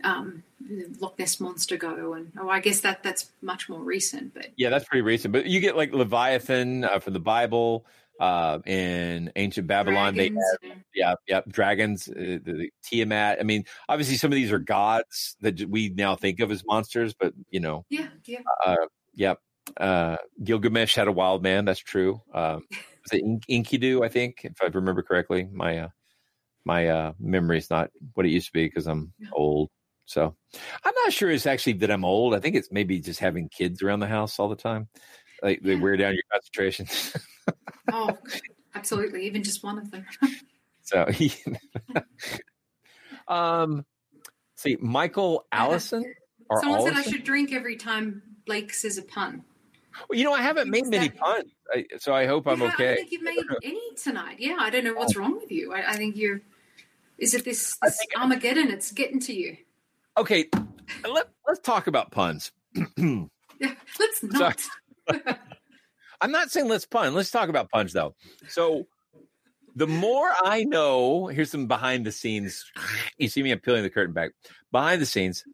um, 0.02 0.42
the 0.61 0.87
Loch 1.00 1.18
Ness 1.18 1.40
monster 1.40 1.76
go? 1.76 2.14
And 2.14 2.33
oh, 2.38 2.48
I 2.48 2.61
guess 2.61 2.80
that 2.80 3.02
that's 3.02 3.30
much 3.42 3.68
more 3.68 3.80
recent. 3.80 4.35
But 4.35 4.48
yeah 4.57 4.70
that's 4.70 4.85
pretty 4.85 5.02
recent 5.02 5.33
but 5.33 5.46
you 5.46 5.61
get 5.61 5.76
like 5.76 5.92
leviathan 5.92 6.85
uh, 6.85 6.98
from 6.98 7.12
the 7.12 7.20
bible 7.20 7.85
uh 8.20 8.61
in 8.64 9.33
ancient 9.35 9.66
babylon 9.66 10.14
Dragons, 10.14 10.44
they 10.62 10.68
have 10.68 10.78
yeah 10.94 11.14
yeah 11.26 11.40
dragons 11.48 12.09
uh, 12.09 12.14
the, 12.14 12.40
the 12.44 12.70
tiamat 12.85 13.38
i 13.40 13.42
mean 13.42 13.64
obviously 13.88 14.16
some 14.16 14.30
of 14.30 14.37
these 14.37 14.52
are 14.52 14.61
gods 14.61 15.37
that 15.40 15.61
we 15.68 15.88
now 15.88 16.14
think 16.14 16.38
of 16.38 16.52
as 16.52 16.64
monsters 16.64 17.12
but 17.12 17.35
you 17.50 17.59
know 17.59 17.85
yeah, 17.90 18.07
yeah. 18.24 18.38
uh, 18.64 18.76
yeah. 19.14 19.35
Uh, 19.77 20.16
Gilgamesh 20.42 20.94
had 20.94 21.09
a 21.09 21.12
wild 21.12 21.42
man. 21.42 21.64
That's 21.64 21.81
true. 21.81 22.20
Um, 22.33 22.64
was 22.70 23.12
it 23.12 23.22
In- 23.22 23.40
Enkidu? 23.64 24.05
I 24.05 24.09
think, 24.09 24.40
if 24.44 24.62
I 24.62 24.66
remember 24.66 25.03
correctly. 25.03 25.48
My 25.53 25.79
uh, 25.79 25.88
my 26.64 26.88
uh, 26.88 27.12
memory 27.18 27.59
is 27.59 27.70
not 27.70 27.90
what 28.14 28.27
it 28.27 28.31
used 28.31 28.46
to 28.46 28.53
be 28.53 28.66
because 28.66 28.87
I'm 28.87 29.12
old. 29.33 29.70
So 30.07 30.35
I'm 30.85 30.94
not 31.05 31.12
sure 31.12 31.31
it's 31.31 31.46
actually 31.46 31.74
that 31.74 31.90
I'm 31.90 32.05
old. 32.05 32.35
I 32.35 32.40
think 32.40 32.57
it's 32.57 32.70
maybe 32.70 33.00
just 33.00 33.20
having 33.20 33.48
kids 33.48 33.83
around 33.83 34.00
the 34.00 34.07
house 34.07 34.38
all 34.38 34.48
the 34.48 34.57
time. 34.57 34.88
Like 35.42 35.61
they 35.62 35.77
wear 35.77 35.96
down 35.96 36.14
your 36.14 36.22
concentration. 36.33 36.87
Oh, 37.92 38.16
absolutely. 38.74 39.27
Even 39.27 39.42
just 39.42 39.62
one 39.62 39.77
of 39.77 39.90
them. 39.90 40.07
so, 40.83 41.07
um, 43.29 43.85
see, 44.57 44.79
Michael 44.81 45.44
Allison 45.53 46.14
or 46.48 46.61
Someone 46.61 46.83
said 46.83 46.94
I 46.94 47.03
should 47.03 47.24
drink 47.24 47.53
every 47.53 47.77
time 47.77 48.22
Blake 48.46 48.72
says 48.72 48.98
a 48.98 49.03
pun. 49.03 49.44
Well, 50.09 50.18
you 50.18 50.24
know, 50.24 50.33
I 50.33 50.40
haven't 50.40 50.70
made 50.70 50.86
many 50.86 51.09
puns, 51.09 51.51
I, 51.72 51.86
so 51.99 52.14
I 52.14 52.26
hope 52.26 52.47
I'm 52.47 52.61
Yeah, 52.61 52.66
I 52.66 52.76
don't 52.76 52.97
think 52.97 53.12
you've 53.12 53.22
made 53.22 53.38
any 53.62 53.95
tonight. 54.03 54.36
Yeah, 54.38 54.57
I 54.59 54.70
don't 54.70 54.84
know 54.84 54.95
what's 54.95 55.16
wrong 55.16 55.36
with 55.36 55.51
you. 55.51 55.72
I, 55.72 55.90
I 55.92 55.97
think 55.97 56.16
you're. 56.16 56.40
Is 57.18 57.32
it 57.34 57.45
this, 57.45 57.76
this 57.80 57.99
Armageddon? 58.18 58.70
It's 58.70 58.90
getting 58.90 59.20
to 59.20 59.32
you. 59.32 59.57
Okay, 60.16 60.49
let, 61.09 61.28
let's 61.47 61.61
talk 61.61 61.86
about 61.86 62.11
puns. 62.11 62.53
Yeah, 63.61 63.72
let's 64.01 64.22
not. 64.24 64.61
I'm 66.20 66.32
not 66.32 66.51
saying 66.51 66.68
let's 66.68 66.86
pun. 66.86 67.14
Let's 67.14 67.30
talk 67.30 67.49
about 67.49 67.70
puns 67.70 67.92
though. 67.92 68.16
So 68.49 68.88
the 69.76 69.86
more 69.86 70.30
I 70.42 70.64
know, 70.64 71.26
here's 71.26 71.51
some 71.51 71.66
behind 71.66 72.05
the 72.05 72.12
scenes. 72.12 72.64
You 73.18 73.28
see 73.28 73.42
me, 73.42 73.53
I'm 73.53 73.61
peeling 73.61 73.82
the 73.82 73.90
curtain 73.90 74.12
back. 74.12 74.32
Behind 74.72 75.01
the 75.01 75.07
scenes, 75.07 75.45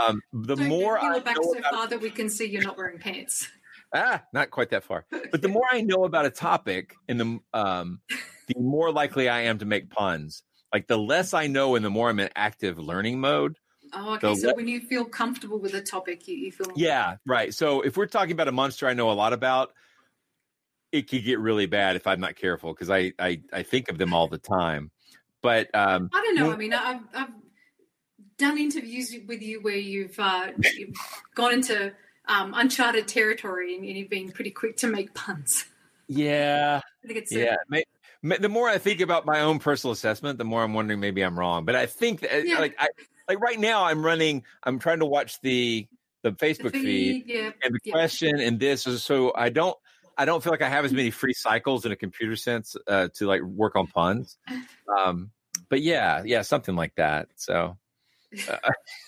um, 0.00 0.22
the 0.32 0.56
more 0.56 0.98
Peel 1.00 1.10
I 1.10 1.18
back 1.18 1.36
know 1.36 1.52
so 1.52 1.58
about 1.58 1.74
far 1.74 1.88
that 1.88 2.00
we 2.00 2.10
can 2.10 2.28
see 2.28 2.46
you're 2.46 2.62
not 2.62 2.76
wearing 2.76 2.98
pants. 2.98 3.48
Ah, 3.94 4.22
not 4.32 4.50
quite 4.50 4.70
that 4.70 4.84
far. 4.84 5.04
But 5.10 5.42
the 5.42 5.48
more 5.48 5.64
I 5.70 5.80
know 5.80 6.04
about 6.04 6.26
a 6.26 6.30
topic, 6.30 6.96
and 7.08 7.20
the 7.20 7.38
um, 7.52 8.00
the 8.48 8.60
more 8.60 8.92
likely 8.92 9.28
I 9.28 9.42
am 9.42 9.58
to 9.58 9.64
make 9.64 9.90
puns. 9.90 10.42
Like 10.72 10.86
the 10.86 10.98
less 10.98 11.34
I 11.34 11.48
know, 11.48 11.74
and 11.74 11.84
the 11.84 11.90
more 11.90 12.08
I'm 12.08 12.18
in 12.20 12.30
active 12.34 12.78
learning 12.78 13.20
mode. 13.20 13.58
Oh, 13.92 14.14
okay. 14.14 14.28
The 14.28 14.36
So 14.36 14.48
le- 14.48 14.54
when 14.54 14.68
you 14.68 14.80
feel 14.80 15.04
comfortable 15.04 15.58
with 15.58 15.74
a 15.74 15.82
topic, 15.82 16.26
you, 16.26 16.36
you 16.36 16.52
feel 16.52 16.72
Yeah, 16.74 17.16
right. 17.26 17.52
So 17.52 17.82
if 17.82 17.96
we're 17.96 18.06
talking 18.06 18.32
about 18.32 18.48
a 18.48 18.52
monster 18.52 18.86
I 18.88 18.94
know 18.94 19.10
a 19.10 19.12
lot 19.12 19.32
about, 19.32 19.72
it 20.92 21.08
could 21.10 21.24
get 21.24 21.38
really 21.38 21.66
bad 21.66 21.96
if 21.96 22.06
I'm 22.06 22.20
not 22.20 22.36
careful 22.36 22.72
because 22.72 22.90
I, 22.90 23.12
I 23.18 23.42
I 23.52 23.62
think 23.62 23.90
of 23.90 23.98
them 23.98 24.14
all 24.14 24.28
the 24.28 24.38
time. 24.38 24.90
But 25.42 25.74
um, 25.74 26.08
I 26.14 26.22
don't 26.22 26.36
know. 26.36 26.52
I 26.52 26.56
mean, 26.56 26.72
I've, 26.72 27.00
I've 27.12 27.30
done 28.38 28.58
interviews 28.58 29.14
with 29.26 29.42
you 29.42 29.60
where 29.60 29.76
you've, 29.76 30.18
uh, 30.18 30.52
you've 30.76 30.94
gone 31.34 31.52
into 31.54 31.92
um, 32.32 32.54
uncharted 32.56 33.08
territory 33.08 33.76
and 33.76 33.84
you've 33.84 34.08
been 34.08 34.30
pretty 34.32 34.50
quick 34.50 34.76
to 34.78 34.86
make 34.86 35.12
puns. 35.14 35.66
yeah, 36.08 36.80
I 37.04 37.06
think 37.06 37.18
it's 37.18 37.32
yeah. 37.32 37.56
May, 37.68 37.84
may, 38.22 38.38
the 38.38 38.48
more 38.48 38.68
I 38.68 38.78
think 38.78 39.00
about 39.00 39.26
my 39.26 39.40
own 39.40 39.58
personal 39.58 39.92
assessment, 39.92 40.38
the 40.38 40.44
more 40.44 40.62
I'm 40.62 40.74
wondering 40.74 41.00
maybe 41.00 41.22
I'm 41.22 41.38
wrong. 41.38 41.64
But 41.64 41.76
I 41.76 41.86
think 41.86 42.20
that 42.20 42.46
Yeah. 42.46 42.58
like 42.58 42.74
I 42.78 42.88
like 43.28 43.40
right 43.40 43.58
now 43.58 43.84
I'm 43.84 44.04
running. 44.04 44.44
I'm 44.62 44.78
trying 44.78 45.00
to 45.00 45.06
watch 45.06 45.40
the 45.40 45.86
the 46.22 46.32
Facebook 46.32 46.72
feed, 46.72 47.24
feed, 47.24 47.24
yeah, 47.26 47.50
and 47.64 47.74
the 47.74 47.80
yeah. 47.84 47.92
question 47.92 48.38
and 48.40 48.58
this 48.60 48.86
is 48.86 49.02
so 49.02 49.32
I 49.34 49.48
don't. 49.48 49.76
I 50.18 50.26
don't 50.26 50.42
feel 50.44 50.52
like 50.52 50.60
I 50.62 50.68
have 50.68 50.84
as 50.84 50.92
many 50.92 51.10
free 51.10 51.32
cycles 51.32 51.86
in 51.86 51.90
a 51.92 51.96
computer 51.96 52.36
sense 52.36 52.76
uh, 52.86 53.08
to 53.14 53.26
like 53.26 53.40
work 53.40 53.76
on 53.76 53.86
puns. 53.86 54.36
Um, 54.98 55.30
but 55.70 55.80
yeah, 55.80 56.22
yeah, 56.24 56.42
something 56.42 56.76
like 56.76 56.94
that. 56.96 57.28
So, 57.36 57.78
uh, 58.50 58.56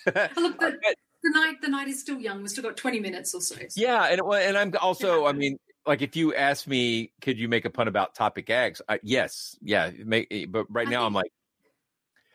Oh, 0.07 0.29
look, 0.37 0.59
the, 0.59 0.95
the 1.25 1.31
night 1.31 1.61
the 1.63 1.69
night 1.69 1.89
is 1.89 1.99
still 1.99 2.21
young. 2.21 2.39
We've 2.43 2.51
still 2.51 2.63
got 2.63 2.77
twenty 2.77 3.01
minutes 3.01 3.35
or 3.35 3.41
so. 3.41 3.57
yeah, 3.75 4.05
and 4.05 4.21
and 4.21 4.57
I'm 4.57 4.73
also, 4.81 5.27
I 5.27 5.33
mean, 5.33 5.59
like 5.87 6.03
if 6.03 6.15
you 6.15 6.35
ask 6.35 6.67
me, 6.69 7.13
could 7.21 7.39
you 7.39 7.49
make 7.49 7.65
a 7.65 7.71
pun 7.71 7.89
about 7.89 8.15
topic 8.15 8.49
X? 8.51 8.81
I, 8.89 9.01
yes, 9.03 9.57
yeah, 9.61 9.91
make, 10.05 10.47
but 10.53 10.67
right 10.71 10.89
now 10.89 11.05
I'm 11.07 11.15
like, 11.15 11.33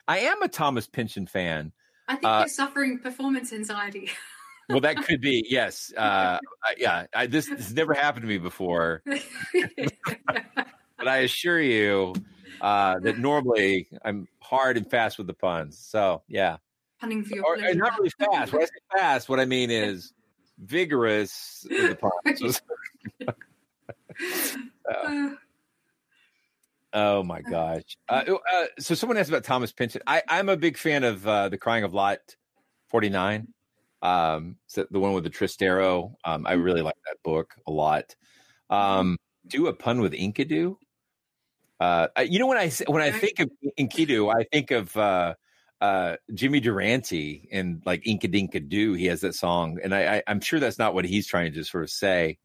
I 0.08 0.20
am 0.20 0.42
a 0.42 0.48
Thomas 0.48 0.88
Pynchon 0.88 1.28
fan. 1.28 1.72
I 2.08 2.14
think 2.16 2.26
Uh, 2.26 2.40
you're 2.40 2.48
suffering 2.50 3.00
performance 3.00 3.54
anxiety. 3.54 4.10
Well, 4.72 4.82
that 4.82 4.98
could 5.08 5.20
be 5.20 5.44
yes, 5.50 5.92
uh, 5.98 6.38
I- 6.64 6.76
yeah. 6.78 7.08
I, 7.16 7.26
this 7.26 7.48
this 7.50 7.58
has 7.58 7.74
never 7.74 7.96
happened 7.96 8.22
to 8.22 8.28
me 8.28 8.38
before, 8.38 9.02
but 10.98 11.08
I 11.08 11.18
assure 11.20 11.60
you 11.60 12.14
uh, 12.62 13.00
that 13.00 13.18
normally 13.18 13.90
I'm 14.06 14.28
hard 14.40 14.78
and 14.78 14.88
fast 14.88 15.18
with 15.18 15.26
the 15.26 15.34
puns. 15.34 15.80
So 15.80 16.22
yeah. 16.28 16.58
Punning 17.00 17.24
for 17.24 17.36
your 17.36 17.46
or, 17.46 17.56
pleasure. 17.56 17.76
not 17.76 17.98
really 17.98 18.12
fast. 18.20 18.52
When 18.52 18.62
I 18.62 18.66
say 18.66 18.72
fast, 18.98 19.30
what 19.30 19.40
I 19.40 19.46
mean 19.46 19.72
is 19.72 20.14
vigorous 20.58 21.66
with 21.70 22.00
the. 22.00 22.62
Uh, 24.92 25.30
oh 26.94 27.24
my 27.24 27.42
gosh! 27.42 27.84
Uh, 28.10 28.24
uh, 28.54 28.66
so 28.80 28.96
someone 28.96 29.18
asked 29.18 29.30
about 29.30 29.44
Thomas 29.44 29.72
Pynchon. 29.72 30.02
I, 30.08 30.24
I'm 30.28 30.50
a 30.50 30.58
big 30.58 30.78
fan 30.78 31.04
of 31.04 31.26
uh, 31.26 31.48
the 31.48 31.58
Crying 31.58 31.84
of 31.84 31.94
Lot 31.94 32.18
49. 32.90 33.48
Um, 34.02 34.58
so 34.68 34.86
the 34.90 35.00
one 35.00 35.14
with 35.14 35.24
the 35.24 35.30
Tristero. 35.30 36.16
Um, 36.26 36.46
I 36.48 36.54
really 36.54 36.82
like 36.82 36.98
that 37.06 37.18
book 37.24 37.54
a 37.68 37.72
lot. 37.72 38.16
Um, 38.70 39.18
do 39.48 39.68
a 39.68 39.74
pun 39.74 40.02
with 40.02 40.14
Enkidu. 40.14 40.76
Uh, 41.80 42.08
you 42.26 42.40
know 42.40 42.48
when 42.48 42.58
I 42.58 42.70
when 42.88 43.02
I 43.02 43.12
think 43.12 43.40
of 43.40 43.50
Enkidu, 43.80 44.34
I 44.36 44.44
think 44.52 44.72
of 44.72 44.98
uh, 45.82 45.84
uh, 45.84 46.16
Jimmy 46.34 46.60
Durante 46.60 47.48
and 47.52 47.82
like 47.86 48.04
Inka 48.04 48.32
Dinka 48.32 48.60
Doo. 48.60 48.94
He 48.94 49.06
has 49.06 49.22
that 49.22 49.36
song, 49.36 49.80
and 49.84 49.94
I, 49.94 50.18
I, 50.18 50.24
I'm 50.28 50.42
sure 50.42 50.60
that's 50.60 50.80
not 50.80 50.94
what 50.94 51.06
he's 51.06 51.28
trying 51.28 51.54
to 51.54 51.64
sort 51.64 51.84
of 51.84 51.90
say. 51.90 52.38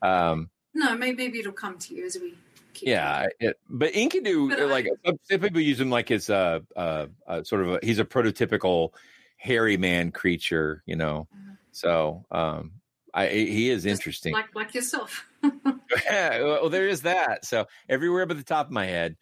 Um, 0.00 0.50
no, 0.74 0.96
maybe, 0.96 1.16
maybe 1.16 1.40
it'll 1.40 1.52
come 1.52 1.78
to 1.78 1.94
you 1.94 2.06
as 2.06 2.16
we. 2.20 2.34
yeah, 2.80 3.26
it, 3.40 3.58
but 3.68 3.92
Enkidu, 3.92 4.48
But 4.50 4.68
like 4.68 4.88
some 5.04 5.18
some 5.22 5.40
people 5.40 5.60
use 5.60 5.80
him 5.80 5.90
like 5.90 6.08
his 6.08 6.30
uh, 6.30 6.60
uh, 6.76 7.06
uh 7.26 7.42
sort 7.42 7.62
of 7.62 7.74
a, 7.74 7.78
he's 7.82 7.98
a 7.98 8.04
prototypical 8.04 8.90
hairy 9.36 9.76
man 9.76 10.10
creature, 10.10 10.82
you 10.86 10.96
know. 10.96 11.28
So 11.72 12.24
um, 12.30 12.72
I 13.12 13.28
he 13.28 13.70
is 13.70 13.86
interesting. 13.86 14.32
Like 14.32 14.54
like 14.54 14.74
yourself. 14.74 15.26
yeah, 16.04 16.42
well, 16.42 16.70
there 16.70 16.88
is 16.88 17.02
that. 17.02 17.44
So 17.44 17.66
everywhere 17.88 18.26
but 18.26 18.36
the 18.36 18.44
top 18.44 18.66
of 18.66 18.72
my 18.72 18.86
head. 18.86 19.16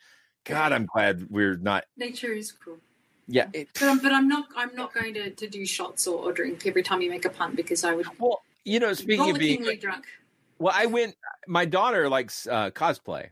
God, 0.44 0.72
I'm 0.72 0.86
glad 0.86 1.26
we're 1.28 1.57
not. 1.57 1.84
Nature 1.98 2.32
is 2.32 2.51
cruel. 2.51 2.78
Yeah, 3.32 3.46
it, 3.52 3.68
But, 3.74 3.84
I'm- 3.84 4.00
but 4.02 4.12
I'm 4.12 4.26
not. 4.28 4.48
I'm 4.56 4.74
not 4.74 4.92
going 4.92 5.14
to, 5.14 5.30
to 5.30 5.48
do 5.48 5.64
shots 5.64 6.06
or, 6.08 6.18
or 6.18 6.32
drink 6.32 6.66
every 6.66 6.82
time 6.82 7.00
you 7.00 7.08
make 7.10 7.24
a 7.24 7.30
pun 7.30 7.54
because 7.54 7.84
I 7.84 7.94
would. 7.94 8.06
Well, 8.18 8.42
you 8.64 8.80
know, 8.80 8.92
speaking 8.92 9.30
of 9.30 9.38
being 9.38 9.62
drunk. 9.80 10.04
Well, 10.58 10.74
I 10.76 10.86
went. 10.86 11.14
My 11.46 11.64
daughter 11.64 12.08
likes 12.08 12.48
uh, 12.48 12.70
cosplay, 12.70 13.28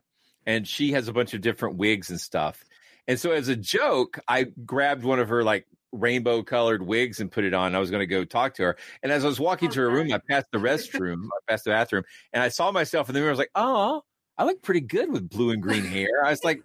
and 0.46 0.66
she 0.66 0.92
has 0.92 1.09
a 1.09 1.12
bunch 1.12 1.34
of 1.34 1.40
different 1.40 1.76
wigs 1.76 2.11
and 2.11 2.20
stuff. 2.20 2.64
And 3.09 3.18
so, 3.18 3.32
as 3.32 3.49
a 3.49 3.57
joke, 3.57 4.20
I 4.28 4.44
grabbed 4.64 5.03
one 5.03 5.18
of 5.18 5.28
her 5.30 5.42
like 5.42 5.66
rainbow 5.90 6.42
colored 6.44 6.82
wigs 6.86 7.18
and 7.18 7.30
put 7.32 7.44
it 7.44 7.53
on. 7.53 7.74
I 7.74 7.80
was 7.80 7.90
going 7.90 8.01
to 8.03 8.07
go 8.07 8.24
talk 8.24 8.55
to 8.55 8.62
her, 8.62 8.76
and 9.03 9.11
as 9.11 9.24
I 9.24 9.28
was 9.28 9.40
walking 9.40 9.68
to 9.70 9.80
her 9.80 9.90
room, 9.90 10.12
I 10.12 10.20
passed 10.30 10.46
the 10.53 10.59
restroom, 10.59 11.24
I 11.24 11.51
passed 11.51 11.64
the 11.64 11.70
bathroom, 11.70 12.05
and 12.32 12.40
I 12.42 12.49
saw 12.51 12.70
myself 12.70 13.09
in 13.09 13.14
the 13.14 13.20
mirror. 13.20 13.30
I 13.30 13.32
was 13.32 13.38
like, 13.40 13.51
"Oh, 13.57 14.05
I 14.39 14.45
look 14.45 14.62
pretty 14.62 14.80
good 14.80 15.11
with 15.12 15.28
blue 15.28 15.51
and 15.51 15.61
green 15.61 15.84
hair." 15.84 16.24
I 16.24 16.30
was 16.30 16.45
like, 16.45 16.62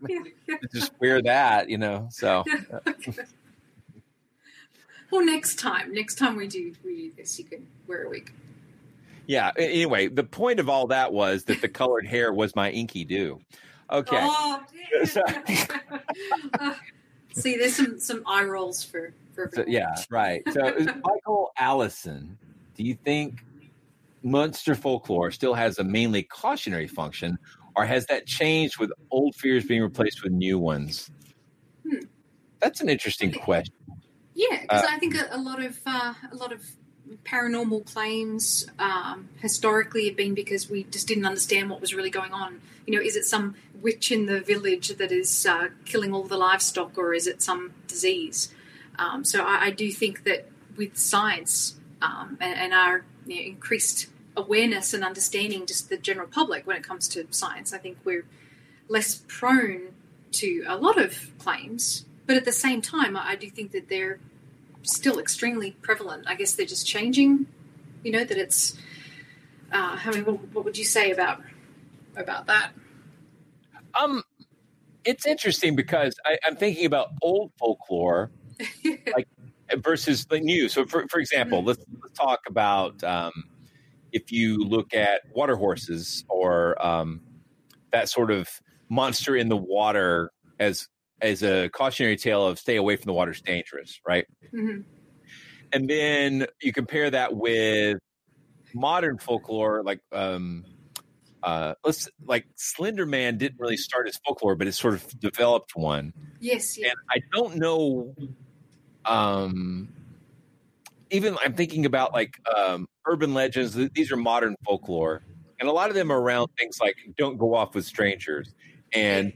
"Just 0.74 0.92
wear 1.00 1.22
that," 1.24 1.70
you 1.70 1.78
know. 1.78 2.08
So, 2.12 2.44
Well, 5.12 5.26
next 5.26 5.60
time, 5.60 5.94
next 5.94 6.16
time 6.16 6.36
we 6.36 6.48
do 6.48 6.74
we 6.84 7.10
do 7.10 7.12
this, 7.16 7.38
you 7.38 7.46
can 7.46 7.68
wear 7.88 8.04
a 8.06 8.10
wig. 8.10 8.32
yeah. 9.28 9.52
Anyway, 9.58 10.08
the 10.08 10.24
point 10.24 10.60
of 10.60 10.70
all 10.70 10.88
that 10.88 11.14
was 11.14 11.44
that 11.46 11.62
the 11.62 11.70
colored 11.70 12.08
hair 12.08 12.34
was 12.34 12.56
my 12.56 12.72
inky 12.72 13.06
do. 13.06 13.40
Okay. 13.92 14.18
Oh, 14.20 14.64
Uh, 16.60 16.74
see, 17.34 17.58
there's 17.58 17.76
some 17.76 18.00
some 18.00 18.24
eye 18.26 18.44
rolls 18.44 18.84
for 18.84 19.14
for. 19.34 19.50
So, 19.54 19.64
yeah, 19.68 19.94
right. 20.10 20.42
So, 20.52 20.62
Michael 21.04 21.52
Allison, 21.58 22.38
do 22.76 22.84
you 22.84 22.96
think 23.04 23.44
Monster 24.24 24.74
folklore 24.76 25.32
still 25.32 25.54
has 25.54 25.80
a 25.80 25.84
mainly 25.84 26.24
cautionary 26.24 26.88
function, 26.88 27.38
or 27.76 27.86
has 27.86 28.06
that 28.08 28.26
changed 28.26 28.78
with 28.80 28.92
old 29.12 29.36
fears 29.36 29.66
being 29.66 29.82
replaced 29.82 30.24
with 30.24 30.32
new 30.32 30.60
ones? 30.60 31.10
Hmm. 31.88 32.06
That's 32.60 32.82
an 32.82 32.90
interesting 32.90 33.32
question. 33.32 33.74
Yeah, 34.36 34.62
because 34.62 34.84
Uh, 34.84 34.88
I 34.90 34.98
think 35.00 35.16
a, 35.16 35.28
a 35.32 35.38
lot 35.38 35.64
of 35.64 35.80
uh, 35.86 36.14
a 36.32 36.36
lot 36.36 36.52
of 36.52 36.62
paranormal 37.26 37.86
claims 37.86 38.66
um, 38.80 39.30
historically 39.42 40.08
have 40.08 40.16
been 40.16 40.34
because 40.34 40.70
we 40.70 40.84
just 40.86 41.08
didn't 41.08 41.26
understand 41.26 41.70
what 41.70 41.82
was 41.82 41.94
really 41.94 42.10
going 42.10 42.34
on. 42.34 42.62
You 42.88 42.96
know, 42.96 43.02
is 43.02 43.16
it 43.16 43.26
some 43.26 43.56
witch 43.82 44.12
in 44.12 44.26
the 44.26 44.42
village 44.42 44.90
that 44.90 45.12
is 45.12 45.46
uh, 45.46 45.70
killing 45.86 46.14
all 46.14 46.24
the 46.24 46.38
livestock, 46.38 46.98
or 46.98 47.14
is 47.14 47.28
it 47.28 47.42
some 47.42 47.74
disease? 47.88 48.54
Um, 48.98 49.24
so 49.24 49.44
I, 49.44 49.66
I 49.66 49.70
do 49.72 49.92
think 49.92 50.24
that 50.24 50.50
with 50.78 50.98
science 50.98 51.76
um, 52.02 52.38
and, 52.40 52.58
and 52.58 52.74
our 52.74 53.04
you 53.26 53.36
know, 53.36 53.42
increased 53.42 54.08
awareness 54.36 54.94
and 54.94 55.04
understanding, 55.04 55.66
just 55.66 55.90
the 55.90 55.98
general 55.98 56.28
public 56.28 56.66
when 56.66 56.76
it 56.76 56.84
comes 56.84 57.08
to 57.10 57.28
science, 57.32 57.74
I 57.74 57.78
think 57.78 57.98
we're 58.04 58.26
less 58.88 59.22
prone 59.28 59.94
to 60.34 60.64
a 60.68 60.78
lot 60.78 61.00
of 61.00 61.32
claims. 61.40 62.06
But 62.26 62.38
at 62.38 62.46
the 62.46 62.52
same 62.52 62.82
time, 62.82 63.18
I 63.18 63.36
do 63.36 63.50
think 63.50 63.72
that 63.72 63.90
they're 63.90 64.20
still 64.82 65.20
extremely 65.20 65.72
prevalent. 65.82 66.26
I 66.28 66.36
guess 66.36 66.54
they're 66.54 66.66
just 66.66 66.88
changing. 66.88 67.48
You 68.04 68.12
know 68.12 68.24
that 68.24 68.38
it's. 68.38 68.78
Uh, 69.72 69.98
I 70.06 70.12
mean, 70.12 70.26
what, 70.26 70.54
what 70.54 70.66
would 70.66 70.78
you 70.78 70.86
say 70.86 71.12
about 71.12 71.42
about 72.16 72.48
that? 72.48 72.72
Um, 74.00 74.24
it's 75.04 75.26
interesting 75.26 75.76
because 75.76 76.16
I, 76.26 76.38
I'm 76.46 76.56
thinking 76.56 76.86
about 76.86 77.12
old 77.22 77.52
folklore, 77.58 78.32
like 79.14 79.28
versus 79.78 80.26
the 80.26 80.40
new. 80.40 80.70
So, 80.70 80.86
for 80.86 81.06
for 81.10 81.20
example, 81.20 81.64
let's, 81.64 81.84
let's 82.02 82.18
talk 82.18 82.42
about 82.48 83.04
um, 83.04 83.32
if 84.14 84.32
you 84.32 84.58
look 84.64 84.94
at 84.94 85.22
water 85.36 85.56
horses 85.58 86.24
or 86.30 86.84
um, 86.86 87.20
that 87.92 88.08
sort 88.08 88.32
of 88.32 88.48
monster 88.90 89.36
in 89.36 89.50
the 89.50 89.58
water 89.58 90.32
as 90.60 90.88
as 91.22 91.44
a 91.44 91.70
cautionary 91.70 92.16
tale 92.16 92.46
of 92.48 92.60
stay 92.60 92.76
away 92.78 92.96
from 92.96 93.06
the 93.08 93.14
water; 93.14 93.32
it's 93.32 93.42
dangerous, 93.42 94.00
right? 94.08 94.26
Mm-hmm. 94.54 94.82
and 95.74 95.90
then 95.90 96.46
you 96.62 96.72
compare 96.72 97.10
that 97.10 97.36
with 97.36 97.98
modern 98.76 99.18
folklore 99.20 99.84
like 99.84 100.00
um 100.12 100.64
uh 101.44 101.74
let's 101.86 102.10
like 102.26 102.46
slender 102.56 103.06
man 103.06 103.38
didn't 103.38 103.60
really 103.60 103.78
start 103.78 104.08
as 104.08 104.18
folklore 104.26 104.56
but 104.56 104.66
it 104.68 104.72
sort 104.74 104.94
of 104.96 105.20
developed 105.20 105.76
one 105.76 106.12
Yes, 106.40 106.78
yeah. 106.78 106.88
and 106.90 106.98
i 107.12 107.20
don't 107.36 107.56
know 107.58 108.16
um 109.06 109.90
even 111.12 111.38
i'm 111.44 111.54
thinking 111.54 111.86
about 111.86 112.14
like 112.14 112.40
um 112.56 112.88
urban 113.08 113.34
legends 113.34 113.74
these 113.94 114.12
are 114.12 114.18
modern 114.18 114.56
folklore 114.66 115.24
and 115.60 115.70
a 115.70 115.72
lot 115.72 115.90
of 115.90 115.96
them 115.96 116.12
are 116.12 116.20
around 116.22 116.48
things 116.58 116.78
like 116.80 116.96
don't 117.18 117.38
go 117.38 117.54
off 117.54 117.76
with 117.76 117.86
strangers 117.86 118.54
and 118.94 119.34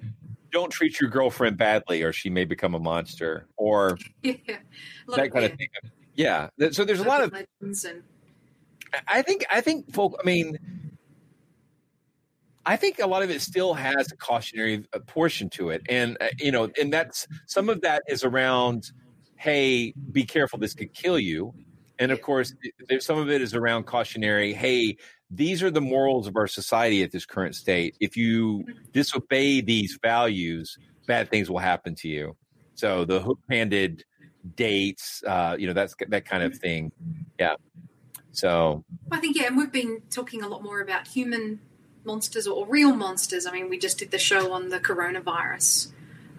don't 0.52 0.72
treat 0.72 1.00
your 1.00 1.10
girlfriend 1.10 1.58
badly 1.58 2.04
or 2.04 2.14
she 2.14 2.30
may 2.30 2.46
become 2.46 2.74
a 2.74 2.80
monster 2.80 3.48
or 3.58 3.98
yeah. 4.24 4.34
A 5.12 5.16
that 5.16 5.32
kind 5.32 5.46
of 5.46 5.58
thing 5.58 5.68
yeah 6.16 6.50
so 6.72 6.84
there's 6.84 7.00
a 7.00 7.04
lot 7.04 7.24
of 7.24 7.34
legends 7.34 7.86
and 7.86 8.04
I 9.08 9.22
think 9.22 9.46
I 9.52 9.62
think 9.62 9.94
folk. 9.94 10.16
I 10.20 10.26
mean, 10.26 10.58
I 12.66 12.76
think 12.76 13.00
a 13.00 13.08
lot 13.08 13.24
of 13.24 13.30
it 13.30 13.42
still 13.42 13.74
has 13.74 14.12
a 14.12 14.16
cautionary 14.16 14.86
portion 15.08 15.50
to 15.52 15.70
it, 15.70 15.82
and 15.90 16.18
uh, 16.22 16.28
you 16.40 16.52
know, 16.52 16.70
and 16.80 16.92
that's 16.92 17.28
some 17.46 17.70
of 17.70 17.82
that 17.82 18.04
is 18.08 18.24
around, 18.24 18.92
hey, 19.36 19.94
be 20.12 20.26
careful, 20.26 20.60
this 20.60 20.74
could 20.74 20.94
kill 20.94 21.20
you, 21.20 21.54
and 22.00 22.12
of 22.12 22.22
course, 22.22 22.54
some 23.00 23.18
of 23.18 23.30
it 23.30 23.42
is 23.42 23.54
around 23.54 23.86
cautionary, 23.86 24.54
hey, 24.54 24.98
these 25.30 25.62
are 25.64 25.72
the 25.72 25.82
morals 25.82 26.28
of 26.28 26.36
our 26.36 26.48
society 26.48 27.04
at 27.04 27.12
this 27.12 27.26
current 27.26 27.56
state. 27.56 27.96
If 28.00 28.16
you 28.16 28.66
disobey 28.94 29.62
these 29.62 29.98
values, 30.02 30.78
bad 31.06 31.30
things 31.30 31.50
will 31.50 31.60
happen 31.60 31.96
to 31.96 32.08
you. 32.08 32.36
So 32.76 33.06
the 33.06 33.20
hook-handed 33.20 34.06
dates, 34.56 35.24
uh, 35.26 35.56
you 35.60 35.68
know, 35.68 35.74
that's 35.74 35.96
that 36.08 36.26
kind 36.26 36.44
of 36.44 36.56
thing. 36.58 36.92
Yeah. 37.40 37.56
So 38.32 38.86
I 39.12 39.20
think 39.20 39.36
yeah, 39.36 39.48
and 39.48 39.58
we've 39.58 39.72
been 39.72 40.04
talking 40.10 40.44
a 40.44 40.48
lot 40.48 40.64
more 40.64 40.80
about 40.80 41.08
human 41.08 41.60
monsters 42.06 42.48
or 42.48 42.66
real 42.68 42.96
monsters. 42.96 43.46
I 43.46 43.52
mean, 43.52 43.70
we 43.70 43.80
just 43.80 43.98
did 43.98 44.12
the 44.12 44.20
show 44.20 44.54
on 44.54 44.70
the 44.70 44.80
coronavirus 44.80 45.92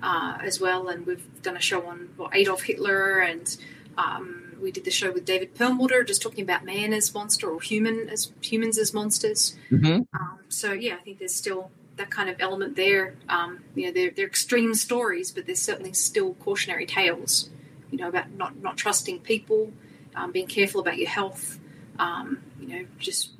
uh, 0.02 0.38
as 0.40 0.60
well, 0.60 0.88
and 0.88 1.04
we've 1.06 1.42
done 1.42 1.56
a 1.56 1.60
show 1.60 1.86
on 1.86 2.10
well, 2.16 2.30
Adolf 2.32 2.62
Hitler, 2.62 3.18
and 3.18 3.56
um, 3.96 4.37
we 4.60 4.70
did 4.70 4.84
the 4.84 4.90
show 4.90 5.12
with 5.12 5.24
David 5.24 5.54
Perlmutter, 5.54 6.04
just 6.04 6.22
talking 6.22 6.42
about 6.42 6.64
man 6.64 6.92
as 6.92 7.12
monster 7.14 7.48
or 7.48 7.60
human 7.60 8.08
as 8.08 8.32
humans 8.40 8.78
as 8.78 8.92
monsters. 8.94 9.56
Mm-hmm. 9.70 10.02
Um, 10.18 10.38
so 10.48 10.72
yeah, 10.72 10.94
I 10.94 10.98
think 10.98 11.18
there's 11.18 11.34
still 11.34 11.70
that 11.96 12.10
kind 12.10 12.28
of 12.28 12.36
element 12.40 12.76
there. 12.76 13.16
Um, 13.28 13.60
you 13.74 13.86
know, 13.86 13.92
they're, 13.92 14.10
they're 14.10 14.26
extreme 14.26 14.74
stories, 14.74 15.30
but 15.30 15.46
there's 15.46 15.60
certainly 15.60 15.92
still 15.92 16.34
cautionary 16.34 16.86
tales. 16.86 17.50
You 17.90 17.98
know, 17.98 18.08
about 18.08 18.30
not 18.32 18.60
not 18.60 18.76
trusting 18.76 19.20
people, 19.20 19.72
um, 20.14 20.30
being 20.30 20.46
careful 20.46 20.80
about 20.80 20.98
your 20.98 21.08
health. 21.08 21.58
Um, 21.98 22.42
you 22.60 22.68
know, 22.68 22.86
just 22.98 23.30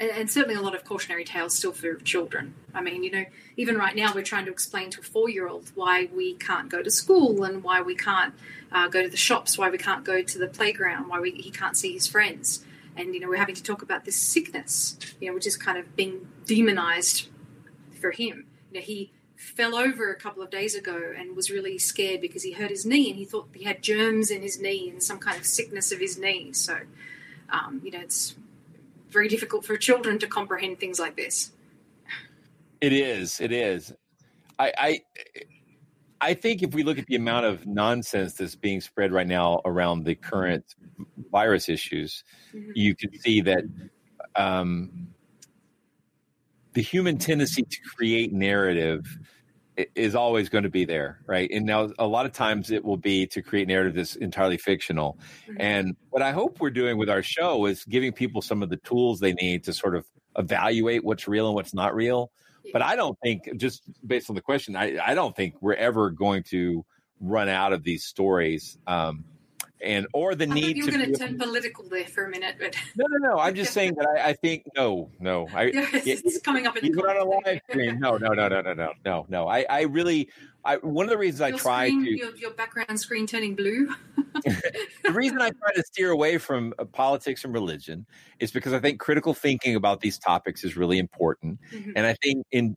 and, 0.00 0.10
and, 0.10 0.30
certainly 0.30 0.56
a 0.56 0.62
lot 0.62 0.74
of 0.74 0.84
cautionary 0.84 1.24
tales 1.24 1.54
still 1.54 1.72
for 1.72 1.94
children. 1.96 2.54
I 2.74 2.80
mean, 2.80 3.04
you 3.04 3.10
know, 3.10 3.24
even 3.56 3.76
right 3.76 3.94
now 3.94 4.12
we're 4.14 4.24
trying 4.24 4.46
to 4.46 4.50
explain 4.50 4.90
to 4.90 5.00
a 5.00 5.02
four-year-old 5.02 5.70
why 5.74 6.08
we 6.12 6.34
can't 6.34 6.68
go 6.68 6.82
to 6.82 6.90
school 6.90 7.44
and 7.44 7.62
why 7.62 7.82
we 7.82 7.94
can't 7.94 8.34
uh, 8.72 8.88
go 8.88 9.02
to 9.02 9.08
the 9.08 9.16
shops, 9.16 9.58
why 9.58 9.70
we 9.70 9.78
can't 9.78 10.04
go 10.04 10.22
to 10.22 10.38
the 10.38 10.48
playground, 10.48 11.08
why 11.08 11.20
we, 11.20 11.32
he 11.32 11.50
can't 11.50 11.76
see 11.76 11.92
his 11.92 12.06
friends, 12.06 12.64
and 12.96 13.14
you 13.14 13.20
know, 13.20 13.28
we're 13.28 13.36
having 13.36 13.54
to 13.54 13.62
talk 13.62 13.82
about 13.82 14.04
this 14.04 14.16
sickness, 14.16 14.96
you 15.20 15.28
know, 15.28 15.34
which 15.34 15.46
is 15.46 15.56
kind 15.56 15.78
of 15.78 15.94
being 15.96 16.28
demonized 16.46 17.28
for 18.00 18.10
him. 18.10 18.46
You 18.70 18.80
know, 18.80 18.84
he 18.84 19.10
fell 19.36 19.74
over 19.74 20.10
a 20.12 20.16
couple 20.16 20.42
of 20.42 20.50
days 20.50 20.74
ago 20.74 21.14
and 21.16 21.34
was 21.34 21.50
really 21.50 21.78
scared 21.78 22.20
because 22.20 22.42
he 22.42 22.52
hurt 22.52 22.70
his 22.70 22.84
knee 22.84 23.08
and 23.08 23.18
he 23.18 23.24
thought 23.24 23.48
he 23.54 23.64
had 23.64 23.82
germs 23.82 24.30
in 24.30 24.42
his 24.42 24.60
knee 24.60 24.90
and 24.90 25.02
some 25.02 25.18
kind 25.18 25.38
of 25.38 25.46
sickness 25.46 25.92
of 25.92 25.98
his 25.98 26.18
knee. 26.18 26.52
So, 26.52 26.80
um, 27.48 27.80
you 27.82 27.90
know, 27.90 28.00
it's 28.00 28.34
very 29.10 29.28
difficult 29.28 29.64
for 29.64 29.76
children 29.76 30.18
to 30.18 30.26
comprehend 30.26 30.80
things 30.80 30.98
like 30.98 31.16
this. 31.16 31.52
It 32.80 32.92
is. 32.92 33.40
It 33.40 33.52
is. 33.52 33.92
I, 34.58 34.72
I, 34.76 35.00
I 36.20 36.34
think 36.34 36.62
if 36.62 36.74
we 36.74 36.82
look 36.82 36.98
at 36.98 37.06
the 37.06 37.16
amount 37.16 37.46
of 37.46 37.66
nonsense 37.66 38.34
that's 38.34 38.54
being 38.54 38.80
spread 38.80 39.12
right 39.12 39.26
now 39.26 39.60
around 39.64 40.04
the 40.04 40.14
current 40.14 40.64
virus 41.30 41.68
issues, 41.68 42.24
mm-hmm. 42.54 42.72
you 42.74 42.94
can 42.94 43.18
see 43.18 43.40
that 43.42 43.64
um, 44.36 45.08
the 46.74 46.82
human 46.82 47.18
tendency 47.18 47.62
to 47.62 47.78
create 47.96 48.32
narrative 48.32 49.18
is 49.94 50.14
always 50.14 50.48
going 50.48 50.64
to 50.64 50.70
be 50.70 50.84
there, 50.84 51.20
right? 51.26 51.50
And 51.50 51.64
now 51.64 51.90
a 51.98 52.06
lot 52.06 52.26
of 52.26 52.32
times 52.32 52.70
it 52.70 52.84
will 52.84 52.96
be 52.96 53.26
to 53.28 53.42
create 53.42 53.68
narrative 53.68 53.94
that's 53.94 54.16
entirely 54.16 54.58
fictional. 54.58 55.18
Mm-hmm. 55.48 55.60
And 55.60 55.96
what 56.10 56.22
I 56.22 56.32
hope 56.32 56.60
we're 56.60 56.70
doing 56.70 56.98
with 56.98 57.08
our 57.08 57.22
show 57.22 57.66
is 57.66 57.84
giving 57.84 58.12
people 58.12 58.42
some 58.42 58.62
of 58.62 58.68
the 58.68 58.76
tools 58.78 59.20
they 59.20 59.32
need 59.32 59.64
to 59.64 59.72
sort 59.72 59.96
of 59.96 60.06
evaluate 60.36 61.04
what's 61.04 61.26
real 61.26 61.46
and 61.46 61.54
what's 61.54 61.74
not 61.74 61.94
real. 61.94 62.30
But 62.72 62.82
I 62.82 62.94
don't 62.94 63.18
think, 63.22 63.56
just 63.56 63.82
based 64.06 64.28
on 64.28 64.36
the 64.36 64.42
question, 64.42 64.76
I, 64.76 64.98
I 64.98 65.14
don't 65.14 65.34
think 65.34 65.54
we're 65.60 65.74
ever 65.74 66.10
going 66.10 66.42
to 66.50 66.84
run 67.18 67.48
out 67.48 67.72
of 67.72 67.82
these 67.82 68.04
stories. 68.04 68.76
Um, 68.86 69.24
and 69.82 70.06
or 70.12 70.34
the 70.34 70.44
I 70.44 70.54
need 70.54 70.76
you 70.76 70.84
were 70.84 70.90
to 70.90 70.98
going 70.98 71.12
to 71.12 71.18
turn 71.18 71.38
political 71.38 71.88
there 71.88 72.06
for 72.06 72.24
a 72.24 72.30
minute, 72.30 72.56
but 72.58 72.74
no, 72.96 73.06
no, 73.08 73.28
no. 73.28 73.38
I'm 73.38 73.54
just 73.54 73.72
saying 73.72 73.94
that 73.96 74.06
I, 74.06 74.30
I 74.30 74.32
think 74.34 74.64
no, 74.76 75.10
no. 75.18 75.48
I, 75.54 75.64
yeah, 75.64 75.88
it's, 75.92 76.22
it's 76.22 76.38
coming 76.40 76.66
up 76.66 76.76
in 76.76 76.86
even 76.86 77.00
on 77.00 77.16
a 77.16 77.24
live 77.24 77.60
stream. 77.68 77.98
No, 77.98 78.16
no, 78.16 78.28
no, 78.28 78.48
no, 78.48 78.60
no, 78.60 78.72
no, 78.72 78.92
no, 79.04 79.26
no. 79.28 79.48
I, 79.48 79.66
I 79.68 79.82
really, 79.82 80.28
I 80.64 80.76
one 80.76 81.06
of 81.06 81.10
the 81.10 81.18
reasons 81.18 81.40
your 81.40 81.56
I 81.56 81.60
try 81.60 81.88
screen, 81.88 82.04
to 82.04 82.18
your, 82.18 82.36
your 82.36 82.50
background 82.52 83.00
screen 83.00 83.26
turning 83.26 83.54
blue. 83.54 83.88
the 84.44 85.12
reason 85.12 85.40
I 85.40 85.50
try 85.50 85.72
to 85.74 85.82
steer 85.82 86.10
away 86.10 86.38
from 86.38 86.72
uh, 86.78 86.84
politics 86.84 87.44
and 87.44 87.52
religion 87.52 88.06
is 88.38 88.50
because 88.50 88.72
I 88.72 88.78
think 88.80 89.00
critical 89.00 89.34
thinking 89.34 89.74
about 89.76 90.00
these 90.00 90.18
topics 90.18 90.64
is 90.64 90.76
really 90.76 90.98
important, 90.98 91.58
Mm-hmm. 91.72 91.92
and 91.96 92.06
I 92.06 92.14
think 92.22 92.46
in 92.52 92.76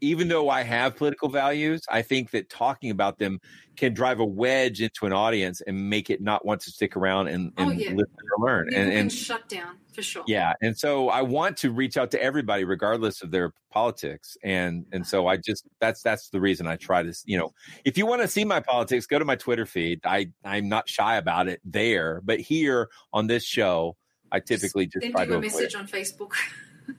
even 0.00 0.28
though 0.28 0.48
I 0.48 0.62
have 0.62 0.96
political 0.96 1.28
values, 1.28 1.82
I 1.88 2.02
think 2.02 2.30
that 2.30 2.48
talking 2.50 2.90
about 2.90 3.18
them 3.18 3.40
can 3.76 3.94
drive 3.94 4.18
a 4.20 4.24
wedge 4.24 4.80
into 4.80 5.06
an 5.06 5.12
audience 5.12 5.60
and 5.60 5.88
make 5.88 6.10
it 6.10 6.20
not 6.20 6.44
want 6.44 6.60
to 6.62 6.70
stick 6.70 6.96
around 6.96 7.28
and, 7.28 7.52
Oh, 7.58 7.70
and 7.70 7.80
yeah. 7.80 7.90
listen 7.90 8.14
or 8.38 8.46
learn. 8.46 8.66
People 8.68 8.82
And, 8.82 8.92
and 8.92 9.12
shut 9.12 9.48
down 9.48 9.76
for 9.92 10.02
sure. 10.02 10.24
yeah, 10.26 10.52
and 10.62 10.76
so 10.76 11.08
I 11.08 11.22
want 11.22 11.56
to 11.58 11.70
reach 11.70 11.96
out 11.96 12.10
to 12.12 12.22
everybody, 12.22 12.64
regardless 12.64 13.22
of 13.22 13.30
their 13.30 13.52
politics, 13.70 14.36
and 14.44 14.86
and 14.92 15.06
so 15.06 15.26
I 15.26 15.36
just 15.36 15.64
that's 15.80 16.02
that's 16.02 16.30
the 16.30 16.40
reason 16.40 16.66
I 16.66 16.76
try 16.76 17.02
to 17.02 17.12
you 17.24 17.36
know 17.38 17.52
if 17.84 17.98
you 17.98 18.06
want 18.06 18.22
to 18.22 18.28
see 18.28 18.44
my 18.44 18.60
politics, 18.60 19.06
go 19.06 19.18
to 19.18 19.24
my 19.24 19.36
Twitter 19.36 19.66
feed. 19.66 20.00
I 20.04 20.30
I'm 20.44 20.68
not 20.68 20.88
shy 20.88 21.16
about 21.16 21.48
it 21.48 21.60
there, 21.64 22.20
but 22.24 22.40
here 22.40 22.88
on 23.12 23.26
this 23.26 23.44
show, 23.44 23.96
I 24.32 24.40
typically 24.40 24.86
just 24.86 25.00
Then 25.02 25.12
try 25.12 25.24
do 25.24 25.32
to 25.32 25.38
a 25.38 25.40
message 25.40 25.74
it. 25.74 25.76
on 25.76 25.86
Facebook. 25.88 26.32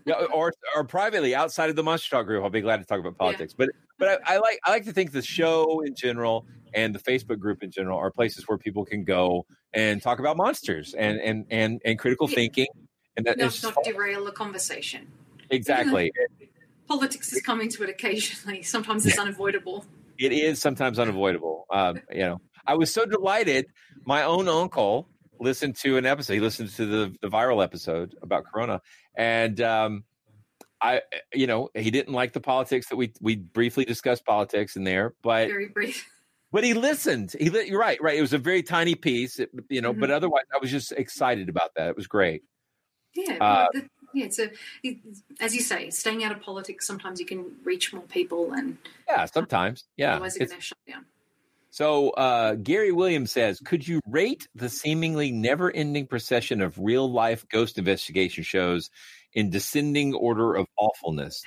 Yeah, 0.06 0.16
or 0.34 0.54
or 0.76 0.84
privately 0.84 1.36
outside 1.36 1.70
of 1.70 1.76
the 1.76 1.84
Monster 1.84 2.10
Talk 2.10 2.26
group. 2.26 2.44
I'll 2.44 2.50
be 2.50 2.62
glad 2.62 2.78
to 2.78 2.86
talk 2.86 3.00
about 3.00 3.18
politics. 3.18 3.54
But 3.58 3.70
but 3.98 4.22
I, 4.26 4.36
I 4.36 4.38
like 4.38 4.60
I 4.66 4.72
like 4.72 4.86
to 4.86 4.94
think 4.94 5.12
the 5.12 5.22
show 5.22 5.82
in 5.86 5.96
general 5.96 6.46
and 6.74 6.94
the 6.94 7.00
Facebook 7.00 7.40
group 7.40 7.64
in 7.64 7.72
general 7.72 7.98
are 7.98 8.12
places 8.12 8.48
where 8.48 8.58
people 8.58 8.86
can 8.86 9.04
go 9.04 9.46
and 9.74 10.02
talk 10.02 10.20
about 10.20 10.38
monsters 10.38 10.94
and 10.94 11.20
and 11.20 11.46
and, 11.50 11.82
and 11.86 12.00
critical 12.00 12.28
thinking. 12.28 12.68
And 13.18 13.26
that 13.26 13.38
not, 13.38 13.60
not 13.64 13.84
derail 13.84 14.26
the 14.26 14.32
conversation. 14.32 15.08
exactly. 15.50 16.12
Politics 16.88 17.34
is 17.34 17.42
coming 17.42 17.70
to 17.70 17.84
it 17.84 17.90
occasionally. 17.90 18.64
Sometimes 18.64 19.06
it's 19.06 19.20
unavoidable. 19.20 19.86
It 20.18 20.32
is 20.32 20.60
sometimes 20.60 20.98
unavoidable. 20.98 21.66
Um, 21.70 22.02
you 22.12 22.22
know, 22.22 22.42
I 22.66 22.76
was 22.76 22.92
so 22.92 23.06
delighted. 23.06 23.68
My 24.06 24.24
own 24.24 24.48
uncle 24.48 25.08
listened 25.40 25.76
to 25.78 25.98
an 25.98 26.06
episode. 26.06 26.34
He 26.34 26.40
listened 26.40 26.70
to 26.76 26.86
the 26.86 27.16
the 27.22 27.30
viral 27.30 27.64
episode 27.64 28.16
about 28.22 28.46
Corona, 28.46 28.82
and 29.16 29.60
um, 29.62 30.04
I, 30.82 31.02
you 31.34 31.48
know, 31.48 31.70
he 31.76 31.92
didn't 31.92 32.14
like 32.14 32.34
the 32.34 32.40
politics 32.42 32.88
that 32.90 32.96
we 32.96 33.14
we 33.22 33.36
briefly 33.38 33.86
discussed 33.86 34.26
politics 34.26 34.76
in 34.76 34.84
there, 34.84 35.14
but 35.22 35.48
Very 35.48 35.68
brief. 35.68 36.08
but 36.52 36.64
he 36.64 36.74
listened. 36.74 37.36
He 37.40 37.50
li- 37.50 37.68
you're 37.68 37.80
right, 37.80 38.02
right. 38.02 38.18
It 38.18 38.22
was 38.22 38.34
a 38.34 38.38
very 38.38 38.64
tiny 38.64 38.96
piece, 38.96 39.40
you 39.70 39.82
know, 39.82 39.94
but 39.94 40.10
Mhm. 40.10 40.14
otherwise, 40.14 40.46
I 40.54 40.58
was 40.60 40.72
just 40.72 40.92
excited 40.94 41.50
about 41.50 41.74
that. 41.76 41.90
It 41.90 41.96
was 41.96 42.08
great. 42.08 42.44
Yeah, 43.16 43.38
Uh, 43.42 43.68
the- 43.74 43.90
yeah. 44.14 44.30
So, 44.30 44.48
as 45.40 45.54
you 45.54 45.62
say, 45.62 45.90
staying 45.90 46.24
out 46.24 46.32
of 46.32 46.42
politics. 46.42 46.88
Sometimes 46.88 47.20
you 47.20 47.26
can 47.26 47.46
reach 47.64 47.92
more 47.94 48.04
people, 48.04 48.54
and 48.54 48.78
Yeah, 49.08 49.26
sometimes. 49.26 49.86
Yeah. 49.98 50.14
otherwise 50.14 50.36
It's- 50.36 50.50
going 50.50 50.60
to 50.62 50.66
shut 50.66 50.78
down. 50.88 51.06
So 51.72 52.10
uh, 52.12 52.56
Gary 52.56 52.92
Williams 52.92 53.32
says, 53.32 53.60
could 53.60 53.88
you 53.88 54.02
rate 54.08 54.48
the 54.56 54.70
seemingly 54.70 55.32
never-ending 55.32 56.08
procession 56.08 56.62
of 56.62 56.78
real-life 56.80 57.46
ghost 57.50 57.78
investigation 57.78 58.44
shows 58.44 58.90
in 59.34 59.50
descending 59.52 60.14
order 60.16 60.56
of 60.56 60.66
awfulness? 60.78 61.44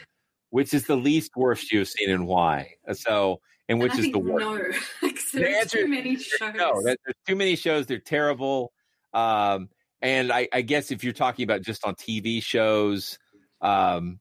Which 0.51 0.75
is 0.75 0.87
the 0.87 0.97
least 0.97 1.33
worst 1.37 1.73
you've 1.73 1.89
seen 1.89 2.11
and 2.11 2.27
why? 2.27 2.75
Uh, 2.87 2.95
So, 2.95 3.41
and 3.69 3.81
which 3.81 3.95
I 3.95 3.99
is 3.99 4.13
the 4.13 4.19
worst? 4.19 4.45
no, 4.45 4.59
because 5.03 5.31
The 5.33 5.41
there's 5.41 5.57
answer 5.57 5.79
too 5.79 5.89
many 5.89 6.17
shows. 6.17 6.55
No, 6.55 6.83
that, 6.83 6.99
there's 7.05 7.17
too 7.27 7.37
many 7.37 7.57
shows. 7.57 7.87
They're 7.87 7.99
terrible. 7.99 8.73
Um, 9.15 9.71
and 10.03 10.31
I, 10.31 10.49
I 10.53 10.61
guess 10.63 10.91
if 10.91 11.05
you're 11.05 11.13
talking 11.15 11.45
about 11.45 11.63
just 11.63 11.85
on 11.85 11.95
TV 11.95 12.43
shows, 12.43 13.19
um, 13.61 14.21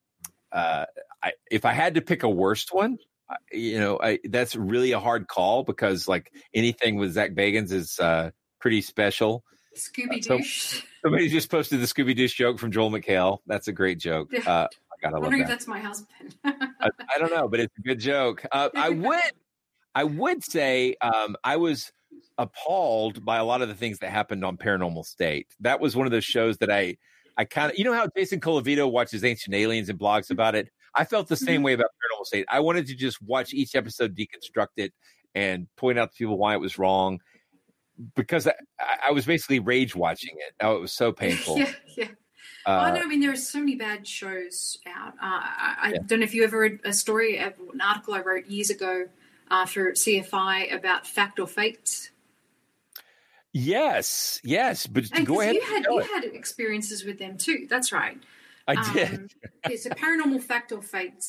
uh, 0.51 0.85
I, 1.21 1.33
if 1.51 1.65
I 1.65 1.73
had 1.73 1.95
to 1.95 2.01
pick 2.01 2.23
a 2.23 2.29
worst 2.29 2.73
one, 2.73 2.97
you 3.51 3.79
know, 3.79 3.99
I, 4.01 4.19
that's 4.25 4.55
really 4.55 4.91
a 4.91 4.99
hard 4.99 5.27
call 5.27 5.63
because 5.63 6.07
like 6.07 6.31
anything 6.53 6.95
with 6.97 7.13
Zach 7.13 7.31
Bagans 7.31 7.71
is 7.71 7.99
uh, 7.99 8.31
pretty 8.59 8.81
special. 8.81 9.43
Scooby 9.75 10.23
So- 10.23 10.37
Doo. 10.37 10.43
Somebody 11.03 11.29
just 11.29 11.49
posted 11.49 11.81
the 11.81 11.85
Scooby 11.87 12.15
Doo 12.15 12.27
joke 12.27 12.59
from 12.59 12.71
Joel 12.71 12.91
McHale. 12.91 13.39
That's 13.47 13.67
a 13.67 13.71
great 13.71 13.97
joke. 13.97 14.29
Uh, 14.33 14.67
I 14.67 14.67
gotta 15.01 15.15
I 15.15 15.19
love 15.19 15.21
wonder 15.23 15.37
if 15.37 15.43
that. 15.43 15.49
that's 15.49 15.67
my 15.67 15.79
husband. 15.79 16.35
I, 16.43 16.89
I 17.15 17.17
don't 17.17 17.31
know, 17.31 17.47
but 17.47 17.59
it's 17.59 17.75
a 17.77 17.81
good 17.81 17.99
joke. 17.99 18.45
Uh, 18.51 18.69
I 18.75 18.89
would, 18.89 19.19
I 19.95 20.03
would 20.03 20.43
say, 20.43 20.95
um, 21.01 21.35
I 21.43 21.57
was 21.57 21.91
appalled 22.37 23.23
by 23.25 23.37
a 23.37 23.43
lot 23.45 23.61
of 23.61 23.67
the 23.67 23.73
things 23.75 23.99
that 23.99 24.09
happened 24.11 24.43
on 24.45 24.57
Paranormal 24.57 25.05
State. 25.05 25.47
That 25.61 25.79
was 25.79 25.95
one 25.95 26.05
of 26.05 26.11
those 26.11 26.23
shows 26.25 26.57
that 26.59 26.71
I, 26.71 26.97
I 27.37 27.45
kind 27.45 27.71
of, 27.71 27.77
you 27.77 27.83
know, 27.83 27.93
how 27.93 28.07
Jason 28.15 28.39
Colavito 28.39 28.91
watches 28.91 29.23
Ancient 29.23 29.55
Aliens 29.55 29.89
and 29.89 29.97
blogs 29.99 30.29
about 30.31 30.55
it. 30.55 30.69
I 30.93 31.05
felt 31.05 31.27
the 31.27 31.35
same 31.37 31.63
way 31.63 31.73
about 31.73 31.87
Paranormal 31.87 32.25
State. 32.25 32.45
I 32.49 32.59
wanted 32.59 32.87
to 32.87 32.95
just 32.95 33.21
watch 33.21 33.53
each 33.53 33.75
episode, 33.75 34.15
deconstruct 34.15 34.67
it, 34.77 34.93
and 35.33 35.67
point 35.77 35.97
out 35.97 36.11
to 36.11 36.17
people 36.17 36.37
why 36.37 36.53
it 36.53 36.59
was 36.59 36.77
wrong. 36.77 37.19
Because 38.15 38.47
I, 38.47 38.53
I 39.07 39.11
was 39.11 39.25
basically 39.25 39.59
rage 39.59 39.95
watching 39.95 40.35
it. 40.35 40.53
Oh, 40.61 40.75
it 40.75 40.81
was 40.81 40.91
so 40.93 41.11
painful. 41.23 41.57
yeah, 41.59 41.71
yeah. 41.97 42.07
I 42.65 42.89
Uh, 42.89 42.93
know. 42.95 43.01
I 43.01 43.05
mean, 43.05 43.19
there 43.21 43.31
are 43.31 43.35
so 43.35 43.59
many 43.59 43.75
bad 43.75 44.05
shows 44.07 44.77
out. 44.87 45.13
Uh, 45.13 45.17
I, 45.21 45.75
I 45.81 45.91
Yeah. 45.93 45.99
don't 46.05 46.19
know 46.19 46.25
if 46.25 46.33
you 46.33 46.43
ever 46.43 46.59
read 46.59 46.79
a 46.83 46.93
story, 46.93 47.37
of 47.37 47.53
an 47.73 47.79
article 47.81 48.13
I 48.13 48.19
wrote 48.21 48.47
years 48.47 48.69
ago 48.69 49.07
uh, 49.49 49.65
for 49.65 49.91
CFI 49.93 50.73
about 50.75 51.07
fact 51.07 51.39
or 51.39 51.47
faked. 51.47 52.11
yes, 53.53 54.39
yes, 54.43 54.87
but 54.87 55.05
And 55.13 55.25
go 55.25 55.41
ahead. 55.41 55.55
you 55.55 55.61
had 55.61 55.83
you 55.89 55.99
it. 55.99 56.07
had 56.07 56.23
experiences 56.25 57.03
with 57.03 57.19
them 57.19 57.37
too. 57.37 57.67
That's 57.69 57.91
right. 57.91 58.17
I 58.67 58.93
did. 58.93 59.13
Um, 59.13 59.27
it's 59.65 59.85
a 59.85 59.89
paranormal 59.91 60.43
fact 60.43 60.71
or 60.71 60.81
faked. 60.81 61.25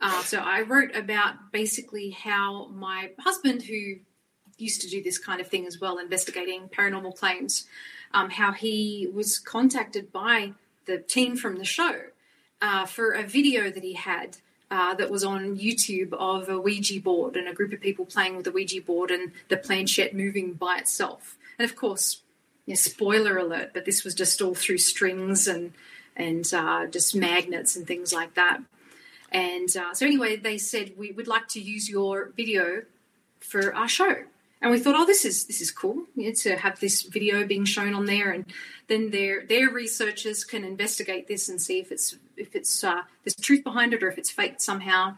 Uh, 0.00 0.22
so 0.22 0.38
I 0.38 0.62
wrote 0.62 0.94
about 0.94 1.52
basically 1.52 2.10
how 2.10 2.68
my 2.68 3.10
husband, 3.18 3.62
who 3.62 3.96
used 4.56 4.80
to 4.82 4.88
do 4.88 5.02
this 5.02 5.18
kind 5.18 5.40
of 5.40 5.48
thing 5.48 5.66
as 5.66 5.80
well, 5.80 5.98
investigating 5.98 6.68
paranormal 6.68 7.16
claims, 7.16 7.66
um, 8.12 8.30
how 8.30 8.52
he 8.52 9.08
was 9.12 9.38
contacted 9.38 10.12
by 10.12 10.52
the 10.86 10.98
team 10.98 11.36
from 11.36 11.56
the 11.56 11.64
show 11.64 12.00
uh, 12.62 12.86
for 12.86 13.12
a 13.12 13.22
video 13.22 13.70
that 13.70 13.82
he 13.82 13.94
had 13.94 14.38
uh, 14.70 14.94
that 14.94 15.10
was 15.10 15.24
on 15.24 15.56
YouTube 15.56 16.12
of 16.12 16.48
a 16.48 16.58
Ouija 16.58 17.00
board 17.00 17.36
and 17.36 17.48
a 17.48 17.54
group 17.54 17.72
of 17.72 17.80
people 17.80 18.04
playing 18.04 18.36
with 18.36 18.46
a 18.46 18.50
Ouija 18.50 18.80
board 18.80 19.10
and 19.10 19.32
the 19.48 19.56
planchette 19.56 20.14
moving 20.14 20.52
by 20.52 20.78
itself. 20.78 21.36
And 21.58 21.68
of 21.68 21.76
course, 21.76 22.22
yeah, 22.66 22.74
spoiler 22.74 23.38
alert, 23.38 23.70
but 23.72 23.84
this 23.84 24.04
was 24.04 24.14
just 24.14 24.42
all 24.42 24.54
through 24.54 24.78
strings 24.78 25.46
and 25.46 25.72
and 26.18 26.52
uh, 26.52 26.86
just 26.86 27.14
magnets 27.14 27.76
and 27.76 27.86
things 27.86 28.12
like 28.12 28.34
that. 28.34 28.60
And 29.30 29.74
uh, 29.76 29.94
so 29.94 30.04
anyway, 30.06 30.36
they 30.36 30.58
said 30.58 30.92
we 30.98 31.12
would 31.12 31.28
like 31.28 31.48
to 31.48 31.60
use 31.60 31.88
your 31.88 32.32
video 32.36 32.82
for 33.40 33.74
our 33.74 33.88
show. 33.88 34.16
And 34.60 34.72
we 34.72 34.80
thought, 34.80 34.96
oh, 34.96 35.06
this 35.06 35.24
is 35.24 35.44
this 35.44 35.60
is 35.60 35.70
cool 35.70 36.04
you 36.16 36.26
know, 36.26 36.34
to 36.34 36.56
have 36.56 36.80
this 36.80 37.02
video 37.02 37.46
being 37.46 37.64
shown 37.64 37.94
on 37.94 38.06
there, 38.06 38.32
and 38.32 38.44
then 38.88 39.10
their 39.10 39.46
their 39.46 39.70
researchers 39.70 40.42
can 40.42 40.64
investigate 40.64 41.28
this 41.28 41.48
and 41.48 41.60
see 41.60 41.78
if 41.78 41.92
it's 41.92 42.16
if 42.36 42.56
it's 42.56 42.82
uh, 42.82 43.02
there's 43.22 43.36
truth 43.36 43.62
behind 43.62 43.94
it 43.94 44.02
or 44.02 44.08
if 44.08 44.18
it's 44.18 44.30
faked 44.30 44.60
somehow. 44.60 45.16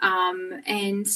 Um, 0.00 0.62
and 0.66 1.06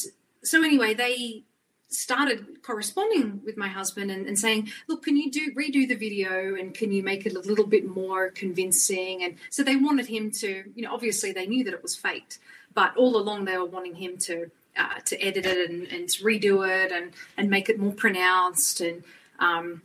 so 0.43 0.63
anyway, 0.63 0.93
they 0.93 1.45
started 1.89 2.63
corresponding 2.63 3.41
with 3.45 3.57
my 3.57 3.69
husband 3.69 4.11
and, 4.11 4.27
and 4.27 4.39
saying, 4.39 4.69
look, 4.89 5.05
can 5.05 5.17
you 5.17 5.31
do 5.31 5.55
redo 5.55 5.87
the 5.87 5.95
video 5.95 6.57
and 6.57 6.75
can 6.75 6.93
you 6.93 7.03
make 7.03 7.27
it 7.27 7.35
a 7.35 7.41
little 7.41 7.67
bit 7.67 7.87
more 7.87 8.31
convincing? 8.31 9.23
And 9.23 9.37
so 9.51 9.63
they 9.63 9.77
wanted 9.77 10.07
him 10.07 10.31
to, 10.33 10.65
you 10.75 10.83
know, 10.83 10.93
obviously 10.93 11.33
they 11.33 11.47
knew 11.47 11.65
that 11.65 11.75
it 11.75 11.83
was 11.83 11.95
faked, 11.95 12.39
but 12.75 12.97
all 12.97 13.17
along 13.17 13.45
they 13.45 13.57
were 13.57 13.65
wanting 13.65 13.95
him 13.95 14.17
to 14.19 14.51
uh, 14.79 15.01
to 15.07 15.19
edit 15.23 15.47
it 15.47 15.71
and, 15.71 15.87
and 15.87 16.09
to 16.09 16.23
redo 16.23 16.69
it 16.69 16.93
and 16.93 17.13
and 17.39 17.49
make 17.49 17.71
it 17.71 17.79
more 17.79 17.93
pronounced 17.93 18.83
and 18.83 19.03
um, 19.39 19.81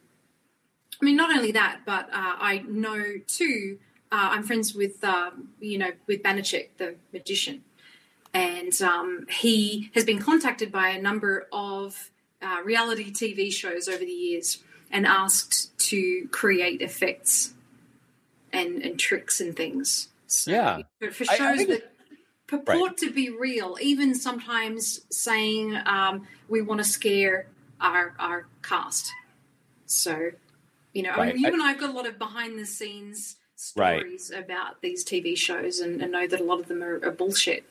I 1.02 1.06
mean 1.06 1.16
not 1.16 1.36
only 1.36 1.52
that, 1.54 1.82
but 1.86 2.10
uh, 2.10 2.36
I 2.40 2.64
know 2.68 3.04
too. 3.26 3.80
Uh, 4.12 4.30
I'm 4.32 4.44
friends 4.44 4.76
with 4.76 5.04
um, 5.04 5.50
you 5.60 5.78
know 5.78 5.92
with 6.08 6.22
Banachek, 6.22 6.70
the 6.78 6.96
magician, 7.14 7.64
and 8.34 8.82
um, 8.82 9.26
he 9.30 9.92
has 9.94 10.06
been 10.06 10.20
contacted 10.20 10.72
by 10.72 10.90
a 10.90 11.02
number 11.02 11.48
of 11.52 12.10
uh, 12.42 12.62
reality 12.64 13.12
TV 13.12 13.52
shows 13.52 13.88
over 13.88 14.00
the 14.00 14.06
years 14.12 14.60
and 14.92 15.06
asked 15.06 15.78
to 15.80 16.28
create 16.32 16.82
effects 16.82 17.54
and, 18.54 18.82
and 18.82 19.00
tricks 19.00 19.40
and 19.42 19.56
things. 19.56 20.10
So 20.28 20.52
Yeah. 20.52 20.82
for, 21.00 21.12
for 21.12 21.26
I- 21.30 21.34
I 21.34 21.38
shows 21.38 21.68
that 21.68 21.92
purport 22.48 22.98
to 22.98 23.12
be 23.12 23.30
real, 23.30 23.78
even 23.82 24.16
sometimes 24.16 25.02
saying 25.10 25.78
um, 25.86 26.28
we 26.50 26.62
want 26.62 26.80
to 26.80 26.84
scare 26.86 27.48
our 27.80 28.14
our 28.20 28.46
cast. 28.62 29.12
So, 29.86 30.32
you 30.94 31.04
know, 31.04 31.12
I 31.12 31.28
mean, 31.28 31.40
you 31.40 31.48
I- 31.48 31.52
and 31.52 31.62
I 31.64 31.70
have 31.72 31.80
got 31.80 31.90
a 31.90 31.94
lot 31.94 32.08
of 32.08 32.18
behind 32.18 32.58
the 32.60 32.66
scenes 32.66 33.36
Right. 33.76 34.00
stories 34.00 34.32
about 34.32 34.82
these 34.82 35.06
TV 35.06 35.38
shows, 35.38 35.82
and, 35.82 36.02
and 36.02 36.12
know 36.12 36.26
that 36.26 36.42
a 36.42 36.44
lot 36.44 36.60
of 36.60 36.68
them 36.68 36.82
are, 36.84 37.00
are 37.06 37.12
bullshit. 37.12 37.64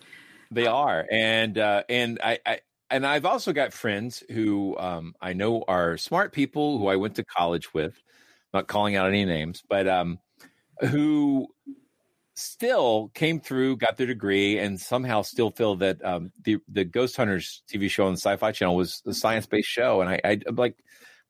They 0.51 0.67
are, 0.67 1.07
and 1.11 1.57
uh, 1.57 1.85
and 1.89 2.19
I, 2.23 2.39
I 2.45 2.61
and 2.91 3.07
I've 3.07 3.25
also 3.25 3.53
got 3.53 3.73
friends 3.73 4.23
who 4.31 4.77
um, 4.79 5.15
I 5.21 5.33
know 5.33 5.65
are 5.69 5.97
smart 5.97 6.33
people 6.33 6.79
who 6.79 6.89
I 6.89 6.97
went 6.97 7.17
to 7.17 7.25
college 7.25 7.73
with. 7.73 7.95
Not 8.53 8.67
calling 8.67 8.97
out 8.97 9.09
any 9.09 9.25
names, 9.25 9.63
but 9.69 9.87
um, 9.87 10.19
who 10.81 11.47
still 12.35 13.13
came 13.15 13.41
through, 13.41 13.77
got 13.77 13.97
their 13.97 14.09
degree, 14.09 14.59
and 14.59 14.81
somehow 14.81 15.23
still 15.23 15.53
feel 15.53 15.77
that 15.77 16.05
um, 16.05 16.33
the 16.45 16.59
the 16.69 16.85
Ghost 16.85 17.17
Hunters 17.17 17.63
TV 17.73 17.89
show 17.89 18.07
on 18.07 18.15
the 18.15 18.19
Sci-Fi 18.19 18.51
Channel 18.53 18.75
was 18.75 19.03
a 19.07 19.15
science 19.15 19.47
based 19.47 19.69
show, 19.69 20.01
and 20.01 20.11
I, 20.11 20.21
I 20.25 20.41
I'm 20.47 20.57
like, 20.57 20.77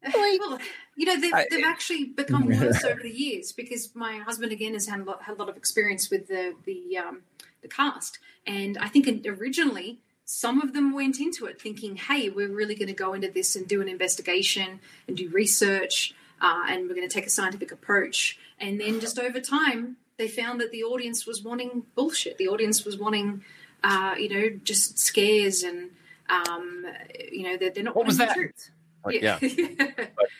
Well, 0.14 0.58
you 0.96 1.06
know, 1.06 1.20
they've, 1.20 1.34
I- 1.34 1.46
they've 1.50 1.64
actually 1.64 2.06
become 2.06 2.46
worse 2.46 2.84
over 2.84 3.00
the 3.02 3.10
years 3.10 3.52
because 3.52 3.94
my 3.94 4.18
husband 4.18 4.52
again 4.52 4.72
has 4.74 4.86
had 4.86 5.00
a 5.00 5.04
lot, 5.04 5.22
had 5.22 5.36
a 5.36 5.38
lot 5.38 5.48
of 5.48 5.56
experience 5.56 6.10
with 6.10 6.28
the 6.28 6.54
the 6.64 6.96
um, 6.98 7.22
the 7.62 7.68
cast, 7.68 8.18
and 8.46 8.78
I 8.78 8.88
think 8.88 9.08
originally 9.26 10.00
some 10.24 10.60
of 10.60 10.72
them 10.72 10.94
went 10.94 11.18
into 11.20 11.46
it 11.46 11.60
thinking, 11.60 11.96
"Hey, 11.96 12.30
we're 12.30 12.48
really 12.54 12.74
going 12.74 12.88
to 12.88 12.94
go 12.94 13.12
into 13.14 13.28
this 13.30 13.56
and 13.56 13.66
do 13.66 13.80
an 13.80 13.88
investigation 13.88 14.80
and 15.08 15.16
do 15.16 15.28
research, 15.30 16.14
uh, 16.40 16.64
and 16.68 16.88
we're 16.88 16.94
going 16.94 17.08
to 17.08 17.12
take 17.12 17.26
a 17.26 17.30
scientific 17.30 17.72
approach." 17.72 18.38
And 18.58 18.80
then 18.80 19.00
just 19.00 19.18
over 19.18 19.40
time, 19.40 19.96
they 20.18 20.28
found 20.28 20.60
that 20.60 20.70
the 20.70 20.84
audience 20.84 21.26
was 21.26 21.42
wanting 21.42 21.84
bullshit. 21.94 22.38
The 22.38 22.48
audience 22.48 22.84
was 22.84 22.98
wanting, 22.98 23.42
uh, 23.82 24.14
you 24.18 24.28
know, 24.28 24.48
just 24.62 24.98
scares 24.98 25.62
and. 25.62 25.90
Um, 26.28 26.86
you 27.32 27.42
know, 27.42 27.56
they're, 27.56 27.70
they're 27.70 27.82
not 27.82 27.96
What 27.96 28.06
was 28.06 28.16
wanting 28.16 28.34
the 28.36 28.40
that? 28.40 28.52
truth. 28.52 28.70
Like, 29.04 29.20
yeah. 29.20 30.06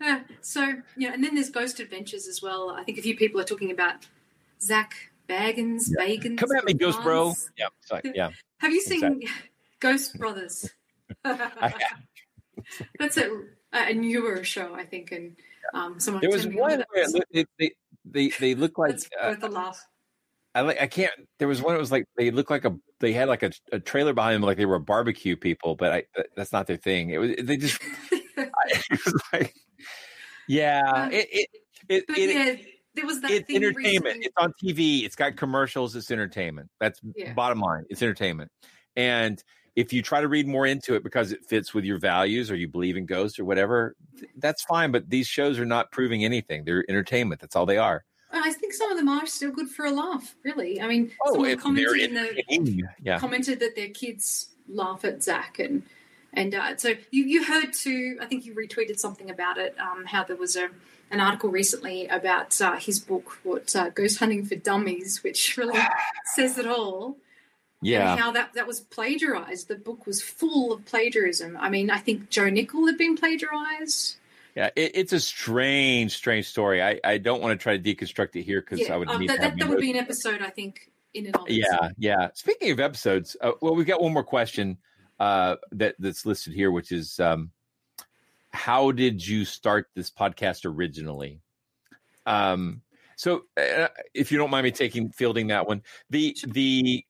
Uh, 0.00 0.20
so 0.40 0.74
yeah, 0.96 1.12
and 1.12 1.24
then 1.24 1.34
there's 1.34 1.50
Ghost 1.50 1.80
Adventures 1.80 2.28
as 2.28 2.40
well. 2.40 2.70
I 2.70 2.84
think 2.84 2.98
a 2.98 3.02
few 3.02 3.16
people 3.16 3.40
are 3.40 3.44
talking 3.44 3.72
about 3.72 4.06
Zach 4.60 5.10
Baggins, 5.28 5.90
Bagans. 5.98 6.38
come 6.38 6.52
at 6.56 6.64
me, 6.64 6.74
Ghost 6.74 7.02
Bro. 7.02 7.34
Yeah, 7.56 7.68
sorry, 7.84 8.02
yeah. 8.14 8.30
Have 8.58 8.72
you 8.72 8.80
seen 8.80 9.04
Exactly. 9.04 9.28
Ghost 9.80 10.18
Brothers? 10.18 10.70
That's 11.24 13.16
a, 13.16 13.42
a 13.72 13.94
newer 13.94 14.42
show, 14.44 14.74
I 14.74 14.84
think, 14.84 15.12
and 15.12 15.36
um, 15.74 16.00
someone 16.00 16.20
There 16.22 16.30
was 16.30 16.46
one 16.46 16.84
where 16.90 17.04
it 17.04 17.10
look- 17.10 17.28
they 17.32 17.70
they 18.04 18.30
they, 18.40 18.54
look 18.54 18.78
like 18.78 18.96
uh, 19.20 19.28
worth 19.28 19.42
a 19.42 19.48
laugh. 19.48 19.86
I 20.54 20.62
like 20.62 20.80
I 20.80 20.86
can't. 20.86 21.12
There 21.38 21.46
was 21.46 21.62
one. 21.62 21.76
It 21.76 21.78
was 21.78 21.92
like 21.92 22.06
they 22.16 22.30
looked 22.30 22.50
like 22.50 22.64
a. 22.64 22.74
They 23.00 23.12
had 23.12 23.28
like 23.28 23.42
a, 23.42 23.52
a 23.70 23.78
trailer 23.78 24.12
behind 24.14 24.36
them, 24.36 24.42
like 24.42 24.56
they 24.56 24.66
were 24.66 24.78
barbecue 24.78 25.36
people. 25.36 25.76
But 25.76 25.92
I 25.92 26.04
that's 26.36 26.52
not 26.52 26.66
their 26.66 26.78
thing. 26.78 27.10
It 27.10 27.18
was 27.18 27.32
they 27.40 27.58
just. 27.58 27.80
I, 28.38 28.46
it 28.72 29.00
was 29.04 29.22
like, 29.32 29.54
yeah, 30.48 31.08
it 31.10 31.28
it 31.30 31.48
it, 31.88 32.04
But 32.08 32.18
it, 32.18 32.30
yeah, 32.34 32.70
there 32.98 33.06
was 33.06 33.20
that 33.22 33.30
it's 33.30 33.46
thing 33.46 33.56
entertainment. 33.56 34.04
recently- 34.04 34.26
It's 34.26 34.34
on 34.38 34.52
TV. 34.62 35.04
It's 35.04 35.16
got 35.16 35.36
commercials. 35.36 35.94
It's 35.96 36.10
entertainment. 36.10 36.68
That's 36.80 37.00
Yeah. 37.16 37.32
bottom 37.34 37.60
line. 37.60 37.84
It's 37.90 38.02
entertainment. 38.02 38.50
And 38.96 39.42
if 39.76 39.92
you 39.92 40.02
try 40.02 40.20
to 40.20 40.26
read 40.28 40.46
more 40.48 40.66
into 40.66 40.94
it 40.94 41.04
because 41.04 41.30
it 41.30 41.44
fits 41.46 41.72
with 41.72 41.84
your 41.84 41.98
values 41.98 42.50
or 42.50 42.56
you 42.56 42.66
believe 42.68 42.96
in 42.96 43.06
ghosts 43.06 43.38
or 43.38 43.44
whatever, 43.44 43.94
th- 44.18 44.30
that's 44.38 44.62
fine. 44.64 44.90
But 44.90 45.08
these 45.08 45.26
shows 45.28 45.58
are 45.58 45.64
not 45.64 45.92
proving 45.92 46.24
anything. 46.24 46.64
They're 46.64 46.84
entertainment. 46.88 47.40
That's 47.40 47.54
all 47.54 47.64
they 47.66 47.78
are. 47.78 48.04
I 48.30 48.52
think 48.52 48.74
some 48.74 48.90
of 48.90 48.98
them 48.98 49.08
are 49.08 49.24
still 49.26 49.50
good 49.52 49.68
for 49.70 49.86
a 49.86 49.90
laugh. 49.90 50.34
Really, 50.44 50.80
I 50.82 50.86
mean, 50.88 51.12
Oh, 51.24 51.32
someone 51.34 51.56
commented 51.56 52.00
in 52.00 52.14
the 52.64 52.82
yeah. 53.02 53.18
commented 53.18 53.60
that 53.60 53.74
their 53.76 53.88
kids 53.88 54.48
laugh 54.68 55.04
at 55.04 55.22
Zach 55.22 55.58
and 55.58 55.82
and 56.34 56.54
uh, 56.54 56.76
so 56.76 56.90
you 57.10 57.24
you 57.24 57.42
heard 57.44 57.72
too. 57.72 58.18
I 58.20 58.26
think 58.26 58.44
you 58.44 58.54
retweeted 58.54 58.98
something 58.98 59.30
about 59.30 59.56
it. 59.56 59.74
Um, 59.80 60.04
how 60.04 60.24
there 60.24 60.36
was 60.36 60.56
a 60.56 60.68
an 61.10 61.20
article 61.20 61.50
recently 61.50 62.06
about 62.06 62.60
uh, 62.60 62.76
his 62.76 62.98
book, 62.98 63.38
what 63.42 63.74
uh, 63.74 63.90
Ghost 63.90 64.18
Hunting 64.18 64.44
for 64.44 64.56
Dummies, 64.56 65.22
which 65.22 65.56
really 65.58 65.78
says 66.34 66.58
it 66.58 66.66
all. 66.66 67.16
Yeah. 67.80 68.12
And 68.12 68.20
how 68.20 68.32
that 68.32 68.54
that 68.54 68.66
was 68.66 68.80
plagiarized. 68.80 69.68
The 69.68 69.76
book 69.76 70.06
was 70.06 70.20
full 70.20 70.72
of 70.72 70.84
plagiarism. 70.84 71.56
I 71.56 71.68
mean, 71.68 71.90
I 71.90 71.98
think 71.98 72.28
Joe 72.28 72.50
Nickell 72.50 72.86
had 72.86 72.98
been 72.98 73.16
plagiarized. 73.16 74.16
Yeah, 74.56 74.70
it, 74.74 74.90
it's 74.94 75.12
a 75.12 75.20
strange, 75.20 76.16
strange 76.16 76.48
story. 76.48 76.82
I, 76.82 76.98
I 77.04 77.18
don't 77.18 77.40
want 77.40 77.58
to 77.58 77.62
try 77.62 77.76
to 77.76 77.82
deconstruct 77.82 78.34
it 78.34 78.42
here 78.42 78.60
because 78.60 78.80
yeah, 78.80 78.94
I 78.94 78.96
would 78.96 79.08
um, 79.08 79.20
need 79.20 79.30
that, 79.30 79.36
to 79.36 79.42
have 79.42 79.52
that, 79.52 79.58
that 79.60 79.68
would 79.68 79.80
be 79.80 79.92
an 79.92 79.96
episode, 79.96 80.42
I 80.42 80.50
think, 80.50 80.90
in 81.14 81.26
and 81.26 81.36
of 81.36 81.48
Yeah, 81.48 81.90
yeah. 81.96 82.30
Speaking 82.34 82.72
of 82.72 82.80
episodes, 82.80 83.36
uh, 83.40 83.52
well, 83.60 83.76
we've 83.76 83.86
got 83.86 84.02
one 84.02 84.12
more 84.12 84.24
question 84.24 84.76
uh, 85.20 85.56
that 85.70 85.94
that's 86.00 86.26
listed 86.26 86.54
here, 86.54 86.72
which 86.72 86.90
is, 86.90 87.20
um, 87.20 87.52
how 88.58 88.90
did 88.90 89.24
you 89.24 89.44
start 89.44 89.86
this 89.94 90.10
podcast 90.10 90.62
originally? 90.64 91.40
Um, 92.26 92.82
so, 93.16 93.42
uh, 93.56 93.88
if 94.14 94.32
you 94.32 94.38
don't 94.38 94.50
mind 94.50 94.64
me 94.64 94.72
taking 94.72 95.10
fielding 95.10 95.46
that 95.46 95.68
one, 95.68 95.82
the 96.10 96.36
the 96.46 97.04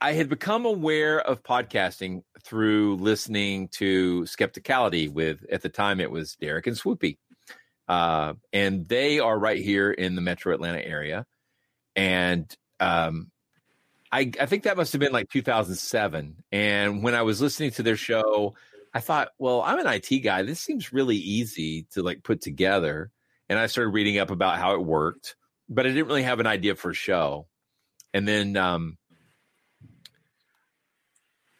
I 0.00 0.12
had 0.12 0.28
become 0.28 0.64
aware 0.64 1.20
of 1.20 1.42
podcasting 1.42 2.22
through 2.42 2.96
listening 2.96 3.68
to 3.68 4.22
Skepticality 4.22 5.12
with 5.12 5.44
at 5.50 5.62
the 5.62 5.68
time 5.68 6.00
it 6.00 6.10
was 6.10 6.36
Derek 6.36 6.66
and 6.66 6.76
Swoopy. 6.76 7.18
Uh, 7.88 8.34
and 8.52 8.88
they 8.88 9.18
are 9.18 9.38
right 9.38 9.62
here 9.62 9.90
in 9.90 10.14
the 10.14 10.20
metro 10.20 10.54
Atlanta 10.54 10.84
area. 10.84 11.26
And 11.94 12.52
um, 12.80 13.30
I, 14.10 14.30
I 14.40 14.46
think 14.46 14.64
that 14.64 14.76
must 14.76 14.92
have 14.92 15.00
been 15.00 15.12
like 15.12 15.30
2007. 15.30 16.44
And 16.50 17.02
when 17.02 17.14
I 17.14 17.22
was 17.22 17.40
listening 17.40 17.70
to 17.72 17.82
their 17.82 17.96
show, 17.96 18.54
I 18.94 19.00
thought, 19.00 19.28
well, 19.38 19.62
I'm 19.62 19.78
an 19.78 19.86
IT 19.86 20.18
guy. 20.20 20.42
This 20.42 20.60
seems 20.60 20.92
really 20.92 21.16
easy 21.16 21.86
to 21.92 22.02
like 22.02 22.22
put 22.22 22.40
together. 22.40 23.10
And 23.48 23.58
I 23.58 23.66
started 23.66 23.90
reading 23.90 24.18
up 24.18 24.30
about 24.30 24.58
how 24.58 24.74
it 24.74 24.84
worked, 24.84 25.36
but 25.68 25.86
I 25.86 25.90
didn't 25.90 26.06
really 26.06 26.22
have 26.22 26.40
an 26.40 26.46
idea 26.46 26.74
for 26.74 26.90
a 26.90 26.94
show. 26.94 27.46
And 28.14 28.28
then 28.28 28.56
um, 28.56 28.98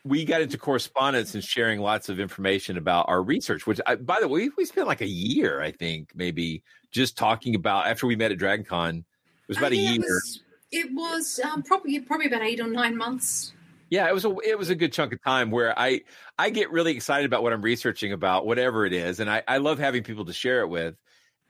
we 0.05 0.25
got 0.25 0.43
into 0.43 0.59
correspondence 0.59 1.35
and 1.35 1.43
sharing 1.43 1.81
lots 1.81 2.09
of 2.09 2.21
information 2.21 2.77
about 2.77 3.09
our 3.09 3.23
research. 3.23 3.67
Which, 3.67 3.81
I, 3.87 3.95
by 3.97 4.19
the 4.21 4.29
way, 4.29 4.51
we, 4.57 4.65
spent 4.65 4.87
like 4.87 5.01
a 5.01 5.07
year, 5.07 5.63
I 5.63 5.71
think, 5.71 6.13
maybe 6.15 6.63
just 6.91 7.17
talking 7.17 7.55
about 7.55 7.87
after 7.87 8.07
we 8.07 8.17
met 8.17 8.33
at 8.33 8.39
DragonCon. 8.39 8.99
It 8.99 9.05
was 9.49 9.59
about 9.59 9.73
a 9.73 9.77
year. 9.77 9.95
It 9.95 10.01
was, 10.01 10.41
it 10.71 10.91
was 10.93 11.41
um, 11.45 11.63
probably 11.63 12.01
probably 12.01 12.27
about 12.27 12.43
eight 12.43 12.61
or 12.61 12.69
nine 12.69 12.97
months. 12.97 13.53
Yeah, 13.93 14.09
it 14.09 14.15
was 14.15 14.25
a 14.25 14.35
it 14.43 14.59
was 14.59 14.71
a 14.71 14.75
good 14.75 14.91
chunk 14.91 15.13
of 15.13 15.23
time 15.23 15.51
where 15.51 15.79
I 15.79 16.01
I 16.39 16.49
get 16.49 16.71
really 16.71 16.93
excited 16.97 17.27
about 17.27 17.43
what 17.43 17.53
I'm 17.53 17.61
researching 17.61 18.15
about 18.15 18.47
whatever 18.47 18.87
it 18.87 18.95
is, 18.95 19.21
and 19.21 19.29
I 19.29 19.43
I 19.47 19.59
love 19.59 19.79
having 19.79 20.03
people 20.03 20.25
to 20.25 20.33
share 20.33 20.63
it 20.63 20.69
with, 20.69 20.97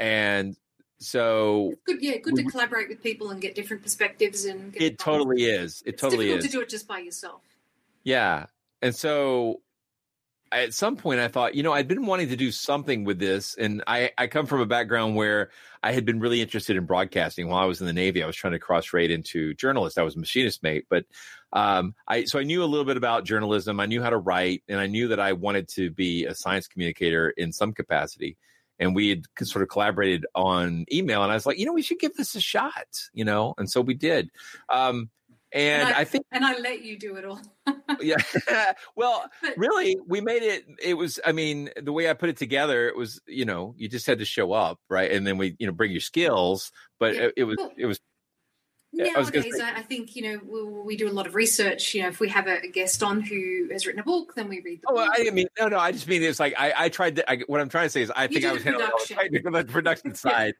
and 0.00 0.56
so 0.98 1.72
Good, 1.86 2.02
yeah, 2.02 2.16
good 2.16 2.34
to 2.34 2.42
collaborate 2.42 2.88
with 2.88 3.00
people 3.00 3.30
and 3.30 3.40
get 3.40 3.54
different 3.54 3.84
perspectives 3.84 4.44
and. 4.44 4.72
Get 4.72 4.82
it 4.82 4.98
totally 4.98 5.44
is. 5.44 5.84
It 5.86 5.90
It's 5.90 6.00
totally 6.00 6.26
difficult 6.26 6.44
is. 6.44 6.50
to 6.50 6.56
do 6.56 6.60
it 6.62 6.68
just 6.68 6.88
by 6.88 6.98
yourself. 6.98 7.42
Yeah. 8.02 8.46
And 8.80 8.92
so 8.92 9.60
at 10.52 10.74
some 10.74 10.96
point 10.96 11.20
I 11.20 11.28
thought, 11.28 11.54
you 11.54 11.62
know, 11.62 11.72
I'd 11.72 11.88
been 11.88 12.06
wanting 12.06 12.28
to 12.28 12.36
do 12.36 12.52
something 12.52 13.04
with 13.04 13.18
this. 13.18 13.54
And 13.56 13.82
I, 13.86 14.10
I 14.18 14.26
come 14.26 14.46
from 14.46 14.60
a 14.60 14.66
background 14.66 15.16
where 15.16 15.50
I 15.82 15.92
had 15.92 16.04
been 16.04 16.20
really 16.20 16.40
interested 16.40 16.76
in 16.76 16.84
broadcasting 16.84 17.48
while 17.48 17.62
I 17.62 17.66
was 17.66 17.80
in 17.80 17.86
the 17.86 17.92
Navy. 17.92 18.22
I 18.22 18.26
was 18.26 18.36
trying 18.36 18.52
to 18.52 18.58
cross 18.58 18.92
rate 18.92 19.10
into 19.10 19.54
journalist. 19.54 19.98
I 19.98 20.02
was 20.02 20.16
a 20.16 20.18
machinist 20.18 20.62
mate, 20.62 20.86
but 20.88 21.04
um, 21.52 21.94
I 22.06 22.24
so 22.24 22.38
I 22.38 22.44
knew 22.44 22.62
a 22.62 22.66
little 22.66 22.84
bit 22.84 22.96
about 22.96 23.24
journalism. 23.24 23.80
I 23.80 23.86
knew 23.86 24.02
how 24.02 24.10
to 24.10 24.18
write, 24.18 24.62
and 24.68 24.78
I 24.78 24.86
knew 24.86 25.08
that 25.08 25.20
I 25.20 25.32
wanted 25.32 25.68
to 25.70 25.90
be 25.90 26.24
a 26.24 26.34
science 26.34 26.66
communicator 26.66 27.30
in 27.30 27.52
some 27.52 27.72
capacity. 27.72 28.36
And 28.78 28.94
we 28.94 29.10
had 29.10 29.26
sort 29.42 29.62
of 29.62 29.68
collaborated 29.68 30.26
on 30.34 30.86
email, 30.92 31.22
and 31.22 31.30
I 31.30 31.34
was 31.34 31.46
like, 31.46 31.58
you 31.58 31.66
know, 31.66 31.72
we 31.72 31.82
should 31.82 31.98
give 31.98 32.14
this 32.14 32.34
a 32.34 32.40
shot, 32.40 32.86
you 33.12 33.24
know, 33.24 33.54
and 33.58 33.70
so 33.70 33.80
we 33.80 33.94
did. 33.94 34.30
Um, 34.68 35.10
and 35.52 35.88
I 35.88 36.04
think 36.04 36.24
and 36.32 36.44
I 36.44 36.58
let 36.58 36.82
you 36.82 36.98
do 36.98 37.16
it 37.16 37.24
all. 37.24 37.40
yeah 38.00 38.16
well 38.96 39.24
really 39.56 39.96
we 40.06 40.20
made 40.20 40.42
it 40.42 40.64
it 40.82 40.94
was 40.94 41.20
i 41.24 41.30
mean 41.30 41.70
the 41.80 41.92
way 41.92 42.10
i 42.10 42.12
put 42.14 42.28
it 42.28 42.36
together 42.36 42.88
it 42.88 42.96
was 42.96 43.20
you 43.26 43.44
know 43.44 43.74
you 43.76 43.88
just 43.88 44.06
had 44.06 44.18
to 44.18 44.24
show 44.24 44.52
up 44.52 44.80
right 44.88 45.12
and 45.12 45.24
then 45.26 45.38
we 45.38 45.54
you 45.60 45.66
know 45.66 45.72
bring 45.72 45.92
your 45.92 46.00
skills 46.00 46.72
but 46.98 47.14
it, 47.14 47.34
it 47.36 47.44
was 47.44 47.56
it 47.76 47.86
was 47.86 48.00
I 48.94 49.18
was 49.18 49.32
Nowadays, 49.32 49.58
I, 49.58 49.76
I 49.78 49.82
think 49.82 50.16
you 50.16 50.22
know 50.22 50.40
we, 50.44 50.82
we 50.82 50.96
do 50.96 51.08
a 51.08 51.12
lot 51.12 51.26
of 51.26 51.34
research. 51.34 51.94
You 51.94 52.02
know, 52.02 52.08
if 52.08 52.20
we 52.20 52.28
have 52.28 52.46
a, 52.46 52.58
a 52.62 52.68
guest 52.68 53.02
on 53.02 53.22
who 53.22 53.68
has 53.72 53.86
written 53.86 54.00
a 54.00 54.04
book, 54.04 54.34
then 54.34 54.50
we 54.50 54.60
read 54.60 54.80
the 54.82 54.88
Oh, 54.90 54.96
book. 54.96 55.08
I 55.16 55.30
mean 55.30 55.46
no, 55.58 55.68
no. 55.68 55.78
I 55.78 55.92
just 55.92 56.06
mean 56.06 56.22
it's 56.22 56.38
like 56.38 56.54
I, 56.58 56.74
I 56.76 56.88
tried 56.90 57.16
to. 57.16 57.30
I, 57.30 57.38
what 57.46 57.62
I'm 57.62 57.70
trying 57.70 57.86
to 57.86 57.90
say 57.90 58.02
is 58.02 58.12
I 58.14 58.24
You 58.24 58.28
think 58.28 58.44
I 58.44 58.52
was 58.52 58.62
handling 58.62 58.84
the 58.84 58.90
production. 58.92 59.16
technical- 59.16 59.52
the 59.52 59.64
production 59.64 60.14
side. 60.26 60.54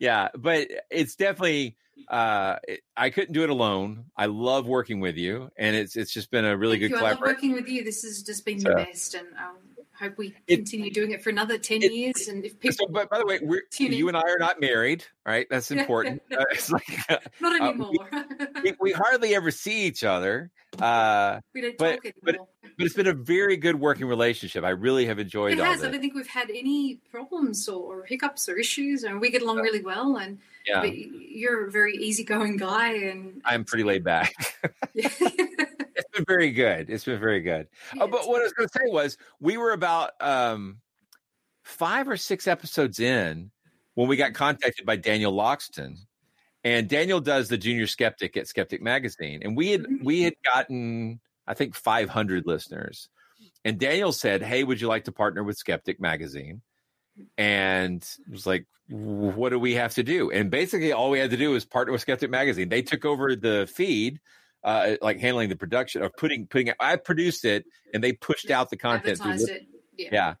Yeah, 0.00 0.28
but 0.34 0.66
it's 0.90 1.14
definitely. 1.14 1.76
Uh 2.08 2.56
it, 2.66 2.80
I 2.96 3.10
couldn't 3.10 3.32
do 3.32 3.42
it 3.42 3.50
alone. 3.50 4.06
I 4.16 4.26
love 4.26 4.66
working 4.66 5.00
with 5.00 5.16
you, 5.16 5.50
and 5.56 5.74
it's 5.76 5.96
it's 5.96 6.12
just 6.12 6.30
been 6.30 6.44
a 6.44 6.56
really 6.56 6.78
Thank 6.78 6.92
good 6.92 7.00
you. 7.00 7.06
I 7.06 7.10
love 7.10 7.20
working 7.20 7.52
with 7.52 7.68
you. 7.68 7.84
This 7.84 8.02
has 8.02 8.22
just 8.22 8.44
been 8.44 8.60
So- 8.60 8.70
the 8.70 8.76
best, 8.76 9.14
and 9.14 9.26
I 9.36 10.04
hope 10.04 10.18
we 10.18 10.34
continue 10.46 10.90
doing 10.90 11.12
it 11.12 11.22
for 11.22 11.30
another 11.30 11.58
ten 11.58 11.80
years. 11.80 12.28
And 12.28 12.44
if 12.44 12.58
people, 12.60 12.86
So, 12.86 12.92
but 12.92 13.08
by 13.08 13.18
the 13.18 13.26
way, 13.26 13.40
we're, 13.42 13.62
you 13.78 14.08
and 14.08 14.16
I 14.16 14.20
are 14.20 14.38
not 14.38 14.60
married, 14.60 15.04
right? 15.24 15.46
That's 15.50 15.70
important. 15.70 16.22
Uh, 16.36 16.44
it's 16.50 16.70
like 16.70 16.86
not 17.40 17.60
uh, 17.60 17.64
anymore, 17.64 17.92
we, 18.62 18.74
we 18.78 18.92
hardly 18.92 19.34
ever 19.34 19.50
see 19.50 19.86
each 19.86 20.04
other. 20.04 20.50
Uh, 20.78 21.40
we 21.54 21.62
don't 21.62 21.78
but, 21.78 22.02
talk 22.02 22.04
anymore. 22.04 22.48
but 22.76 22.84
it's 22.84 22.94
been 22.94 23.06
a 23.06 23.14
very 23.14 23.56
good 23.56 23.80
working 23.80 24.06
relationship. 24.06 24.64
I 24.64 24.70
really 24.70 25.06
have 25.06 25.18
enjoyed 25.18 25.54
It 25.54 25.58
has. 25.60 25.82
I 25.82 25.90
don't 25.90 26.00
think 26.00 26.14
we've 26.14 26.26
had 26.26 26.50
any 26.50 27.00
problems 27.10 27.68
or, 27.68 28.00
or 28.00 28.04
hiccups 28.04 28.50
or 28.50 28.58
issues, 28.58 29.04
and 29.04 29.18
we 29.20 29.30
get 29.30 29.40
along 29.40 29.58
really 29.58 29.80
well. 29.80 30.16
And 30.16 30.38
Yeah. 30.66 30.80
but 30.80 30.96
you're 30.96 31.68
a 31.68 31.70
very 31.70 31.96
easygoing 31.96 32.56
guy, 32.56 32.94
and 32.94 33.40
I'm 33.44 33.64
pretty 33.64 33.84
laid 33.84 34.04
back. 34.04 34.34
it's 34.94 36.10
been 36.12 36.24
very 36.26 36.50
good. 36.50 36.90
It's 36.90 37.04
been 37.04 37.20
very 37.20 37.40
good. 37.40 37.68
Uh, 37.92 38.06
but 38.06 38.26
what 38.28 38.40
I 38.40 38.44
was 38.44 38.52
going 38.52 38.68
to 38.68 38.78
say 38.78 38.90
was, 38.90 39.16
we 39.40 39.56
were 39.56 39.72
about 39.72 40.12
um, 40.20 40.78
five 41.62 42.08
or 42.08 42.16
six 42.16 42.46
episodes 42.46 42.98
in 43.00 43.50
when 43.94 44.08
we 44.08 44.16
got 44.16 44.34
contacted 44.34 44.86
by 44.86 44.96
Daniel 44.96 45.32
Loxton, 45.32 45.96
and 46.64 46.88
Daniel 46.88 47.20
does 47.20 47.48
the 47.48 47.58
Junior 47.58 47.86
Skeptic 47.86 48.36
at 48.36 48.48
Skeptic 48.48 48.82
Magazine, 48.82 49.42
and 49.42 49.56
we 49.56 49.70
had 49.70 49.86
we 50.02 50.22
had 50.22 50.34
gotten 50.42 51.20
I 51.46 51.54
think 51.54 51.74
500 51.74 52.44
listeners, 52.46 53.08
and 53.64 53.78
Daniel 53.78 54.12
said, 54.12 54.42
"Hey, 54.42 54.64
would 54.64 54.80
you 54.80 54.88
like 54.88 55.04
to 55.04 55.12
partner 55.12 55.44
with 55.44 55.56
Skeptic 55.56 56.00
Magazine?" 56.00 56.62
And 57.38 58.02
it 58.02 58.30
was 58.30 58.46
like, 58.46 58.66
what 58.88 59.50
do 59.50 59.58
we 59.58 59.74
have 59.74 59.94
to 59.94 60.02
do? 60.02 60.30
And 60.30 60.50
basically, 60.50 60.92
all 60.92 61.10
we 61.10 61.18
had 61.18 61.30
to 61.30 61.36
do 61.36 61.50
was 61.50 61.64
partner 61.64 61.92
with 61.92 62.00
Skeptic 62.00 62.30
Magazine. 62.30 62.68
They 62.68 62.82
took 62.82 63.04
over 63.04 63.34
the 63.34 63.68
feed, 63.72 64.20
uh, 64.62 64.96
like 65.02 65.18
handling 65.18 65.48
the 65.48 65.56
production 65.56 66.02
of 66.02 66.12
putting 66.16 66.46
putting. 66.46 66.72
I 66.78 66.96
produced 66.96 67.44
it, 67.44 67.64
and 67.94 68.02
they 68.02 68.12
pushed 68.12 68.50
out 68.50 68.70
the 68.70 68.76
content. 68.76 69.20
it. 69.24 69.66
Yeah. 69.96 70.08
yeah. 70.12 70.34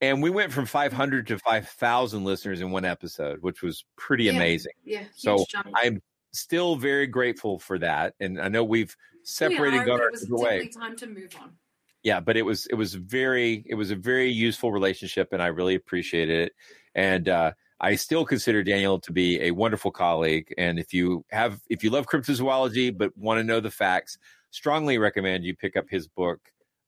And 0.00 0.22
we 0.22 0.30
went 0.30 0.52
from 0.52 0.64
500 0.64 1.26
to 1.26 1.38
5,000 1.38 2.24
listeners 2.24 2.60
in 2.60 2.70
one 2.70 2.84
episode, 2.84 3.42
which 3.42 3.62
was 3.62 3.84
pretty 3.96 4.24
Yeah. 4.24 4.34
amazing. 4.34 4.72
Yeah, 4.84 5.00
huge 5.00 5.08
So 5.16 5.44
jump. 5.48 5.66
I'm 5.74 6.00
still 6.32 6.76
very 6.76 7.08
grateful 7.08 7.58
for 7.58 7.78
that. 7.80 8.14
And 8.20 8.40
I 8.40 8.46
know 8.48 8.62
we've 8.62 8.96
separated, 9.24 9.84
we 9.86 9.90
are, 9.90 10.02
our 10.02 10.10
it 10.12 10.30
way 10.30 10.68
time 10.68 10.94
to 10.96 11.06
move 11.08 11.34
on. 11.40 11.56
Yeah 12.02 12.20
but 12.20 12.36
it 12.36 12.42
was 12.42 12.66
it 12.66 12.74
was 12.74 12.94
very 12.94 13.64
it 13.66 13.74
was 13.74 13.90
a 13.90 13.96
very 13.96 14.30
useful 14.30 14.70
relationship 14.72 15.28
and 15.32 15.42
i 15.42 15.46
really 15.48 15.74
appreciated 15.74 16.38
it 16.46 16.52
and 16.94 17.28
uh 17.28 17.50
i 17.80 17.94
still 17.96 18.24
consider 18.24 18.62
daniel 18.62 18.98
to 19.00 19.12
be 19.12 19.40
a 19.42 19.50
wonderful 19.50 19.90
colleague 19.90 20.52
and 20.58 20.78
if 20.78 20.94
you 20.94 21.24
have 21.30 21.60
if 21.68 21.82
you 21.82 21.90
love 21.90 22.06
cryptozoology 22.06 22.96
but 22.96 23.16
want 23.16 23.38
to 23.38 23.44
know 23.44 23.60
the 23.60 23.70
facts 23.70 24.16
strongly 24.50 24.96
recommend 24.98 25.44
you 25.44 25.54
pick 25.56 25.76
up 25.76 25.86
his 25.90 26.06
book 26.08 26.40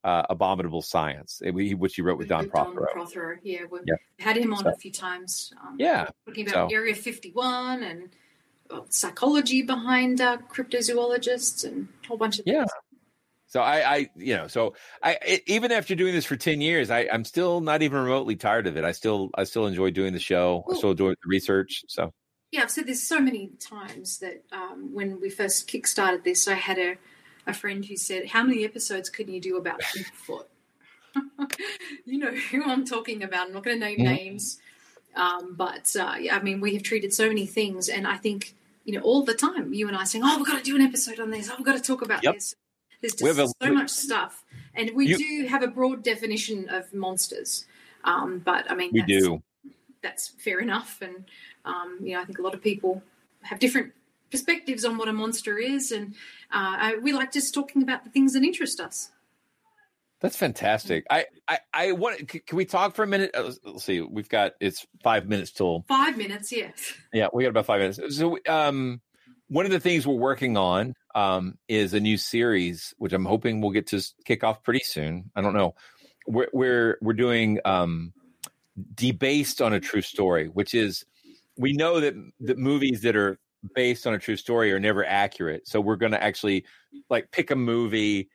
uh, 0.03 0.23
abominable 0.31 0.81
science 0.81 1.41
which 1.45 1.93
he 1.95 2.01
wrote 2.01 2.17
with 2.17 2.27
don 2.27 2.45
With 2.45 2.53
Don 2.53 2.73
prothero 2.73 2.87
Prothero. 2.93 3.37
Yeah, 3.43 3.65
we've 3.69 3.83
Yeah. 3.85 3.93
had 4.17 4.35
him 4.37 4.51
on 4.51 4.63
So- 4.63 4.69
a 4.71 4.75
few 4.75 4.91
times. 4.91 5.53
Um, 5.61 5.75
Yeah, 5.77 6.07
talking 6.25 6.49
about 6.49 6.71
so- 6.71 6.75
Area 6.75 6.95
51 6.95 7.83
and 7.83 8.09
psychology 8.89 9.61
behind 9.61 10.19
uh, 10.21 10.37
cryptozoologists 10.49 11.65
and 11.67 11.87
a 12.03 12.07
whole 12.07 12.17
bunch 12.17 12.39
of 12.39 12.47
yeah 12.47 12.59
things. 12.61 12.71
So 13.51 13.61
I, 13.61 13.95
I, 13.95 14.09
you 14.15 14.35
know, 14.35 14.47
so 14.47 14.73
I, 15.03 15.17
I- 15.21 15.41
even 15.45 15.71
after 15.71 15.93
doing 15.93 16.13
this 16.15 16.25
for 16.25 16.35
ten 16.37 16.61
years, 16.61 16.89
I, 16.89 17.07
I'm 17.11 17.23
still 17.25 17.61
not 17.61 17.81
even 17.83 18.01
remotely 18.01 18.35
tired 18.37 18.65
of 18.65 18.77
it. 18.77 18.83
I 18.83 18.93
still, 18.93 19.29
I 19.35 19.43
still 19.43 19.67
enjoy 19.67 19.91
doing 19.91 20.13
the 20.13 20.19
show. 20.19 20.65
I 20.71 20.75
still 20.75 20.91
enjoy 20.91 21.09
the 21.11 21.27
research. 21.27 21.83
So 21.87 22.11
Yeah, 22.51 22.63
I've 22.63 22.71
said 22.71 22.87
this 22.87 23.05
so 23.05 23.19
many 23.19 23.51
times 23.59 24.17
that 24.19 24.43
um, 24.51 24.93
when 24.93 25.19
we 25.21 25.29
first 25.29 25.69
kickstarted 25.69 26.23
this, 26.23 26.47
I 26.47 26.53
had 26.55 26.77
a, 26.79 26.95
a 27.45 27.53
friend 27.53 27.83
who 27.85 27.95
said, 27.97 28.27
How 28.27 28.41
many 28.43 28.63
episodes 28.63 29.09
can 29.09 29.29
you 29.31 29.41
do 29.41 29.57
about 29.57 29.81
Bigfoot? 29.95 30.45
you 32.05 32.17
know 32.19 32.31
who 32.31 32.63
I'm 32.63 32.85
talking 32.85 33.21
about. 33.21 33.47
I'm 33.47 33.53
not 33.53 33.63
going 33.65 33.79
to 33.79 33.85
name 33.85 33.99
Mhm. 33.99 34.03
names. 34.05 34.59
Um, 35.13 35.55
but 35.57 35.93
uh, 35.99 36.15
yeah, 36.21 36.37
I 36.37 36.41
mean, 36.41 36.61
we 36.61 36.73
have 36.75 36.83
treated 36.83 37.13
so 37.13 37.27
many 37.27 37.45
things, 37.45 37.89
and 37.89 38.07
I 38.07 38.15
think, 38.15 38.55
you 38.85 38.93
know, 38.93 39.01
all 39.01 39.25
the 39.25 39.33
time, 39.33 39.73
you 39.73 39.89
and 39.89 39.97
I 39.97 40.05
saying, 40.05 40.23
Oh, 40.25 40.37
we've 40.37 40.47
got 40.47 40.57
to 40.57 40.63
do 40.63 40.75
an 40.77 40.81
episode 40.81 41.19
on 41.19 41.31
this. 41.31 41.49
Oh, 41.49 41.55
we've 41.57 41.65
got 41.65 41.75
to 41.75 41.81
talk 41.81 42.01
about 42.01 42.23
Yep. 42.23 42.35
this. 42.35 42.55
There's 43.01 43.13
just 43.15 43.39
a- 43.39 43.65
so 43.65 43.73
much 43.73 43.89
stuff. 43.89 44.43
And 44.73 44.91
we 44.95 45.07
You- 45.07 45.17
do 45.17 45.47
have 45.47 45.63
a 45.63 45.67
broad 45.67 46.03
definition 46.03 46.69
of 46.69 46.93
monsters. 46.93 47.65
Um, 48.03 48.39
but 48.39 48.69
I 48.71 48.75
mean, 48.75 48.91
we 48.93 49.01
that's, 49.01 49.11
do. 49.11 49.43
that's 50.01 50.27
fair 50.29 50.59
enough. 50.59 51.01
And 51.01 51.25
um, 51.65 51.99
you 52.01 52.13
know, 52.13 52.21
I 52.21 52.25
think 52.25 52.39
a 52.39 52.41
lot 52.41 52.53
of 52.53 52.61
people 52.61 53.03
have 53.43 53.59
different 53.59 53.93
perspectives 54.31 54.85
on 54.85 54.97
what 54.97 55.07
a 55.07 55.13
monster 55.13 55.57
is, 55.57 55.91
and 55.91 56.13
uh, 56.51 56.75
I, 56.79 56.95
we 57.01 57.11
like 57.13 57.31
just 57.31 57.53
talking 57.53 57.83
about 57.83 58.03
the 58.03 58.09
things 58.09 58.33
that 58.33 58.43
interest 58.43 58.79
us. 58.79 59.11
That's 60.21 60.37
fantastic. 60.37 61.05
I, 61.09 61.25
I, 61.47 61.59
I 61.73 61.91
want. 61.93 62.27
Can 62.27 62.55
we 62.57 62.65
talk 62.65 62.95
for 62.95 63.03
a 63.03 63.07
minute? 63.07 63.31
Uh, 63.35 63.43
Let's, 63.43 63.59
let's 63.63 63.83
see. 63.83 64.01
We've 64.01 64.29
got 64.29 64.53
it's 64.59 64.85
five 65.03 65.27
minutes 65.27 65.51
till. 65.51 65.83
Five 65.87 66.15
minutes, 66.17 66.51
yes. 66.51 66.93
Yeah, 67.13 67.27
we 67.33 67.43
got 67.43 67.49
about 67.49 67.65
five 67.65 67.79
minutes. 67.79 68.17
So, 68.17 68.37
um, 68.47 69.01
one 69.47 69.65
of 69.65 69.71
the 69.71 69.79
things 69.79 70.05
we're 70.07 70.13
working 70.15 70.57
on 70.57 70.93
um, 71.15 71.57
is 71.67 71.93
a 71.93 71.99
new 71.99 72.17
series, 72.17 72.93
which 72.97 73.13
I'm 73.13 73.25
hoping 73.25 73.61
we'll 73.61 73.71
get 73.71 73.87
to 73.87 74.01
kick 74.25 74.43
off 74.43 74.63
pretty 74.63 74.83
soon. 74.83 75.31
I 75.35 75.41
don't 75.41 75.53
know. 75.53 75.75
We're 76.27 76.49
we're 76.53 76.97
we're 77.01 77.13
doing 77.13 77.59
um, 77.65 78.13
debased 78.95 79.61
on 79.61 79.73
a 79.73 79.79
true 79.79 80.01
story, 80.01 80.47
which 80.47 80.73
is 80.73 81.05
we 81.57 81.73
know 81.73 81.99
that 81.99 82.13
that 82.41 82.57
movies 82.57 83.01
that 83.01 83.15
are 83.15 83.39
based 83.75 84.07
on 84.07 84.13
a 84.13 84.19
true 84.19 84.37
story 84.37 84.71
are 84.71 84.79
never 84.79 85.05
accurate. 85.05 85.67
So 85.67 85.79
we're 85.81 85.95
going 85.95 86.13
to 86.13 86.23
actually 86.23 86.65
like 87.09 87.31
pick 87.31 87.51
a 87.51 87.55
movie 87.55 88.29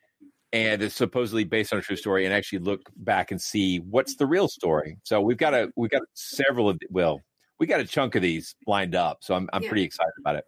and 0.53 0.83
it's 0.83 0.95
supposedly 0.95 1.45
based 1.45 1.73
on 1.73 1.79
a 1.79 1.83
true 1.83 1.97
story 1.97 2.25
and 2.25 2.33
actually 2.33 2.61
look 2.61 2.89
back 2.97 3.31
and 3.31 3.41
see 3.41 3.79
what's 3.79 4.17
the 4.17 4.27
real 4.27 4.49
story. 4.49 4.97
So 5.03 5.21
we've 5.21 5.37
got 5.37 5.55
a 5.55 5.73
we've 5.77 5.91
got 5.91 6.03
several 6.15 6.69
of 6.69 6.79
well, 6.91 7.21
we 7.59 7.67
got 7.67 7.81
a 7.81 7.85
chunk 7.85 8.15
of 8.15 8.23
these 8.23 8.55
lined 8.67 8.95
up. 8.95 9.19
So 9.23 9.35
I'm 9.35 9.49
I'm 9.53 9.63
Yeah. 9.63 9.69
pretty 9.69 9.85
excited 9.85 10.13
about 10.21 10.37
it. 10.37 10.45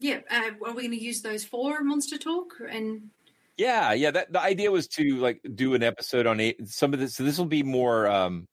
Yeah, 0.00 0.20
uh, 0.30 0.50
are 0.64 0.74
we 0.74 0.82
going 0.82 0.90
to 0.98 1.02
use 1.02 1.22
those 1.22 1.44
for 1.44 1.82
Monster 1.82 2.18
Talk? 2.18 2.54
And 2.70 3.10
Yeah, 3.56 3.92
yeah. 3.92 4.10
That 4.10 4.32
the 4.32 4.40
idea 4.40 4.70
was 4.70 4.86
to 4.88 5.16
like 5.16 5.40
do 5.54 5.74
an 5.74 5.82
episode 5.82 6.26
on 6.26 6.38
eight, 6.40 6.68
some 6.68 6.92
of 6.94 7.00
this. 7.00 7.16
So 7.16 7.24
this 7.24 7.38
will 7.38 7.46
be 7.46 7.62
more. 7.62 8.06
um 8.08 8.46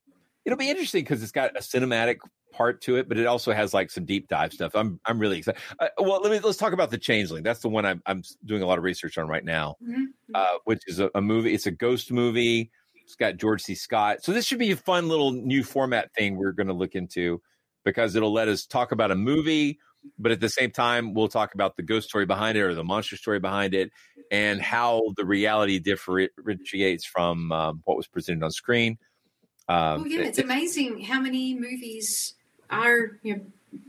It'll 0.46 0.58
be 0.60 0.70
interesting 0.70 1.04
because 1.04 1.24
it's 1.24 1.32
got 1.32 1.58
a 1.58 1.60
cinematic 1.62 2.18
part 2.54 2.80
to 2.82 2.98
it, 2.98 3.10
but 3.10 3.18
it 3.18 3.26
also 3.26 3.52
has 3.52 3.74
like 3.74 3.90
some 3.90 4.06
deep 4.06 4.28
dive 4.28 4.54
stuff. 4.54 4.74
I'm 4.76 5.00
I'm 5.06 5.18
really 5.20 5.40
excited. 5.40 5.60
Uh, 5.80 5.88
well, 5.98 6.22
let 6.22 6.32
me 6.32 6.40
let's 6.40 6.58
talk 6.58 6.72
about 6.74 6.92
the 6.92 6.98
Changeling. 7.00 7.44
That's 7.44 7.62
the 7.62 7.70
one 7.70 7.86
I'm 7.86 8.02
I'm 8.06 8.22
doing 8.46 8.62
a 8.62 8.66
lot 8.68 8.78
of 8.78 8.84
research 8.84 9.18
on 9.18 9.28
right 9.28 9.44
now, 9.44 9.76
Mm-hmm. 9.84 10.04
uh, 10.36 10.58
which 10.66 10.82
is 10.88 11.00
a, 11.00 11.10
a 11.16 11.22
movie. 11.22 11.54
It's 11.54 11.66
a 11.66 11.72
ghost 11.72 12.12
movie. 12.12 12.72
It's 13.04 13.16
got 13.16 13.38
George 13.38 13.62
C. 13.62 13.74
Scott. 13.76 14.24
So 14.24 14.32
this 14.32 14.46
should 14.46 14.58
be 14.60 14.72
a 14.72 14.76
fun 14.76 15.10
little 15.10 15.32
new 15.32 15.64
format 15.64 16.12
thing 16.16 16.38
we're 16.38 16.52
going 16.54 16.68
to 16.68 16.74
look 16.74 16.96
into 16.96 17.42
because 17.84 18.16
it'll 18.16 18.34
let 18.34 18.48
us 18.48 18.66
talk 18.66 18.92
about 18.92 19.12
a 19.12 19.16
movie, 19.16 19.78
but 20.18 20.32
at 20.32 20.40
the 20.40 20.50
same 20.50 20.72
time 20.72 21.14
we'll 21.14 21.28
talk 21.28 21.54
about 21.54 21.76
the 21.76 21.84
ghost 21.84 22.10
story 22.10 22.26
behind 22.26 22.58
it 22.58 22.62
or 22.62 22.74
the 22.74 22.84
monster 22.84 23.18
story 23.18 23.40
behind 23.40 23.74
it, 23.74 23.92
and 24.32 24.62
how 24.62 25.14
the 25.18 25.26
reality 25.26 25.80
differentiates 25.80 27.06
from 27.06 27.52
um, 27.52 27.82
what 27.86 27.98
was 27.98 28.08
presented 28.08 28.44
on 28.44 28.52
screen. 28.52 28.98
Um, 29.68 30.02
Well, 30.02 30.08
yeah, 30.08 30.22
it's 30.22 30.40
it- 30.40 30.46
amazing 30.46 31.02
how 31.02 31.20
many 31.20 31.54
movies 31.56 32.34
are 32.70 33.18
you 33.24 33.36
know 33.36 33.42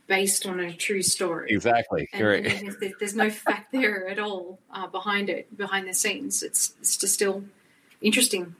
based 0.08 0.46
on 0.46 0.58
a 0.58 0.72
true 0.72 1.02
story. 1.02 1.50
Exactly. 1.50 2.08
And, 2.12 2.20
You're 2.20 2.32
and 2.34 2.74
there's, 2.80 2.94
there's 2.98 3.14
no 3.14 3.30
fact 3.30 3.72
there 3.72 4.08
at 4.08 4.18
all 4.18 4.58
uh, 4.72 4.86
behind 4.88 5.30
it, 5.30 5.56
behind 5.56 5.86
the 5.88 5.94
scenes. 5.94 6.42
It's 6.42 6.74
it's 6.80 6.96
just 6.96 7.14
still 7.14 7.44
interesting 8.00 8.54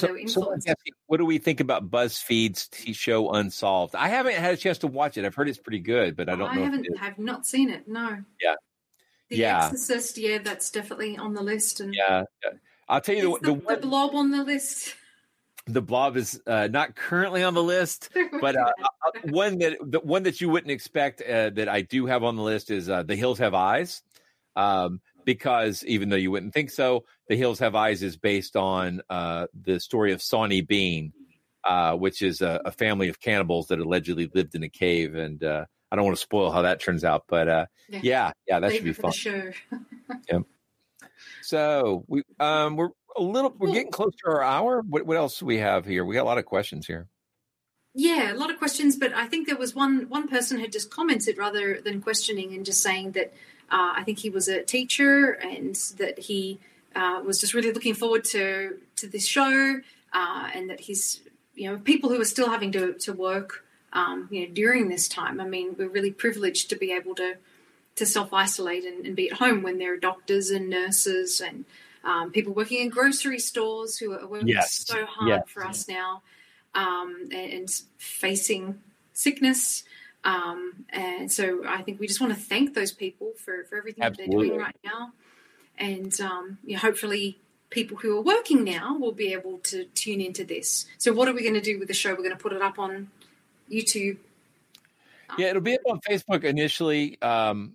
So- 0.00 0.06
they 0.08 0.12
were 0.12 0.28
so 0.28 0.52
influenced. 0.54 0.68
What 1.06 1.18
do 1.18 1.24
we 1.26 1.38
think 1.38 1.60
about 1.60 1.90
BuzzFeed's 1.90 2.68
t- 2.68 2.92
show 2.92 3.30
Unsolved? 3.32 3.94
I 3.94 4.08
haven't 4.08 4.34
had 4.34 4.54
a 4.54 4.56
chance 4.56 4.78
to 4.78 4.86
watch 4.86 5.16
it. 5.18 5.24
I've 5.24 5.34
heard 5.34 5.48
it's 5.48 5.58
pretty 5.58 5.80
good, 5.80 6.16
but 6.16 6.28
I 6.28 6.36
don't 6.36 6.50
I 6.50 6.54
know. 6.54 6.62
if 6.64 6.72
haven't 6.72 6.98
have 6.98 7.18
not 7.18 7.46
seen 7.46 7.70
it. 7.70 7.86
No, 7.88 8.18
Yeah, 8.40 8.54
The 9.30 9.36
yeah, 9.36 9.64
Exorcist. 9.64 10.18
Yeah, 10.18 10.38
that's 10.38 10.70
definitely 10.70 11.16
on 11.18 11.34
the 11.34 11.42
list. 11.42 11.80
And 11.80 11.94
yeah. 11.94 12.24
yeah. 12.44 12.50
I'll 12.88 13.00
tell 13.00 13.14
you 13.16 13.38
the, 13.42 13.52
the, 13.54 13.60
the, 13.60 13.74
the 13.76 13.86
blob 13.86 14.14
on 14.14 14.30
the 14.30 14.42
list. 14.44 14.94
the 15.66 15.80
blob 15.82 16.16
is 16.16 16.40
uh, 16.46 16.68
not 16.70 16.94
currently 16.96 17.42
on 17.42 17.54
the 17.54 17.62
list, 17.62 18.10
but 18.40 18.56
uh, 18.56 18.64
uh, 18.82 19.10
one 19.30 19.58
that 19.58 19.78
the 19.82 20.00
one 20.00 20.24
that 20.24 20.40
you 20.40 20.48
wouldn't 20.48 20.70
expect 20.70 21.22
uh, 21.22 21.50
that 21.50 21.68
I 21.68 21.82
do 21.82 22.06
have 22.06 22.24
on 22.24 22.36
the 22.36 22.42
list 22.42 22.70
is 22.70 22.88
uh, 22.90 23.02
The 23.04 23.14
Hills 23.16 23.38
Have 23.38 23.54
Eyes, 23.54 24.02
um, 24.56 25.00
because 25.24 25.84
even 25.86 26.08
though 26.08 26.16
you 26.16 26.30
wouldn't 26.30 26.54
think 26.54 26.70
so, 26.70 27.04
The 27.28 27.36
Hills 27.36 27.58
Have 27.58 27.74
Eyes 27.74 28.02
is 28.02 28.16
based 28.16 28.56
on 28.56 29.02
uh, 29.10 29.46
the 29.64 29.80
story 29.80 30.12
of 30.12 30.22
Sawney 30.22 30.60
Bean, 30.60 31.12
uh, 31.64 31.94
which 31.96 32.22
is 32.22 32.40
a, 32.40 32.60
a 32.64 32.72
family 32.72 33.08
of 33.08 33.20
cannibals 33.20 33.68
that 33.68 33.78
allegedly 33.78 34.30
lived 34.34 34.54
in 34.54 34.62
a 34.62 34.68
cave, 34.68 35.14
and 35.14 35.42
uh, 35.42 35.64
I 35.90 35.96
don't 35.96 36.04
want 36.04 36.16
to 36.16 36.22
spoil 36.22 36.50
how 36.50 36.62
that 36.62 36.80
turns 36.80 37.04
out, 37.04 37.24
but 37.28 37.48
uh, 37.48 37.66
Yeah. 37.88 38.00
yeah, 38.02 38.32
yeah, 38.48 38.60
that 38.60 38.68
Leave 38.70 38.76
should 38.76 38.84
be 38.84 38.92
fun. 38.92 39.12
Show. 39.12 39.52
Yep. 40.30 40.42
So 41.42 42.04
we 42.08 42.22
um 42.40 42.76
we're 42.76 42.90
a 43.16 43.22
little 43.22 43.54
we're 43.58 43.72
getting 43.72 43.90
close 43.90 44.12
to 44.24 44.30
our 44.30 44.42
hour. 44.42 44.82
What 44.82 45.06
what 45.06 45.16
else 45.16 45.38
do 45.38 45.46
we 45.46 45.58
have 45.58 45.84
here? 45.84 46.04
We 46.04 46.14
got 46.14 46.22
a 46.22 46.24
lot 46.24 46.38
of 46.38 46.44
questions 46.44 46.86
here. 46.86 47.08
Yeah, 47.94 48.32
a 48.32 48.36
lot 48.36 48.50
of 48.50 48.58
questions, 48.58 48.96
but 48.96 49.12
I 49.12 49.26
think 49.26 49.46
there 49.46 49.56
was 49.56 49.74
one 49.74 50.08
one 50.08 50.28
person 50.28 50.60
had 50.60 50.72
just 50.72 50.90
commented 50.90 51.36
rather 51.36 51.80
than 51.80 52.00
questioning 52.00 52.54
and 52.54 52.64
just 52.64 52.82
saying 52.82 53.12
that 53.12 53.32
uh, 53.72 53.94
I 53.96 54.02
think 54.04 54.18
he 54.18 54.30
was 54.30 54.48
a 54.48 54.62
teacher 54.62 55.32
and 55.32 55.74
that 55.96 56.18
he 56.18 56.60
uh, 56.94 57.22
was 57.24 57.40
just 57.40 57.54
really 57.54 57.72
looking 57.72 57.94
forward 57.94 58.24
to 58.24 58.78
to 58.96 59.06
this 59.06 59.26
show 59.26 59.80
uh, 60.12 60.48
and 60.54 60.68
that 60.70 60.80
he's 60.80 61.20
you 61.54 61.70
know 61.70 61.78
people 61.78 62.10
who 62.10 62.20
are 62.20 62.26
still 62.26 62.50
having 62.50 62.70
to 62.72 62.92
to 62.94 63.12
work 63.12 63.64
um, 63.94 64.28
you 64.30 64.46
know 64.46 64.52
during 64.52 64.88
this 64.88 65.08
time. 65.08 65.40
I 65.40 65.46
mean, 65.46 65.74
we're 65.78 65.88
really 65.88 66.12
privileged 66.12 66.70
to 66.70 66.76
be 66.76 66.92
able 66.92 67.14
to 67.16 67.36
to 67.96 68.06
self 68.06 68.32
isolate 68.32 68.84
and, 68.84 69.06
and 69.06 69.16
be 69.16 69.30
at 69.30 69.38
home 69.38 69.62
when 69.62 69.78
there 69.78 69.94
are 69.94 69.98
doctors 69.98 70.50
and 70.50 70.68
nurses 70.68 71.40
and 71.40 71.64
um, 72.04 72.30
people 72.30 72.52
working 72.52 72.80
in 72.80 72.88
grocery 72.88 73.38
stores 73.38 73.96
who 73.96 74.12
are 74.12 74.26
working 74.26 74.48
Yes, 74.48 74.86
so 74.86 75.06
hard 75.06 75.28
yes. 75.28 75.44
for 75.48 75.64
us 75.64 75.88
now 75.88 76.22
um, 76.74 77.28
and, 77.32 77.52
and 77.52 77.82
facing 77.98 78.80
sickness. 79.12 79.84
Um, 80.24 80.84
and 80.90 81.30
so 81.30 81.64
I 81.66 81.82
think 81.82 81.98
we 81.98 82.06
just 82.06 82.20
want 82.20 82.32
to 82.32 82.38
thank 82.38 82.74
those 82.74 82.92
people 82.92 83.32
for, 83.36 83.64
for 83.64 83.76
everything 83.76 84.02
that 84.02 84.16
they're 84.16 84.26
doing 84.28 84.56
right 84.56 84.76
now. 84.84 85.12
And 85.78 86.18
um, 86.20 86.58
you 86.64 86.74
know, 86.74 86.80
hopefully, 86.80 87.38
people 87.70 87.96
who 87.96 88.16
are 88.18 88.20
working 88.22 88.62
now 88.62 88.96
will 88.96 89.12
be 89.12 89.32
able 89.32 89.58
to 89.58 89.84
tune 89.94 90.20
into 90.20 90.44
this. 90.44 90.86
So, 90.98 91.12
what 91.12 91.28
are 91.28 91.32
we 91.32 91.42
going 91.42 91.54
to 91.54 91.60
do 91.60 91.78
with 91.78 91.88
the 91.88 91.94
show? 91.94 92.10
We're 92.10 92.18
going 92.18 92.30
to 92.30 92.36
put 92.36 92.52
it 92.52 92.62
up 92.62 92.78
on 92.78 93.10
YouTube. 93.70 94.18
Yeah, 95.38 95.48
it'll 95.48 95.62
be 95.62 95.74
up 95.74 95.80
on 95.86 95.98
Facebook 96.00 96.44
initially, 96.44 97.20
um, 97.22 97.72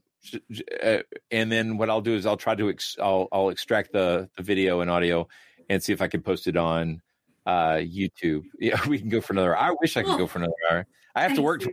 uh, 0.83 0.99
and 1.31 1.51
then 1.51 1.77
what 1.77 1.89
I'll 1.89 2.01
do 2.01 2.13
is 2.13 2.25
I'll 2.27 2.37
try 2.37 2.53
to 2.53 2.69
ex- 2.69 2.97
I'll 3.01 3.27
I'll 3.31 3.49
extract 3.49 3.93
the 3.93 4.29
the 4.37 4.43
video 4.43 4.81
and 4.81 4.91
audio 4.91 5.27
and 5.67 5.81
see 5.81 5.91
if 5.91 6.01
I 6.01 6.07
can 6.07 6.21
post 6.21 6.47
it 6.47 6.55
on 6.55 7.01
uh, 7.45 7.77
YouTube. 7.77 8.43
Yeah, 8.59 8.79
we 8.87 8.99
can 8.99 9.09
go 9.09 9.21
for 9.21 9.33
another. 9.33 9.57
I 9.57 9.71
wish 9.81 9.97
I 9.97 10.03
could 10.03 10.13
Oh. 10.13 10.17
go 10.19 10.27
for 10.27 10.37
another 10.37 10.53
hour. 10.69 10.87
I 11.17 11.21
have 11.23 11.35
to 11.35 11.41
work. 11.41 11.63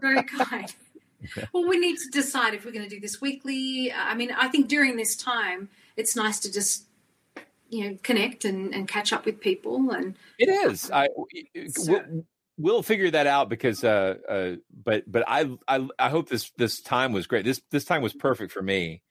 Very 0.00 0.22
kind. 0.38 0.74
Well, 1.52 1.66
we 1.68 1.78
need 1.78 1.98
to 1.98 2.10
decide 2.10 2.54
if 2.54 2.64
we're 2.64 2.72
going 2.72 2.88
to 2.88 2.94
do 2.94 3.00
this 3.00 3.20
weekly. 3.20 3.92
I 3.92 4.14
mean, 4.14 4.30
I 4.30 4.48
think 4.48 4.68
during 4.68 4.96
this 4.96 5.16
time, 5.16 5.68
it's 5.96 6.14
nice 6.14 6.38
to 6.40 6.52
just, 6.52 6.84
you 7.68 7.84
know, 7.90 7.98
connect 8.02 8.44
and, 8.44 8.74
and 8.74 8.86
catch 8.86 9.12
up 9.12 9.24
with 9.26 9.40
people. 9.40 9.90
And 9.90 10.14
It 10.38 10.48
is. 10.48 10.90
I 10.90 11.08
we'll, 11.78 12.24
we'll 12.58 12.82
figure 12.82 13.10
that 13.10 13.26
out 13.26 13.48
because 13.48 13.82
uh 13.82 14.16
uh 14.28 14.56
but 14.84 15.10
but 15.10 15.24
I 15.26 15.50
I 15.66 15.88
I 15.98 16.08
hope 16.10 16.28
this 16.28 16.50
this 16.56 16.80
time 16.80 17.12
was 17.12 17.26
great. 17.26 17.44
This 17.44 17.60
this 17.70 17.84
time 17.84 18.02
was 18.02 18.12
perfect 18.12 18.52
for 18.52 18.62
me. 18.62 19.02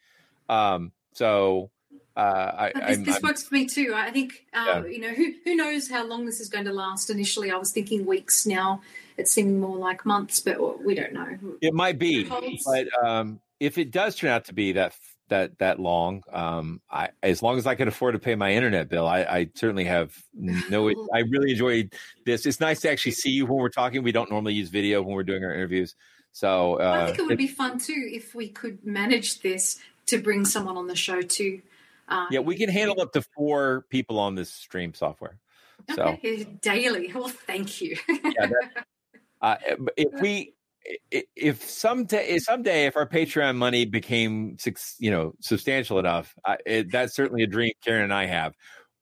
Um 0.48 0.92
so 1.14 1.72
uh 2.16 2.70
I 2.76 2.96
this, 2.96 3.00
this 3.00 3.22
works 3.22 3.44
for 3.44 3.56
me 3.56 3.66
too. 3.66 3.94
I 3.96 4.12
think, 4.12 4.46
uh, 4.54 4.84
Yeah. 4.84 4.86
you 4.86 5.00
know, 5.02 5.10
who 5.10 5.34
who 5.44 5.56
knows 5.56 5.90
how 5.90 6.06
long 6.08 6.26
this 6.26 6.40
is 6.40 6.48
going 6.50 6.66
to 6.66 6.74
last. 6.74 7.10
Initially, 7.10 7.52
I 7.52 7.58
was 7.58 7.72
thinking 7.72 8.06
weeks. 8.06 8.46
Now 8.46 8.82
it's 9.18 9.32
seeming 9.32 9.60
more 9.60 9.78
like 9.78 10.06
months, 10.06 10.40
but 10.40 10.84
we 10.84 10.96
don't 10.96 11.14
know. 11.14 11.38
it 11.62 11.74
might 11.74 11.98
be 12.00 12.24
but 12.66 12.88
um 13.04 13.40
if 13.60 13.78
it 13.78 13.92
does 13.92 14.16
turn 14.16 14.30
out 14.30 14.46
to 14.46 14.54
be 14.54 14.74
that 14.74 14.94
that 15.30 15.58
that 15.60 15.80
long 15.80 16.22
um 16.32 16.82
I 16.90 17.10
as 17.24 17.42
long 17.42 17.58
as 17.58 17.66
I 17.66 17.76
can 17.76 17.88
afford 17.88 18.14
to 18.14 18.20
pay 18.20 18.36
my 18.36 18.52
internet 18.54 18.90
bill 18.90 19.08
I 19.08 19.22
I 19.22 19.50
certainly 19.56 19.86
have 19.86 20.14
no 20.34 20.90
I 21.14 21.20
really 21.20 21.52
enjoyed 21.52 21.94
this. 22.26 22.46
It's 22.46 22.60
nice 22.60 22.82
to 22.82 22.92
actually 22.92 23.14
see 23.14 23.32
you 23.32 23.46
when 23.46 23.58
we're 23.58 23.70
talking. 23.70 24.04
We 24.04 24.12
don't 24.12 24.30
normally 24.30 24.54
use 24.54 24.70
video 24.70 25.02
when 25.02 25.16
we're 25.16 25.24
doing 25.24 25.44
our 25.44 25.54
interviews. 25.54 25.96
So 26.32 26.80
uh 26.80 27.02
I 27.02 27.06
think 27.08 27.20
it 27.20 27.26
would 27.26 27.38
be 27.38 27.48
fun 27.48 27.80
too 27.80 28.10
if 28.12 28.36
we 28.36 28.50
could 28.50 28.86
manage 28.86 29.42
this 29.42 29.80
to 30.08 30.20
bring 30.20 30.46
someone 30.46 30.78
on 30.78 30.88
the 30.88 30.96
show 30.96 31.22
too. 31.22 31.62
Uh, 32.08 32.28
Yeah, 32.30 32.42
we 32.42 32.56
can 32.56 32.70
handle 32.70 33.02
up 33.02 33.14
to 33.14 33.24
four 33.36 33.86
people 33.90 34.20
on 34.20 34.36
this 34.36 34.52
stream 34.52 34.94
software. 34.94 35.40
So 35.96 36.04
okay, 36.04 36.44
daily. 36.62 37.12
Well, 37.14 37.28
thank 37.30 37.82
you. 37.82 37.98
yeah, 38.08 38.46
that, 38.48 38.86
uh, 39.46 39.58
if 39.96 40.22
we 40.22 40.54
if 41.12 41.70
someday 41.70 42.28
if 42.28 42.44
someday 42.44 42.86
if 42.88 42.96
our 42.96 43.08
Patreon 43.08 43.56
money 43.56 43.86
became 43.86 44.58
you 44.98 45.12
know 45.12 45.34
substantial 45.40 46.00
enough, 46.00 46.34
I, 46.44 46.58
it, 46.66 46.92
that's 46.92 47.16
certainly 47.16 47.44
a 47.44 47.48
dream 47.48 47.74
Karen 47.84 48.04
and 48.04 48.14
I 48.14 48.26
have. 48.26 48.54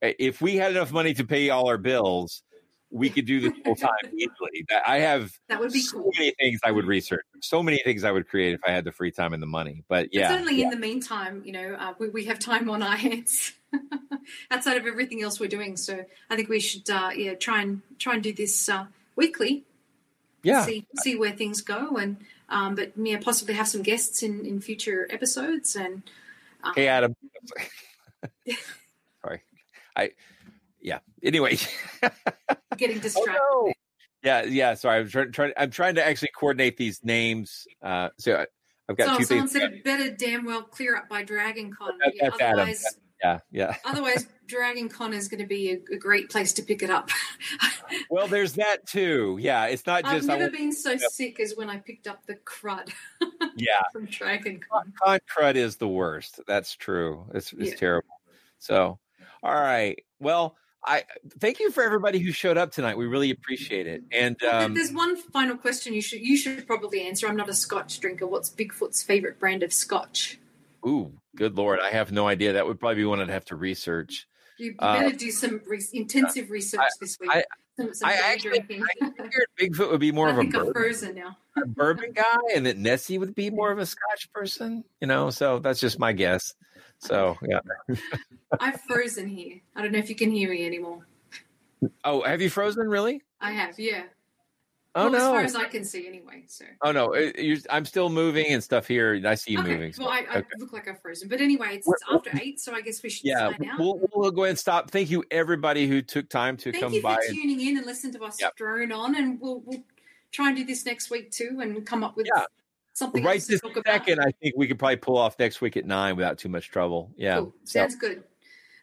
If 0.02 0.42
we 0.42 0.58
had 0.58 0.72
enough 0.72 0.92
money 0.92 1.14
to 1.14 1.24
pay 1.24 1.50
all 1.50 1.70
our 1.70 1.78
bills, 1.78 2.44
we 2.92 3.10
could 3.10 3.26
do 3.26 3.40
this 3.40 3.54
full 3.64 3.76
time 3.76 3.90
easily. 4.14 4.66
I 4.86 5.00
have 5.00 5.32
That 5.48 5.62
would 5.62 5.72
be 5.72 5.80
so 5.80 6.02
cool. 6.02 6.12
many 6.18 6.34
things 6.38 6.60
I 6.66 6.72
would 6.72 6.86
research, 6.86 7.24
so 7.42 7.64
many 7.64 7.82
things 7.84 8.04
I 8.04 8.12
would 8.12 8.28
create 8.28 8.54
if 8.54 8.60
I 8.68 8.72
had 8.72 8.84
the 8.84 8.92
free 8.92 9.12
time 9.12 9.34
and 9.34 9.42
the 9.42 9.48
money. 9.48 9.84
But 9.88 10.10
But 10.12 10.14
yeah, 10.14 10.28
certainly 10.30 10.58
yeah. 10.58 10.66
in 10.66 10.70
the 10.72 10.78
meantime, 10.78 11.42
you 11.46 11.54
know, 11.54 11.76
uh, 11.80 11.94
we, 12.00 12.10
we 12.10 12.26
have 12.26 12.40
time 12.40 12.70
on 12.70 12.84
our 12.84 12.98
hands 12.98 13.54
outside 14.52 14.76
of 14.76 14.86
everything 14.86 15.24
else 15.24 15.40
we're 15.40 15.48
doing. 15.48 15.78
So 15.78 16.04
I 16.30 16.36
think 16.36 16.50
we 16.50 16.60
should, 16.60 16.90
uh, 16.90 17.12
yeah, 17.16 17.36
try 17.36 17.62
and 17.62 17.82
try 17.98 18.14
and 18.16 18.22
do 18.22 18.34
this 18.34 18.68
uh, 18.68 18.88
weekly. 19.16 19.64
Yeah. 20.44 20.66
See 20.66 20.86
see 21.02 21.16
where 21.16 21.32
things 21.32 21.62
go, 21.62 21.96
and 21.98 22.18
um, 22.50 22.76
but 22.76 22.92
yeah, 22.98 23.18
possibly 23.22 23.54
have 23.56 23.68
some 23.68 23.82
guests 23.82 24.22
in 24.24 24.46
in 24.46 24.60
future 24.62 25.08
episodes. 25.10 25.76
And 25.76 26.04
uh, 26.64 26.74
Hey, 26.76 26.88
Adam. 26.88 27.16
Sorry, 29.24 29.42
I 29.96 30.12
yeah. 30.82 31.00
Anyway. 31.24 31.58
getting 32.78 33.00
distracted. 33.02 33.38
Oh, 33.42 33.72
Yeah, 34.22 34.44
yeah. 34.44 34.74
Sorry, 34.74 35.00
I'm 35.00 35.08
trying. 35.10 35.32
trying 35.32 35.54
I'm 35.58 35.72
trying 35.72 35.96
to 35.96 36.06
actually 36.06 36.30
coordinate 36.38 36.78
these 36.78 37.00
names. 37.04 37.66
Uh, 37.82 38.10
so 38.18 38.36
I, 38.36 38.46
I've 38.90 38.98
got 38.98 39.08
So 39.14 39.18
two 39.20 39.24
someone 39.24 39.48
things. 39.48 39.62
said 39.62 39.74
it 39.74 39.84
better 39.84 40.12
damn 40.12 40.46
well 40.46 40.64
clear 40.64 40.96
up 40.98 41.08
by 41.10 41.24
Dragon 41.24 41.72
Con. 41.74 41.98
That- 42.00 42.14
Yeah, 42.16 42.30
otherwise, 42.34 42.84
Yeah, 43.24 43.40
yeah. 43.52 43.76
otherwise, 43.86 44.28
Dragon 44.48 44.90
Con 44.90 45.14
is 45.14 45.28
going 45.28 45.40
to 45.40 45.48
be 45.48 45.72
a, 45.72 45.94
a 45.94 45.98
great 45.98 46.30
place 46.30 46.52
to 46.54 46.62
pick 46.64 46.84
it 46.84 46.90
up. 46.90 47.10
Well, 48.10 48.28
there's 48.28 48.54
that 48.54 48.88
too. 48.88 49.38
Yeah, 49.40 49.66
it's 49.66 49.86
not 49.86 50.04
just. 50.04 50.28
I've 50.28 50.40
never 50.40 50.50
been 50.50 50.72
so 50.72 50.98
sick 50.98 51.40
as 51.40 51.54
when 51.56 51.70
I 51.70 51.78
picked 51.78 52.08
up 52.08 52.26
the 52.26 52.36
crud 52.36 52.90
yeah, 53.56 53.82
from 53.92 54.06
Dragon 54.06 54.60
Con. 54.68 54.94
con 55.00 55.20
crud 55.30 55.56
is 55.56 55.76
the 55.76 55.88
worst. 55.88 56.40
That's 56.48 56.76
true. 56.76 57.26
It's 57.36 57.54
it's 57.54 57.72
Yeah. 57.72 57.76
terrible. 57.76 58.20
So, 58.58 59.00
all 59.44 59.54
right. 59.54 60.04
Well, 60.20 60.56
I 60.84 61.04
thank 61.40 61.60
you 61.60 61.70
for 61.72 61.84
everybody 61.84 62.18
who 62.20 62.32
showed 62.32 62.58
up 62.58 62.72
tonight. 62.72 62.98
We 62.98 63.06
really 63.06 63.30
appreciate 63.30 63.86
it. 63.86 64.04
And 64.12 64.42
um, 64.44 64.74
There's 64.74 64.92
one 64.92 65.16
final 65.18 65.56
question 65.58 65.94
you 65.94 66.02
should 66.02 66.22
you 66.22 66.36
should 66.36 66.66
probably 66.66 67.02
answer. 67.02 67.28
I'm 67.28 67.36
not 67.38 67.50
a 67.50 67.54
Scotch 67.54 68.00
drinker. 68.00 68.26
What's 68.26 68.50
Bigfoot's 68.50 69.04
favorite 69.04 69.40
brand 69.40 69.62
of 69.62 69.72
Scotch? 69.72 70.40
ooh, 70.86 71.12
good 71.36 71.56
lord, 71.58 71.80
I 71.80 71.90
have 71.92 72.12
no 72.12 72.28
idea. 72.28 72.54
That 72.54 72.66
would 72.68 72.80
probably 72.80 72.96
be 72.98 73.06
one 73.06 73.20
I'd 73.20 73.30
have 73.30 73.46
to 73.46 73.56
research. 73.56 74.28
You 74.58 74.76
Uh, 74.80 75.00
better 75.00 75.16
do 75.16 75.32
some 75.32 75.62
re- 75.66 75.82
intensive 75.94 76.52
research 76.52 76.82
this 77.02 77.18
week. 77.20 77.30
I 77.34 77.44
Some, 77.78 77.94
some 77.94 78.08
I 78.10 78.14
actually. 78.14 78.60
I 78.60 78.64
figured 78.64 79.48
Bigfoot 79.60 79.90
would 79.90 80.00
be 80.00 80.12
more 80.20 80.30
I 80.30 80.32
of 80.32 80.38
a 80.40 80.44
bourbon, 80.44 80.74
frozen 80.74 81.16
now. 81.16 81.38
a 81.58 81.66
bourbon 81.80 82.12
guy, 82.14 82.38
and 82.56 82.66
that 82.68 82.78
Nessie 82.78 83.18
would 83.18 83.34
be 83.34 83.50
more 83.50 83.72
of 83.72 83.80
a 83.80 83.86
Scotch 83.86 84.32
person. 84.32 84.84
You 85.02 85.08
know, 85.08 85.32
so 85.32 85.58
that's 85.60 85.80
just 85.80 85.98
my 85.98 86.14
guess. 86.14 86.54
So 87.00 87.36
yeah. 87.48 87.60
I've 88.60 88.80
frozen 88.82 89.28
here. 89.28 89.60
I 89.76 89.82
don't 89.82 89.92
know 89.92 89.98
if 90.00 90.10
you 90.10 90.16
can 90.16 90.30
hear 90.32 90.50
me 90.52 90.66
anymore. 90.66 91.08
Oh, 92.04 92.22
have 92.22 92.42
you 92.42 92.50
frozen? 92.50 92.88
Really? 92.88 93.22
I 93.42 93.52
have, 93.54 93.78
yeah. 93.80 94.04
Oh 94.96 95.10
well, 95.10 95.16
as 95.16 95.22
far 95.32 95.42
as 95.42 95.56
I 95.56 95.66
can 95.66 95.84
see, 95.84 96.08
anyway. 96.08 96.44
So. 96.48 96.66
Oh 96.84 96.92
no, 96.92 97.14
it- 97.14 97.36
you're, 97.40 97.58
I'm 97.70 97.84
still 97.86 98.10
moving 98.10 98.46
and 98.48 98.64
stuff 98.64 98.88
here. 98.88 99.20
I 99.26 99.34
see 99.36 99.54
you 99.54 99.60
okay. 99.60 99.72
moving. 99.74 99.94
so- 99.94 100.04
Well, 100.04 100.12
I, 100.12 100.20
I 100.30 100.38
okay. 100.38 100.48
look 100.60 100.72
like 100.72 100.88
I've 100.88 101.02
frozen, 101.02 101.30
but 101.30 101.42
anyway, 101.42 101.70
it's, 101.78 101.88
it's 101.88 102.04
after 102.14 102.32
eight, 102.40 102.60
so 102.60 102.74
I 102.76 102.82
guess 102.82 103.02
we 103.02 103.10
should 103.10 103.26
Yeah, 103.26 103.52
we'll, 103.80 104.00
we'll 104.14 104.30
go 104.32 104.44
ahead 104.44 104.52
and 104.52 104.60
stop. 104.60 104.92
Thank 104.92 105.10
you, 105.10 105.24
everybody 105.32 105.88
who 105.88 106.02
took 106.04 106.30
time 106.30 106.58
to 106.58 106.72
Thank 106.72 106.84
come 106.84 106.94
you 106.94 107.02
for 107.02 107.16
by. 107.16 107.18
tuning 107.28 107.60
in 107.60 107.78
and 107.78 107.86
listen 107.88 108.12
to 108.14 108.24
us 108.24 108.40
Yep. 108.40 108.56
drone 108.56 108.92
on, 108.92 109.16
and 109.16 109.40
we'll 109.42 109.62
we'll 109.66 109.84
try 110.32 110.50
and 110.50 110.58
do 110.58 110.64
this 110.64 110.86
next 110.86 111.10
week 111.10 111.32
too, 111.32 111.60
and 111.62 111.86
come 111.86 112.04
up 112.04 112.16
with 112.16 112.28
Yeah. 112.36 112.44
something 112.94 113.24
right 113.24 113.42
this 113.42 113.62
talk 113.62 113.72
about. 113.76 113.86
second, 113.86 114.20
I 114.20 114.32
think 114.42 114.54
we 114.56 114.68
could 114.68 114.78
probably 114.78 114.98
pull 114.98 115.18
off 115.18 115.40
next 115.40 115.60
week 115.62 115.76
at 115.76 115.86
nine 115.86 116.16
without 116.16 116.38
too 116.38 116.50
much 116.50 116.70
trouble. 116.70 117.12
Yeah. 117.18 117.38
Cool. 117.38 117.56
So, 117.64 117.80
Sounds 117.80 117.96
good. 117.96 118.24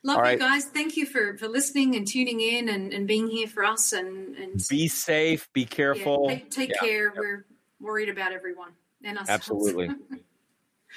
Love 0.02 0.16
All 0.18 0.22
you 0.24 0.30
right. 0.30 0.38
guys. 0.38 0.64
Thank 0.64 0.96
you 0.96 1.04
for 1.06 1.36
for 1.36 1.46
listening 1.48 1.94
and 1.94 2.06
tuning 2.06 2.40
in 2.40 2.68
and, 2.70 2.92
and 2.92 3.06
being 3.06 3.28
here 3.28 3.46
for 3.46 3.64
us 3.64 3.92
and 3.92 4.34
and 4.36 4.62
be 4.70 4.88
safe. 4.88 5.48
Be 5.52 5.62
yeah, 5.62 5.66
careful. 5.66 6.28
take, 6.28 6.50
take 6.50 6.70
Yeah, 6.70 6.88
care. 6.88 7.12
We're 7.14 7.44
worried 7.80 8.08
about 8.08 8.32
everyone 8.32 8.70
and 9.04 9.18
us. 9.18 9.28
Absolutely. 9.28 9.90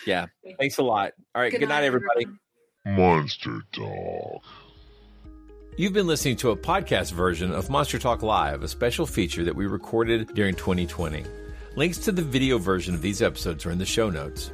Yeah. 0.08 0.26
Thanks 0.60 0.80
a 0.80 0.84
lot. 0.84 1.14
All 1.36 1.42
right. 1.44 1.52
Good, 1.52 1.60
Good 1.60 1.70
night, 1.70 1.82
night, 1.82 1.86
everybody. 1.86 2.26
Monster 2.84 3.62
Dog. 3.74 4.42
You've 5.78 5.94
been 5.94 6.08
listening 6.08 6.36
to 6.38 6.50
a 6.50 6.58
podcast 6.58 7.12
version 7.12 7.52
of 7.52 7.70
Monster 7.70 8.00
Talk 8.00 8.24
Live, 8.24 8.64
a 8.64 8.68
special 8.68 9.06
feature 9.06 9.44
that 9.44 9.56
we 9.56 9.68
recorded 9.68 10.34
during 10.34 10.56
2020. 10.56 11.24
Links 11.76 12.00
to 12.00 12.12
the 12.12 12.22
video 12.24 12.58
version 12.58 12.94
of 12.96 13.02
these 13.02 13.22
episodes 13.22 13.66
are 13.66 13.72
in 13.72 13.78
the 13.78 13.86
show 13.86 14.10
notes. 14.10 14.52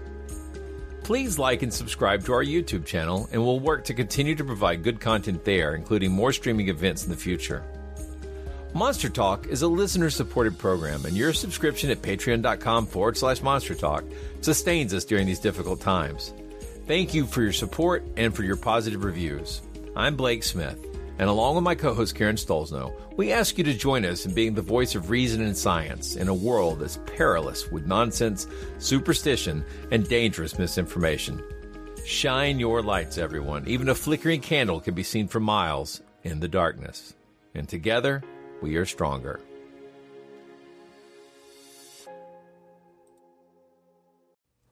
Please 1.09 1.39
like 1.39 1.63
and 1.63 1.73
subscribe 1.73 2.23
to 2.25 2.33
our 2.33 2.43
YouTube 2.43 2.85
channel, 2.85 3.27
and 3.31 3.43
we'll 3.43 3.59
work 3.59 3.83
to 3.85 3.95
continue 3.95 4.35
to 4.35 4.43
provide 4.43 4.83
good 4.83 4.99
content 4.99 5.43
there, 5.43 5.73
including 5.73 6.11
more 6.11 6.31
streaming 6.31 6.69
events 6.69 7.03
in 7.03 7.09
the 7.09 7.17
future. 7.17 7.63
Monster 8.75 9.09
Talk 9.09 9.47
is 9.47 9.63
a 9.63 9.67
listener 9.67 10.11
supported 10.11 10.59
program, 10.59 11.05
and 11.05 11.17
your 11.17 11.33
subscription 11.33 11.89
at 11.89 12.03
patreon.com 12.03 12.85
forward 12.85 13.17
slash 13.17 13.41
monster 13.41 13.73
talk 13.73 14.03
sustains 14.41 14.93
us 14.93 15.03
during 15.03 15.25
these 15.25 15.39
difficult 15.39 15.81
times. 15.81 16.31
Thank 16.85 17.15
you 17.15 17.25
for 17.25 17.41
your 17.41 17.53
support 17.53 18.03
and 18.15 18.35
for 18.35 18.43
your 18.43 18.57
positive 18.57 19.03
reviews. 19.03 19.63
I'm 19.95 20.15
Blake 20.15 20.43
Smith, 20.43 20.88
and 21.19 21.29
along 21.29 21.55
with 21.55 21.65
my 21.65 21.75
co 21.75 21.93
host 21.93 22.15
Karen 22.15 22.37
Stollznow, 22.37 22.93
we 23.17 23.33
ask 23.33 23.57
you 23.57 23.63
to 23.65 23.73
join 23.73 24.05
us 24.05 24.25
in 24.25 24.33
being 24.33 24.53
the 24.53 24.61
voice 24.61 24.95
of 24.95 25.09
reason 25.09 25.41
and 25.41 25.55
science 25.55 26.15
in 26.15 26.29
a 26.29 26.33
world 26.33 26.79
that's 26.79 26.99
perilous 27.05 27.69
with 27.69 27.85
nonsense, 27.85 28.47
superstition, 28.77 29.65
and 29.91 30.07
dangerous 30.07 30.57
misinformation. 30.57 31.43
Shine 32.05 32.57
your 32.57 32.81
lights, 32.81 33.17
everyone. 33.17 33.67
Even 33.67 33.89
a 33.89 33.95
flickering 33.95 34.39
candle 34.39 34.79
can 34.79 34.95
be 34.95 35.03
seen 35.03 35.27
for 35.27 35.41
miles 35.41 36.01
in 36.23 36.39
the 36.39 36.47
darkness. 36.47 37.13
And 37.53 37.67
together, 37.67 38.23
we 38.61 38.77
are 38.77 38.85
stronger. 38.85 39.41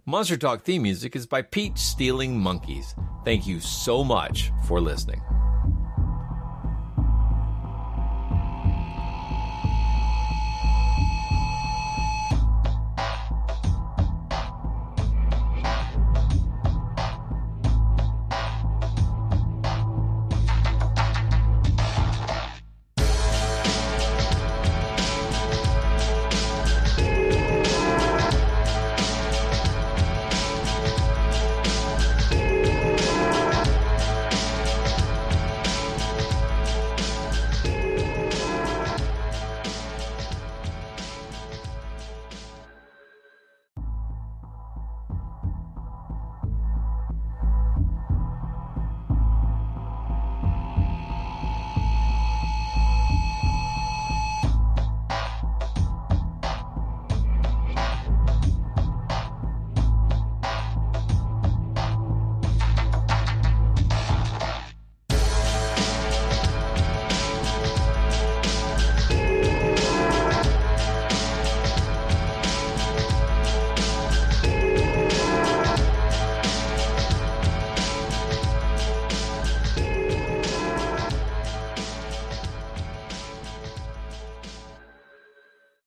Monster 0.06 0.38
Talk 0.38 0.64
theme 0.64 0.84
music 0.84 1.18
is 1.18 1.26
by 1.26 1.42
Peach 1.42 1.78
Stealing 1.78 2.40
Monkeys. 2.40 2.96
Thank 3.26 3.46
you 3.46 3.60
so 3.60 4.06
much 4.06 4.54
for 4.66 4.80
listening. 4.80 5.22